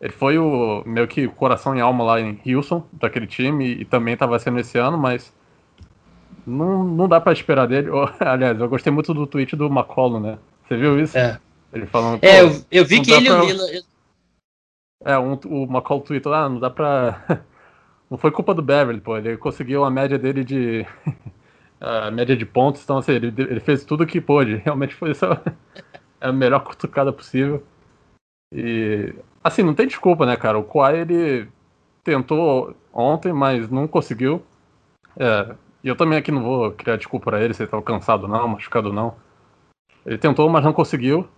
[0.00, 4.14] Ele foi o meio que coração e alma lá em Houston, daquele time, e também
[4.14, 5.32] estava sendo esse ano, mas
[6.46, 7.88] não, não dá para esperar dele.
[8.20, 10.38] Aliás, eu gostei muito do tweet do McCollum, né?
[10.66, 11.16] Você viu isso?
[11.16, 11.38] É.
[11.72, 12.22] Ele falando.
[12.22, 13.38] É, eu, eu vi que ele pra...
[13.38, 13.84] e o Lila.
[15.02, 17.24] É, um, o McCall tweetou, ah, não dá pra.
[18.10, 19.16] não foi culpa do Beverly, pô.
[19.16, 20.86] Ele conseguiu a média dele de.
[21.80, 24.56] a média de pontos, então assim, ele, ele fez tudo o que pôde.
[24.64, 25.12] Realmente foi
[26.20, 27.62] é a melhor cutucada possível.
[28.52, 29.14] E.
[29.42, 30.58] Assim, não tem desculpa, né, cara?
[30.58, 31.48] O Kawhi, ele
[32.02, 34.42] tentou ontem, mas não conseguiu.
[35.16, 38.48] É, eu também aqui não vou criar desculpa para ele se ele tá cansado não,
[38.48, 39.14] machucado não.
[40.06, 41.28] Ele tentou, mas não conseguiu.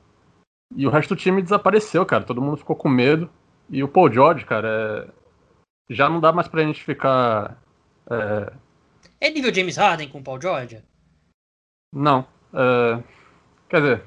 [0.75, 2.25] E o resto do time desapareceu, cara.
[2.25, 3.29] Todo mundo ficou com medo.
[3.71, 5.09] E o Paul George, cara,
[5.89, 5.95] é...
[5.95, 7.61] já não dá mais pra gente ficar.
[8.09, 8.53] É,
[9.21, 10.83] é nível James Harden com o Paul George?
[11.93, 12.27] Não.
[12.53, 13.03] É...
[13.69, 14.03] Quer dizer.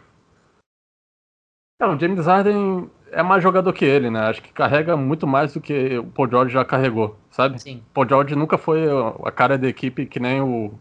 [1.82, 4.22] O James Harden é mais jogador que ele, né?
[4.28, 7.60] Acho que carrega muito mais do que o Paul George já carregou, sabe?
[7.62, 7.84] Sim.
[7.94, 8.86] Paul George nunca foi
[9.24, 10.74] a cara da equipe que nem o,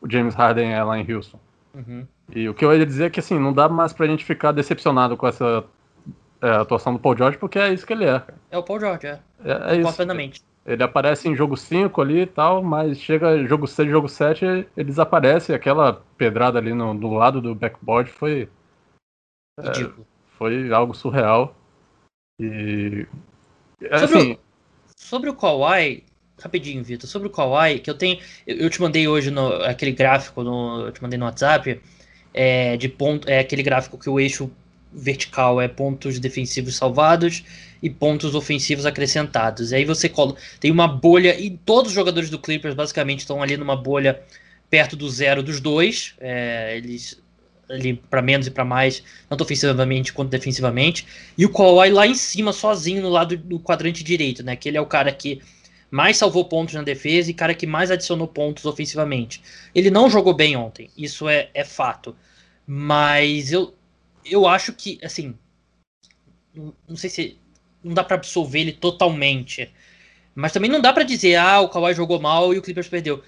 [0.00, 1.40] o James Harden é lá em Houston.
[1.74, 2.06] Uhum.
[2.34, 4.52] E o que eu ia dizer é que assim, não dá mais pra gente ficar
[4.52, 5.64] decepcionado com essa
[6.42, 8.20] é, a atuação do Paul George, porque é isso que ele é.
[8.50, 9.20] É o Paul George, é.
[9.44, 10.02] É, é isso.
[10.64, 14.66] Ele aparece em jogo 5 ali e tal, mas chega jogo 6, jogo 7, ele
[14.76, 15.52] desaparece.
[15.52, 18.48] Aquela pedrada ali no, do lado do backboard foi.
[19.60, 19.68] É.
[19.68, 19.90] É,
[20.38, 21.56] Foi algo surreal.
[22.40, 23.06] E.
[23.80, 24.32] Sobre assim.
[24.32, 24.38] O,
[24.96, 26.04] sobre o Kawhi,
[26.40, 28.20] rapidinho, Vitor, sobre o Kawhi, que eu tenho.
[28.46, 31.80] Eu, eu, te mandei hoje no, aquele gráfico, no, eu te mandei no WhatsApp,
[32.32, 33.28] é, de ponto.
[33.28, 34.50] É aquele gráfico que o eixo
[34.94, 37.44] vertical é pontos defensivos salvados
[37.82, 39.72] e pontos ofensivos acrescentados.
[39.72, 40.10] E aí você
[40.60, 44.22] tem uma bolha e todos os jogadores do Clippers basicamente estão ali numa bolha
[44.70, 46.14] perto do zero dos dois.
[46.20, 47.20] É, eles
[47.68, 51.06] ali para menos e para mais, tanto ofensivamente quanto defensivamente.
[51.36, 54.54] E o Kawhi lá em cima sozinho no lado do quadrante direito, né?
[54.56, 55.40] Que ele é o cara que
[55.90, 59.42] mais salvou pontos na defesa e cara que mais adicionou pontos ofensivamente.
[59.74, 62.14] Ele não jogou bem ontem, isso é, é fato.
[62.66, 63.74] Mas eu,
[64.24, 65.34] eu acho que, assim,
[66.54, 67.38] não sei se
[67.82, 69.72] não dá para absolver ele totalmente.
[70.34, 73.22] Mas também não dá para dizer, ah, o Kawhi jogou mal e o Clippers perdeu.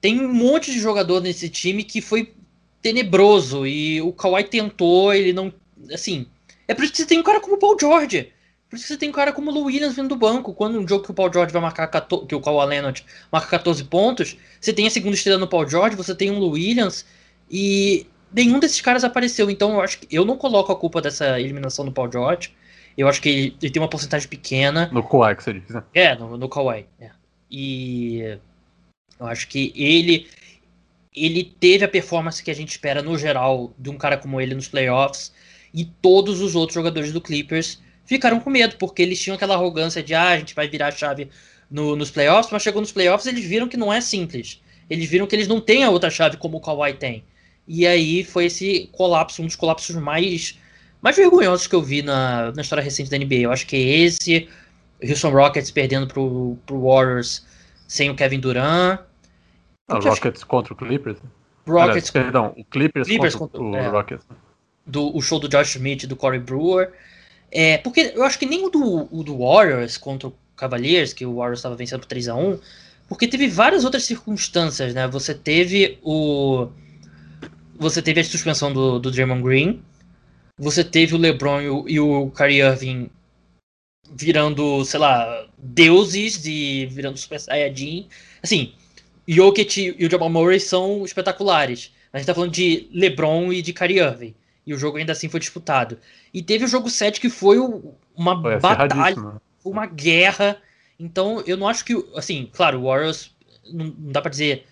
[0.00, 2.34] Tem um monte de jogador nesse time que foi
[2.80, 5.52] tenebroso e o Kawhi tentou, ele não,
[5.92, 6.26] assim,
[6.68, 8.32] é por isso que você tem um cara como o Paul George.
[8.68, 10.52] Por isso que você tem um cara como o Williams vindo do banco.
[10.52, 13.48] Quando um jogo que o Paul George vai marcar 14, que o Kawhi Leonard marca
[13.48, 17.04] 14 pontos, você tem a segunda estrela no Paul George, você tem um Williams
[17.50, 19.48] e nenhum desses caras apareceu.
[19.50, 22.52] Então eu acho que eu não coloco a culpa dessa eliminação do Paul George.
[22.98, 24.88] Eu acho que ele, ele tem uma porcentagem pequena.
[24.92, 25.82] No Kawhi, que você diz, né?
[25.94, 26.86] É, no, no Kawhi.
[27.00, 27.10] É.
[27.50, 28.38] E
[29.18, 30.26] eu acho que ele
[31.14, 34.54] ele teve a performance que a gente espera no geral de um cara como ele
[34.54, 35.32] nos playoffs.
[35.72, 40.02] E todos os outros jogadores do Clippers ficaram com medo, porque eles tinham aquela arrogância
[40.02, 41.28] de ah, a gente vai virar a chave
[41.70, 44.60] no, nos playoffs, mas chegou nos playoffs eles viram que não é simples.
[44.90, 47.24] Eles viram que eles não têm a outra chave como o Kawhi tem.
[47.66, 50.58] E aí foi esse colapso, um dos colapsos mais,
[51.00, 53.36] mais vergonhosos que eu vi na, na história recente da NBA.
[53.36, 54.48] Eu acho que é esse,
[55.02, 57.44] Houston Rockets perdendo pro, pro Warriors
[57.88, 59.00] sem o Kevin Durant.
[59.88, 60.46] Ah, Rockets acho...
[60.46, 61.18] contra o Clippers?
[61.66, 64.26] Rockets, Aliás, perdão, o Clippers, Clippers contra, contra o é, Rockets.
[64.86, 66.92] Do, o show do Josh Smith e do Corey Brewer.
[67.50, 71.24] É, porque eu acho que nem o do, o do Warriors contra o Cavaliers, que
[71.24, 72.58] o Warriors estava vencendo por 3 a 1
[73.08, 75.06] porque teve várias outras circunstâncias, né?
[75.08, 76.68] Você teve o
[77.76, 79.82] você teve a suspensão do, do Draymond Green,
[80.58, 83.10] você teve o LeBron e o, e o Kyrie Irving
[84.10, 88.08] virando, sei lá, deuses de virando Super Saiyajin.
[88.42, 88.72] Assim,
[89.26, 91.92] Jokic e o Jamal Murray são espetaculares.
[92.12, 94.34] A gente tá falando de LeBron e de Kyrie Irving.
[94.66, 95.98] E o jogo ainda assim foi disputado.
[96.32, 97.58] E teve o jogo 7 que foi
[98.14, 100.56] uma foi batalha, uma guerra.
[100.98, 103.30] Então, eu não acho que, assim, claro, o Warriors
[103.72, 104.64] não, não dá para dizer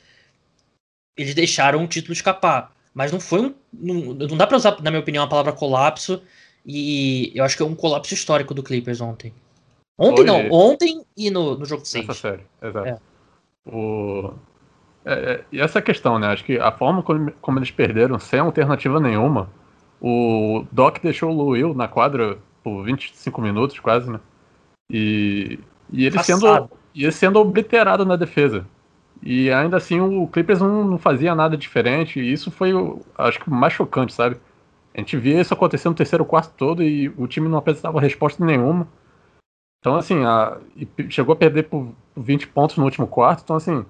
[1.17, 2.72] eles deixaram o título escapar.
[2.95, 3.55] Mas não foi um.
[3.73, 6.23] Não, não dá pra usar, na minha opinião, a palavra colapso.
[6.65, 9.35] E eu acho que é um colapso histórico do Clippers ontem.
[9.99, 12.09] Ontem não, ontem e no, no jogo 6.
[12.09, 12.89] Essa série, exato.
[12.89, 12.99] É.
[13.67, 14.33] O...
[15.05, 16.29] É, é, e essa questão, né?
[16.29, 19.51] Acho que a forma como, como, eles perderam, sem alternativa nenhuma,
[20.01, 24.21] o Doc deixou o Will na quadra por 25 minutos quase, né?
[24.91, 25.59] E,
[25.93, 28.67] e ele sendo, e ele sendo obliterado na defesa.
[29.23, 32.21] E ainda assim o Clippers não, não fazia nada diferente.
[32.21, 32.73] E isso foi,
[33.17, 34.37] acho que, o mais chocante, sabe?
[34.95, 38.45] A gente via isso acontecer no terceiro quarto todo e o time não apresentava resposta
[38.45, 38.87] nenhuma.
[39.79, 40.59] Então, assim, a,
[41.09, 43.43] chegou a perder por 20 pontos no último quarto.
[43.43, 43.85] Então, assim,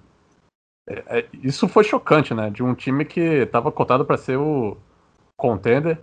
[0.88, 2.50] é, é, isso foi chocante, né?
[2.50, 4.76] De um time que estava cotado para ser o
[5.36, 5.98] contender.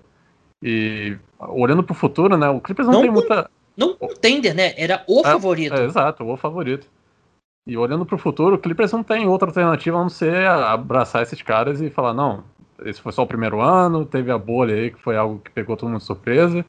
[0.62, 2.50] E olhando para o futuro, né?
[2.50, 3.50] O Clippers não, não tem muita.
[3.78, 4.74] Não contender, né?
[4.76, 5.76] Era o é, favorito.
[5.76, 6.88] É, exato, o favorito.
[7.70, 11.22] E olhando para o futuro, o Clippers não tem outra alternativa a não ser abraçar
[11.22, 12.44] esses caras e falar: não,
[12.84, 15.78] esse foi só o primeiro ano, teve a bolha aí que foi algo que pegou
[15.78, 16.66] todo mundo de surpresa.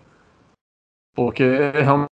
[1.17, 2.11] Porque realmente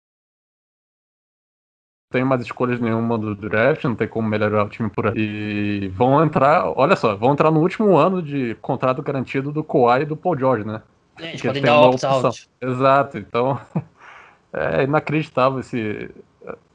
[2.11, 5.15] não tem mais escolhas nenhuma do draft, não tem como melhorar o time por aí.
[5.17, 10.03] E vão entrar, olha só, vão entrar no último ano de contrato garantido do Kawhi
[10.03, 10.83] e do Paul George, né?
[11.19, 12.47] É, eles podem dar opt-out.
[12.61, 13.59] Exato, então
[14.53, 16.13] é inacreditável esse,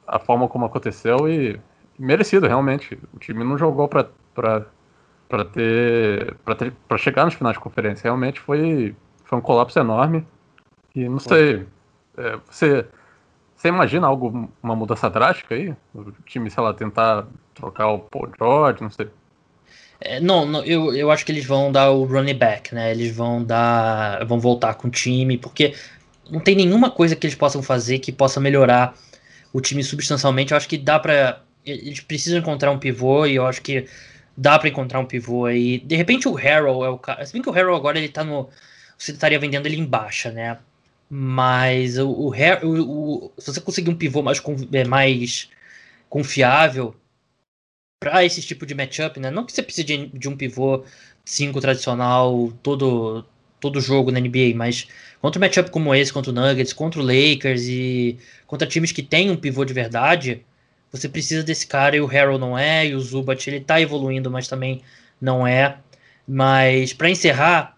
[0.09, 1.61] a forma como aconteceu e
[2.01, 2.99] merecido, realmente.
[3.13, 4.09] O time não jogou para
[5.29, 6.35] para ter
[6.89, 8.05] para chegar nos finais de conferência.
[8.05, 8.95] Realmente foi
[9.25, 10.27] foi um colapso enorme.
[10.95, 11.67] E não sei,
[12.17, 12.87] é, você
[13.55, 15.75] você imagina algo uma mudança drástica aí?
[15.95, 19.09] O time, sei lá, tentar trocar o Paul George, não sei.
[20.01, 22.91] É, não, não, eu, eu acho que eles vão dar o running back, né?
[22.91, 24.25] Eles vão dar.
[24.25, 25.75] vão voltar com o time, porque
[26.31, 28.95] não tem nenhuma coisa que eles possam fazer que possa melhorar
[29.53, 30.53] o time substancialmente.
[30.53, 33.87] Eu acho que dá para eles precisam encontrar um pivô e eu acho que
[34.37, 35.79] dá para encontrar um pivô aí.
[35.81, 37.25] De repente o Harrell é o cara.
[37.27, 38.49] Se bem que o Harrell agora ele tá no.
[38.99, 40.59] Você estaria vendendo ele em baixa, né?
[41.09, 44.41] Mas o, o, o, o se você conseguir um pivô mais,
[44.73, 45.51] é, mais
[46.09, 46.95] confiável
[48.01, 49.31] para esse tipo de matchup, né?
[49.31, 50.85] Não que você precise de, de um pivô
[51.25, 53.25] 5 tradicional, todo
[53.61, 54.89] todo jogo na NBA, mas
[55.21, 59.03] contra um matchup como esse, contra o Nuggets, contra o Lakers e contra times que
[59.03, 60.43] têm um pivô de verdade,
[60.93, 64.31] você precisa desse cara e o Harrell não é, e o Zubat ele tá evoluindo,
[64.31, 64.83] mas também
[65.21, 65.77] não é.
[66.27, 67.77] Mas para encerrar,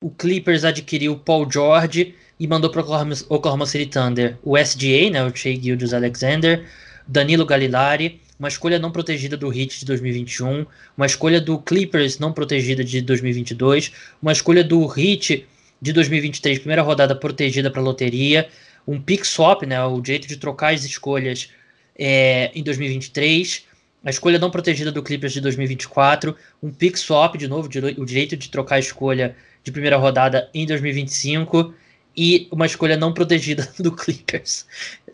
[0.00, 2.84] o Clippers adquiriu Paul George e mandou para o
[3.28, 6.66] Oklahoma, City Thunder o SGA, né, o Shea Gildas Alexander,
[7.06, 10.66] Danilo Galilari, uma escolha não protegida do Heat de 2021,
[10.96, 15.46] uma escolha do Clippers não protegida de 2022, uma escolha do Heat
[15.80, 18.48] de 2023, primeira rodada protegida para loteria,
[18.86, 21.50] um pick swap, né, o direito de trocar as escolhas
[21.96, 23.66] é, em 2023,
[24.04, 28.36] a escolha não protegida do Clippers de 2024, um pick swap, de novo, o direito
[28.36, 31.72] de trocar a escolha de primeira rodada em 2025
[32.16, 34.66] e uma escolha não protegida do Clippers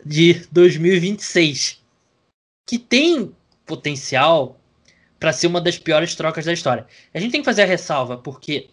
[0.05, 1.79] de 2026,
[2.67, 3.31] que tem
[3.65, 4.59] potencial
[5.19, 6.87] para ser uma das piores trocas da história.
[7.13, 8.69] A gente tem que fazer a ressalva porque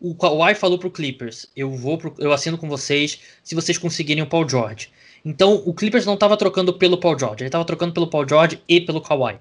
[0.00, 4.22] o Kawhi falou pro Clippers, eu vou pro, eu assino com vocês se vocês conseguirem
[4.22, 4.90] o Paul George.
[5.26, 8.62] Então o Clippers não estava trocando pelo Paul George, ele estava trocando pelo Paul George
[8.68, 9.40] e pelo Kawhi.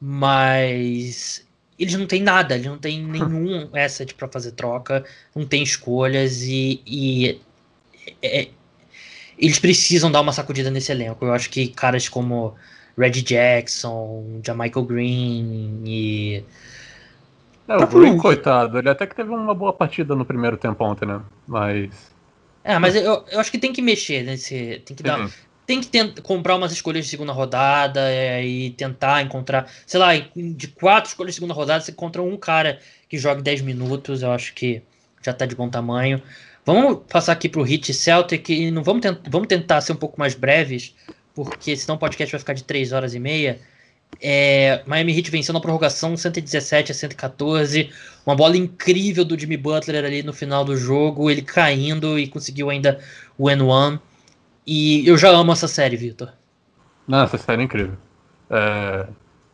[0.00, 1.46] Mas
[1.78, 5.04] eles não têm nada, eles não têm nenhum asset para fazer troca,
[5.36, 7.38] não tem escolhas e, e
[8.22, 8.48] é, é,
[9.38, 11.22] eles precisam dar uma sacudida nesse elenco.
[11.22, 12.54] Eu acho que caras como
[12.96, 16.44] Reggie Jackson, Jamichael Green e.
[17.68, 21.04] É, o Green, coitado, ele até que teve uma boa partida no primeiro tempo ontem,
[21.04, 21.20] né?
[21.46, 22.16] Mas.
[22.68, 24.82] É, mas eu, eu acho que tem que mexer nesse.
[24.84, 25.30] Tem que dar
[25.66, 30.16] tem que tentar, comprar umas escolhas de segunda rodada é, e tentar encontrar, sei lá,
[30.16, 34.32] de quatro escolhas de segunda rodada, você encontra um cara que joga 10 minutos, eu
[34.32, 34.80] acho que
[35.22, 36.22] já tá de bom tamanho.
[36.64, 40.18] Vamos passar aqui pro Hit Celtic e não vamos, tent, vamos tentar ser um pouco
[40.18, 40.94] mais breves,
[41.34, 43.60] porque senão o podcast vai ficar de 3 horas e meia.
[44.22, 47.90] É, Miami Heat venceu na prorrogação 117 a 114.
[48.28, 52.68] Uma bola incrível do Jimmy Butler ali no final do jogo, ele caindo e conseguiu
[52.68, 53.00] ainda
[53.38, 53.98] o N1.
[54.66, 56.34] E eu já amo essa série, Vitor.
[57.06, 57.96] Não, essa série é incrível.
[58.50, 59.06] É,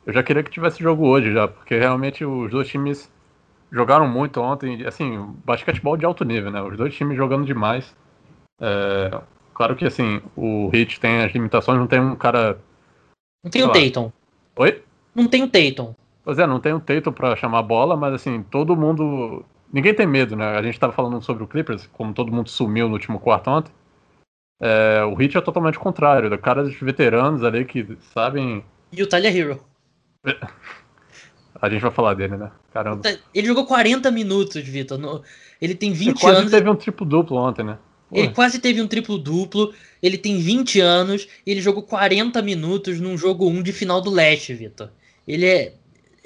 [0.05, 3.09] eu já queria que tivesse jogo hoje já, porque realmente os dois times
[3.71, 4.85] jogaram muito ontem.
[4.85, 6.61] Assim, basquetebol de alto nível, né?
[6.61, 7.95] Os dois times jogando demais.
[8.61, 9.21] É,
[9.55, 12.59] claro que assim, o Hit tem as limitações, não tem um cara.
[13.45, 14.11] Não tem o Tatum.
[14.57, 14.83] Oi?
[15.15, 15.95] Não tem o Tatum.
[16.25, 19.45] Pois é, não tem o Tatum pra chamar a bola, mas assim, todo mundo.
[19.73, 20.57] Ninguém tem medo, né?
[20.57, 23.73] A gente tava falando sobre o Clippers, como todo mundo sumiu no último quarto ontem.
[24.61, 28.65] É, o Hit é totalmente contrário, da cara dos veteranos ali que sabem.
[28.93, 29.61] E o Tyler Hero.
[31.61, 32.51] A gente vai falar dele, né?
[32.73, 33.03] Caramba.
[33.35, 34.99] Ele jogou 40 minutos, Vitor.
[34.99, 35.23] No...
[35.61, 36.53] Ele tem 20 ele quase anos.
[36.53, 37.79] Ele teve um triplo duplo ontem, né?
[38.13, 39.73] Ele quase teve um triplo duplo.
[40.03, 41.27] Ele tem 20 anos.
[41.47, 44.91] E ele jogou 40 minutos num jogo 1 de final do leste, Vitor.
[45.27, 45.75] Ele é.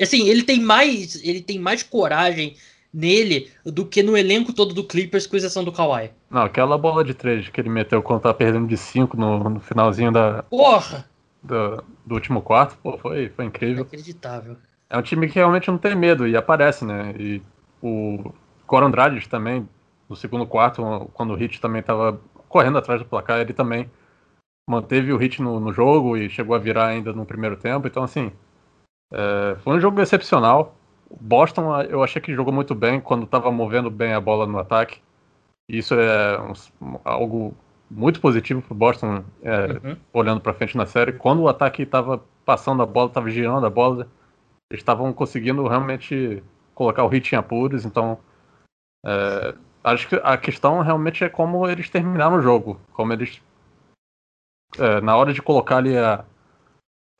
[0.00, 1.22] Assim, ele tem mais.
[1.24, 2.56] Ele tem mais coragem
[2.92, 6.10] nele do que no elenco todo do Clippers, com exceção do Kawhi.
[6.30, 9.60] Não, aquela bola de três que ele meteu quando tava perdendo de 5 no, no,
[9.60, 10.42] finalzinho da.
[10.44, 11.08] Porra!
[11.42, 13.82] Do, do, último quarto, pô, foi, foi incrível.
[13.82, 14.56] Inacreditável.
[14.90, 17.14] É um time que realmente não tem medo e aparece, né?
[17.18, 17.40] E
[17.80, 18.32] o
[18.66, 19.68] Goran Dragic também,
[20.08, 23.88] no segundo quarto, quando o Hit também tava correndo atrás do placar, ele também
[24.68, 27.86] manteve o Hit no, no jogo e chegou a virar ainda no primeiro tempo.
[27.86, 28.32] Então, assim,
[29.12, 30.74] é, foi um jogo excepcional.
[31.20, 35.00] Boston, eu achei que jogou muito bem quando estava movendo bem a bola no ataque.
[35.68, 37.54] Isso é um, algo
[37.90, 39.96] muito positivo para o Boston, é, uhum.
[40.12, 41.12] olhando para frente na série.
[41.12, 44.06] Quando o ataque estava passando a bola, estava girando a bola,
[44.70, 46.42] eles estavam conseguindo realmente
[46.74, 47.84] colocar o hit em apuros.
[47.84, 48.18] Então,
[49.04, 52.78] é, acho que a questão realmente é como eles terminaram o jogo.
[52.92, 53.42] Como eles,
[54.78, 56.24] é, na hora de colocar ali a,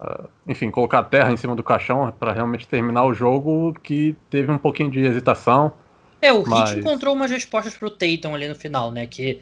[0.01, 4.15] Uh, enfim, colocar a terra em cima do caixão para realmente terminar o jogo que
[4.31, 5.73] teve um pouquinho de hesitação.
[6.21, 6.71] É, o mas...
[6.71, 9.07] Hit encontrou umas respostas pro Tatum ali no final, né?
[9.07, 9.41] Que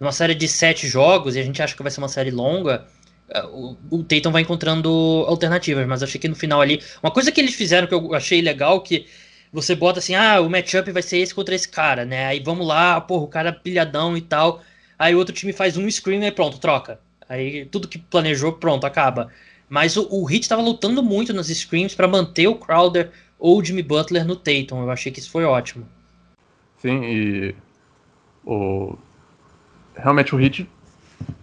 [0.00, 2.86] numa série de sete jogos, e a gente acha que vai ser uma série longa,
[3.34, 6.82] uh, o, o Tatum vai encontrando alternativas, mas achei que no final ali.
[7.02, 9.06] Uma coisa que eles fizeram que eu achei legal que
[9.52, 12.26] você bota assim, ah, o matchup vai ser esse contra esse cara, né?
[12.26, 14.62] Aí vamos lá, porra, o cara pilhadão e tal.
[14.98, 16.98] Aí o outro time faz um screen e pronto, troca.
[17.28, 19.28] Aí tudo que planejou, pronto, acaba.
[19.72, 23.64] Mas o, o Heat estava lutando muito nos screens para manter o Crowder ou o
[23.64, 24.82] Jimmy Butler no Tatum.
[24.82, 25.88] Eu achei que isso foi ótimo.
[26.76, 27.54] Sim, e
[28.44, 28.98] o
[29.96, 30.68] realmente o Heat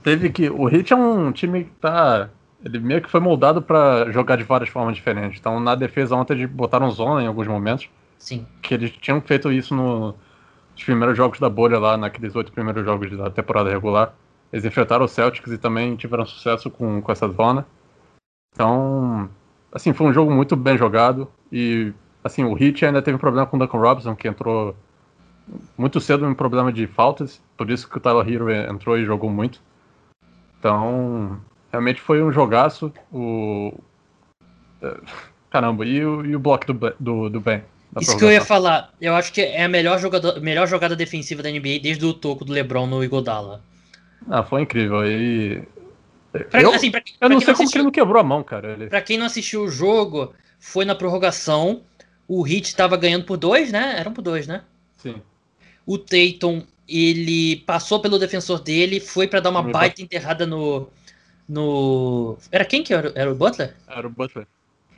[0.03, 2.30] teve que o Heat é um time que tá
[2.64, 5.39] ele meio que foi moldado para jogar de várias formas diferentes.
[5.39, 7.89] Então na defesa ontem eles botaram zona em alguns momentos.
[8.19, 8.45] Sim.
[8.61, 10.14] Que eles tinham feito isso no,
[10.76, 14.14] nos primeiros jogos da bolha lá, naqueles oito primeiros jogos da temporada regular.
[14.53, 17.65] Eles enfrentaram o Celtics e também tiveram sucesso com, com essa zona.
[18.60, 19.30] Então,
[19.72, 23.48] assim, foi um jogo muito bem jogado e assim, o Heat ainda teve um problema
[23.48, 24.76] com o Duncan Robinson, que entrou
[25.77, 29.30] muito cedo um problema de faltas, por isso que o Tyler Hero entrou e jogou
[29.30, 29.61] muito.
[30.60, 31.40] Então,
[31.72, 32.91] realmente foi um jogaço.
[33.14, 33.73] O...
[34.81, 34.98] É,
[35.49, 37.64] caramba, e o, e o bloco do, do, do Ben?
[38.02, 38.94] Isso que eu ia falar.
[38.99, 42.44] Eu acho que é a melhor, jogador, melhor jogada defensiva da NBA desde o toco
[42.44, 43.64] do LeBron no Igodala.
[44.30, 45.07] Ah, foi incrível.
[45.07, 45.64] E...
[46.31, 48.23] Pra, eu, assim, pra, eu pra não sei não como que ele não quebrou a
[48.23, 48.73] mão, cara.
[48.73, 48.88] Ele...
[48.88, 51.81] Pra quem não assistiu o jogo, foi na prorrogação.
[52.27, 53.95] O Heat estava ganhando por dois, né?
[53.97, 54.64] Eram por dois, né?
[54.97, 55.22] Sim.
[55.85, 60.88] O Tatum, ele passou pelo defensor dele, foi para dar uma baita enterrada no,
[61.47, 62.38] no.
[62.51, 63.11] Era quem que era?
[63.15, 63.76] Era o Butler?
[63.88, 64.45] Era o Butler.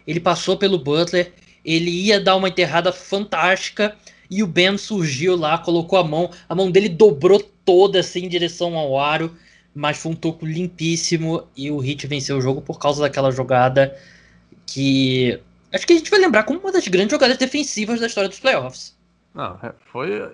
[0.06, 1.32] Ele passou pelo Butler,
[1.64, 3.96] ele ia dar uma enterrada fantástica
[4.30, 8.30] e o Ben surgiu lá, colocou a mão, a mão dele dobrou toda assim em
[8.30, 9.36] direção ao aro,
[9.74, 13.98] mas foi um toco limpíssimo e o Heat venceu o jogo por causa daquela jogada
[14.66, 15.40] que
[15.74, 18.40] acho que a gente vai lembrar como uma das grandes jogadas defensivas da história dos
[18.40, 18.98] playoffs.
[19.34, 20.30] Não, é, foi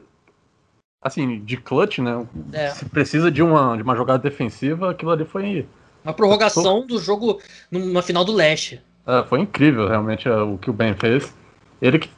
[1.01, 2.25] assim, de clutch, né?
[2.51, 2.69] É.
[2.71, 5.67] Se precisa de uma, de uma jogada defensiva, aquilo ali foi
[6.03, 8.81] uma prorrogação do jogo na final do leste.
[9.05, 11.33] É, foi incrível, realmente, é, o que o Ben fez.
[11.81, 12.09] Ele,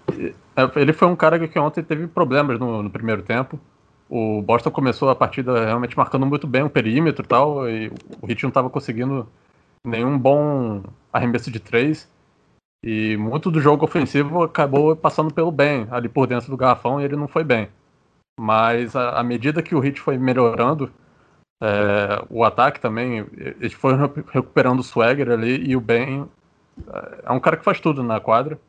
[0.55, 3.59] é, ele foi um cara que ontem teve problemas no, no primeiro tempo.
[4.09, 7.89] O Boston começou a partida realmente marcando muito bem o perímetro e tal, e
[8.21, 9.27] o Heat não estava conseguindo
[9.85, 10.83] nenhum bom
[11.13, 12.09] arremesso de três.
[12.83, 17.03] E muito do jogo ofensivo acabou passando pelo bem, ali por dentro do garrafão, e
[17.03, 17.69] ele não foi bem.
[18.39, 20.91] Mas à medida que o Heat foi melhorando,
[21.61, 26.25] é, o ataque também, eles foram recuperando o swagger ali e o Ben
[26.87, 28.59] é, é um cara que faz tudo na quadra.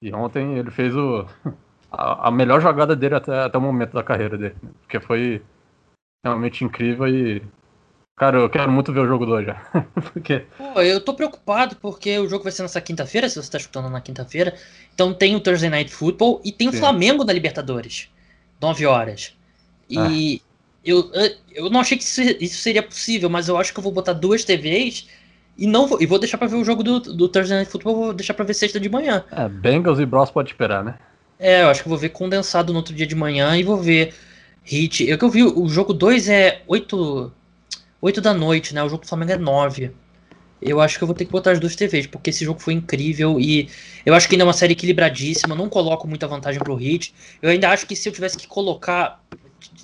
[0.00, 1.26] E ontem ele fez o,
[1.90, 4.56] a, a melhor jogada dele até, até o momento da carreira dele.
[4.80, 5.42] Porque foi
[6.24, 7.42] realmente incrível e.
[8.16, 9.54] Cara, eu quero muito ver o jogo do hoje.
[10.12, 10.44] porque...
[10.56, 13.88] Pô, eu tô preocupado porque o jogo vai ser nessa quinta-feira, se você tá escutando
[13.88, 14.54] na quinta-feira.
[14.92, 16.76] Então tem o Thursday Night Football e tem Sim.
[16.76, 18.08] o Flamengo na Libertadores.
[18.60, 19.36] 9 horas.
[19.88, 20.48] E ah
[20.84, 21.10] eu,
[21.54, 24.44] eu não achei que isso seria possível, mas eu acho que eu vou botar duas
[24.44, 25.08] TVs
[25.56, 27.94] e não vou, e vou deixar para ver o jogo do, do Thursday Night Football,
[27.94, 29.24] vou deixar para ver sexta de manhã.
[29.30, 30.94] É, Bengals e Bros pode esperar, né?
[31.38, 34.14] É, eu acho que vou ver condensado no outro dia de manhã e vou ver
[34.64, 35.08] Hit.
[35.08, 37.32] Eu que eu vi, o jogo 2 é 8,
[38.00, 38.82] 8 da noite, né?
[38.82, 39.92] O jogo do Flamengo é 9.
[40.60, 42.74] Eu acho que eu vou ter que botar as duas TVs, porque esse jogo foi
[42.74, 43.68] incrível e
[44.04, 45.54] eu acho que ainda é uma série equilibradíssima.
[45.54, 47.14] Não coloco muita vantagem pro Hit.
[47.40, 49.22] Eu ainda acho que se eu tivesse que colocar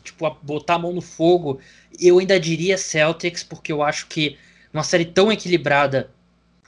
[0.02, 1.60] tipo, botar a mão no fogo,
[1.98, 4.36] eu ainda diria Celtics, porque eu acho que
[4.72, 6.10] uma série tão equilibrada,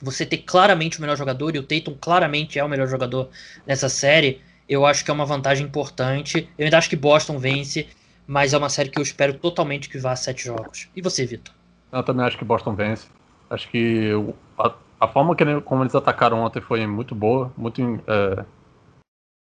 [0.01, 3.29] você ter claramente o melhor jogador, e o Tatum claramente é o melhor jogador
[3.65, 6.49] nessa série, eu acho que é uma vantagem importante.
[6.57, 7.87] Eu ainda acho que Boston vence,
[8.25, 10.89] mas é uma série que eu espero totalmente que vá a sete jogos.
[10.95, 11.53] E você, Vitor?
[11.91, 13.07] Eu também acho que Boston vence.
[13.49, 14.11] Acho que
[14.59, 18.45] a, a forma que, como eles atacaram ontem foi muito boa, muito é,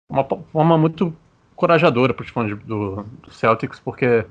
[0.09, 1.15] uma forma muito
[1.53, 4.25] encorajadora para os fãs do, do, Celtics, porque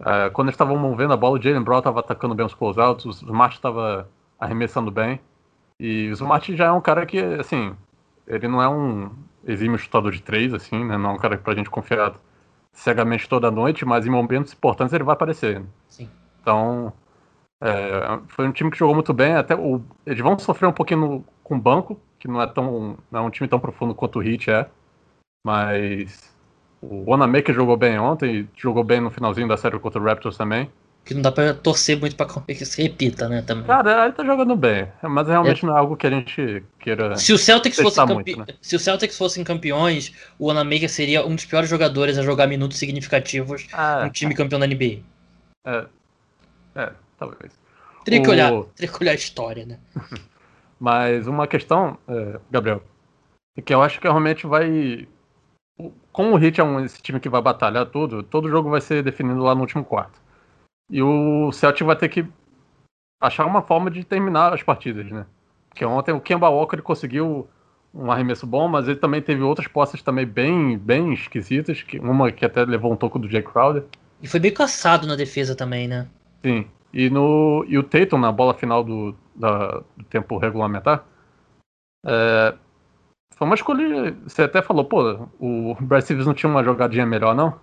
[0.00, 3.04] é, quando eles estavam movendo a bola, o Jalen Brown estava atacando bem os closeouts,
[3.04, 4.08] o Smart estava
[4.38, 5.20] arremessando bem.
[5.78, 7.74] E o Smart já é um cara que, assim,
[8.32, 9.10] ele não é um
[9.44, 10.96] exímio chutador de três, assim, né?
[10.96, 12.14] Não é um cara para a gente confiar
[12.72, 15.62] cegamente toda noite, mas em momentos importantes ele vai aparecer.
[15.88, 16.08] Sim.
[16.40, 16.92] Então,
[17.60, 19.34] é, foi um time que jogou muito bem.
[19.34, 22.96] Até o, eles vão sofrer um pouquinho no, com o banco, que não é tão
[23.10, 24.68] não é um time tão profundo quanto o Heat é.
[25.44, 26.34] Mas
[26.80, 30.70] o Wanamaker jogou bem ontem, jogou bem no finalzinho da série contra o Raptors também.
[31.04, 33.42] Que não dá pra torcer muito pra que se repita, né?
[33.42, 33.64] Também.
[33.64, 35.66] Cara, ele tá jogando bem, mas realmente é.
[35.66, 37.16] não é algo que a gente queira.
[37.16, 38.36] Se o Celtics fosse campe...
[38.36, 38.46] né?
[38.60, 42.78] Se o Celtics fossem campeões, o Wanamaker seria um dos piores jogadores a jogar minutos
[42.78, 45.00] significativos ah, no time campeão da NBA.
[45.66, 45.86] É.
[46.76, 47.52] É, talvez.
[48.04, 49.78] Teria que olhar, teria que olhar a história, né?
[50.78, 52.82] mas uma questão, é, Gabriel,
[53.56, 55.06] é que eu acho que realmente vai
[56.12, 59.02] como o Heat é um, esse time que vai batalhar tudo, todo jogo vai ser
[59.02, 60.20] definido lá no último quarto.
[60.92, 62.26] E o Celtic vai ter que
[63.18, 65.24] achar uma forma de terminar as partidas, né?
[65.70, 67.48] Porque ontem o Kemba Walker ele conseguiu
[67.94, 72.30] um arremesso bom, mas ele também teve outras posses também bem, bem esquisitas, que, uma
[72.30, 73.84] que até levou um toco do Jay Crowder.
[74.22, 76.06] E foi bem caçado na defesa também, né?
[76.44, 76.66] Sim.
[76.92, 81.04] E, no, e o Tatum, na bola final do, da, do tempo regulamentar,
[82.04, 82.54] é,
[83.34, 84.14] foi uma escolha.
[84.26, 87.58] Você até falou, pô, o Brad Stevens não tinha uma jogadinha melhor, não?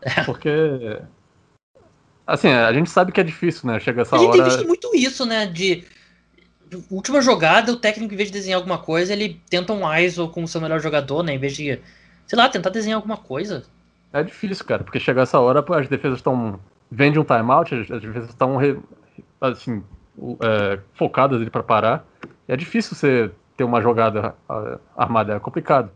[0.00, 0.22] É.
[0.24, 1.00] Porque.
[2.28, 3.80] Assim, a gente sabe que é difícil, né?
[3.80, 4.36] Chega essa a gente hora.
[4.36, 5.46] tem visto muito isso, né?
[5.46, 5.82] De.
[6.90, 10.42] Última jogada, o técnico, em vez de desenhar alguma coisa, ele tenta um ISO com
[10.42, 11.32] o seu melhor jogador, né?
[11.32, 11.80] Em vez de,
[12.26, 13.64] sei lá, tentar desenhar alguma coisa.
[14.12, 16.60] É difícil, cara, porque chegar essa hora, as defesas estão.
[16.90, 18.58] Vende um timeout, as defesas estão
[19.40, 19.82] assim,
[20.42, 22.06] é, focadas ali para parar.
[22.46, 24.34] É difícil você ter uma jogada
[24.94, 25.90] armada é complicado.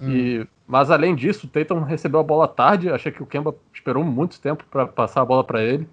[0.00, 0.10] Hum.
[0.10, 2.90] E, mas além disso, o Tatum recebeu a bola tarde.
[2.90, 5.88] Achei que o Kemba esperou muito tempo para passar a bola para ele.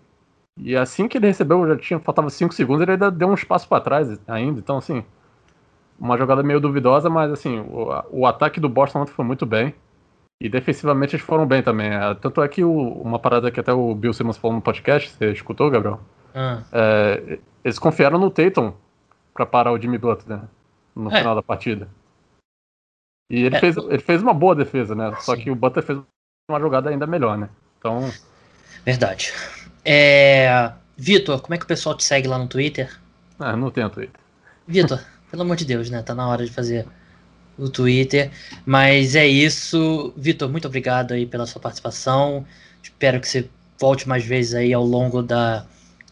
[0.58, 3.68] E assim que ele recebeu, já tinha faltava 5 segundos, ele ainda deu um espaço
[3.68, 4.60] para trás ainda.
[4.60, 5.04] Então, assim,
[6.00, 9.74] uma jogada meio duvidosa, mas assim, o, o ataque do Boston ontem foi muito bem.
[10.40, 11.90] E defensivamente eles foram bem também.
[11.90, 15.10] É, tanto é que o, uma parada que até o Bill Simmons falou no podcast,
[15.10, 16.00] você escutou, Gabriel?
[16.36, 16.62] Ah.
[16.72, 18.74] É, eles confiaram no Tatum
[19.34, 20.48] para parar o Jimmy Butler né,
[20.96, 21.18] no é.
[21.18, 21.88] final da partida.
[23.30, 23.60] E ele, é.
[23.60, 25.16] fez, ele fez uma boa defesa, né?
[25.20, 25.42] Só Sim.
[25.42, 26.00] que o Butler fez
[26.50, 27.50] uma jogada ainda melhor, né?
[27.78, 28.12] Então.
[28.86, 29.34] Verdade.
[29.84, 30.72] É...
[30.96, 32.98] Vitor, como é que o pessoal te segue lá no Twitter?
[33.40, 34.20] Ah, não tenho Twitter.
[34.68, 36.02] Vitor, pelo amor de Deus, né?
[36.02, 36.86] Tá na hora de fazer
[37.58, 38.32] o Twitter.
[38.66, 40.14] Mas é isso.
[40.16, 42.46] Vitor, muito obrigado aí pela sua participação.
[42.82, 45.66] Espero que você volte mais vezes aí ao longo da,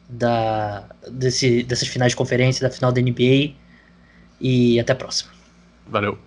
[0.10, 3.54] da desse, dessas finais de conferência, da final da NBA.
[4.40, 5.32] E até a próxima.
[5.88, 6.18] Valeu.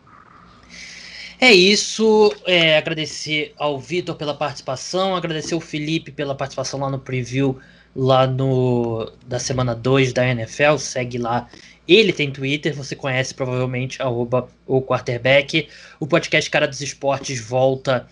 [1.44, 2.34] É isso.
[2.46, 7.60] É, agradecer ao Vitor pela participação, agradecer ao Felipe pela participação lá no preview
[7.94, 10.78] lá no da semana 2 da NFL.
[10.78, 11.46] Segue lá.
[11.86, 15.68] Ele tem Twitter, você conhece provavelmente, arroba o quarterback.
[16.00, 18.08] O podcast Cara dos Esportes volta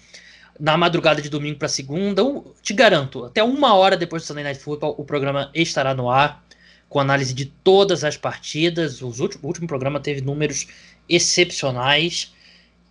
[0.60, 2.22] na madrugada de domingo para segunda.
[2.60, 6.44] Te garanto, até uma hora depois do Sunday Night Football, o programa estará no ar,
[6.86, 9.00] com análise de todas as partidas.
[9.00, 10.66] Os últimos, o último programa teve números
[11.08, 12.30] excepcionais.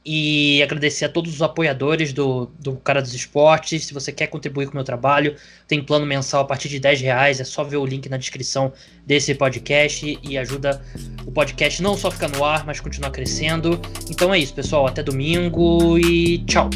[0.03, 3.86] E agradecer a todos os apoiadores do, do Cara dos Esportes.
[3.86, 5.36] Se você quer contribuir com o meu trabalho,
[5.68, 7.40] tem plano mensal a partir de 10 reais.
[7.40, 8.73] É só ver o link na descrição
[9.06, 10.82] desse podcast e ajuda
[11.26, 13.80] o podcast não só ficar no ar, mas continuar crescendo.
[14.10, 14.88] Então é isso, pessoal.
[14.88, 16.69] Até domingo e tchau!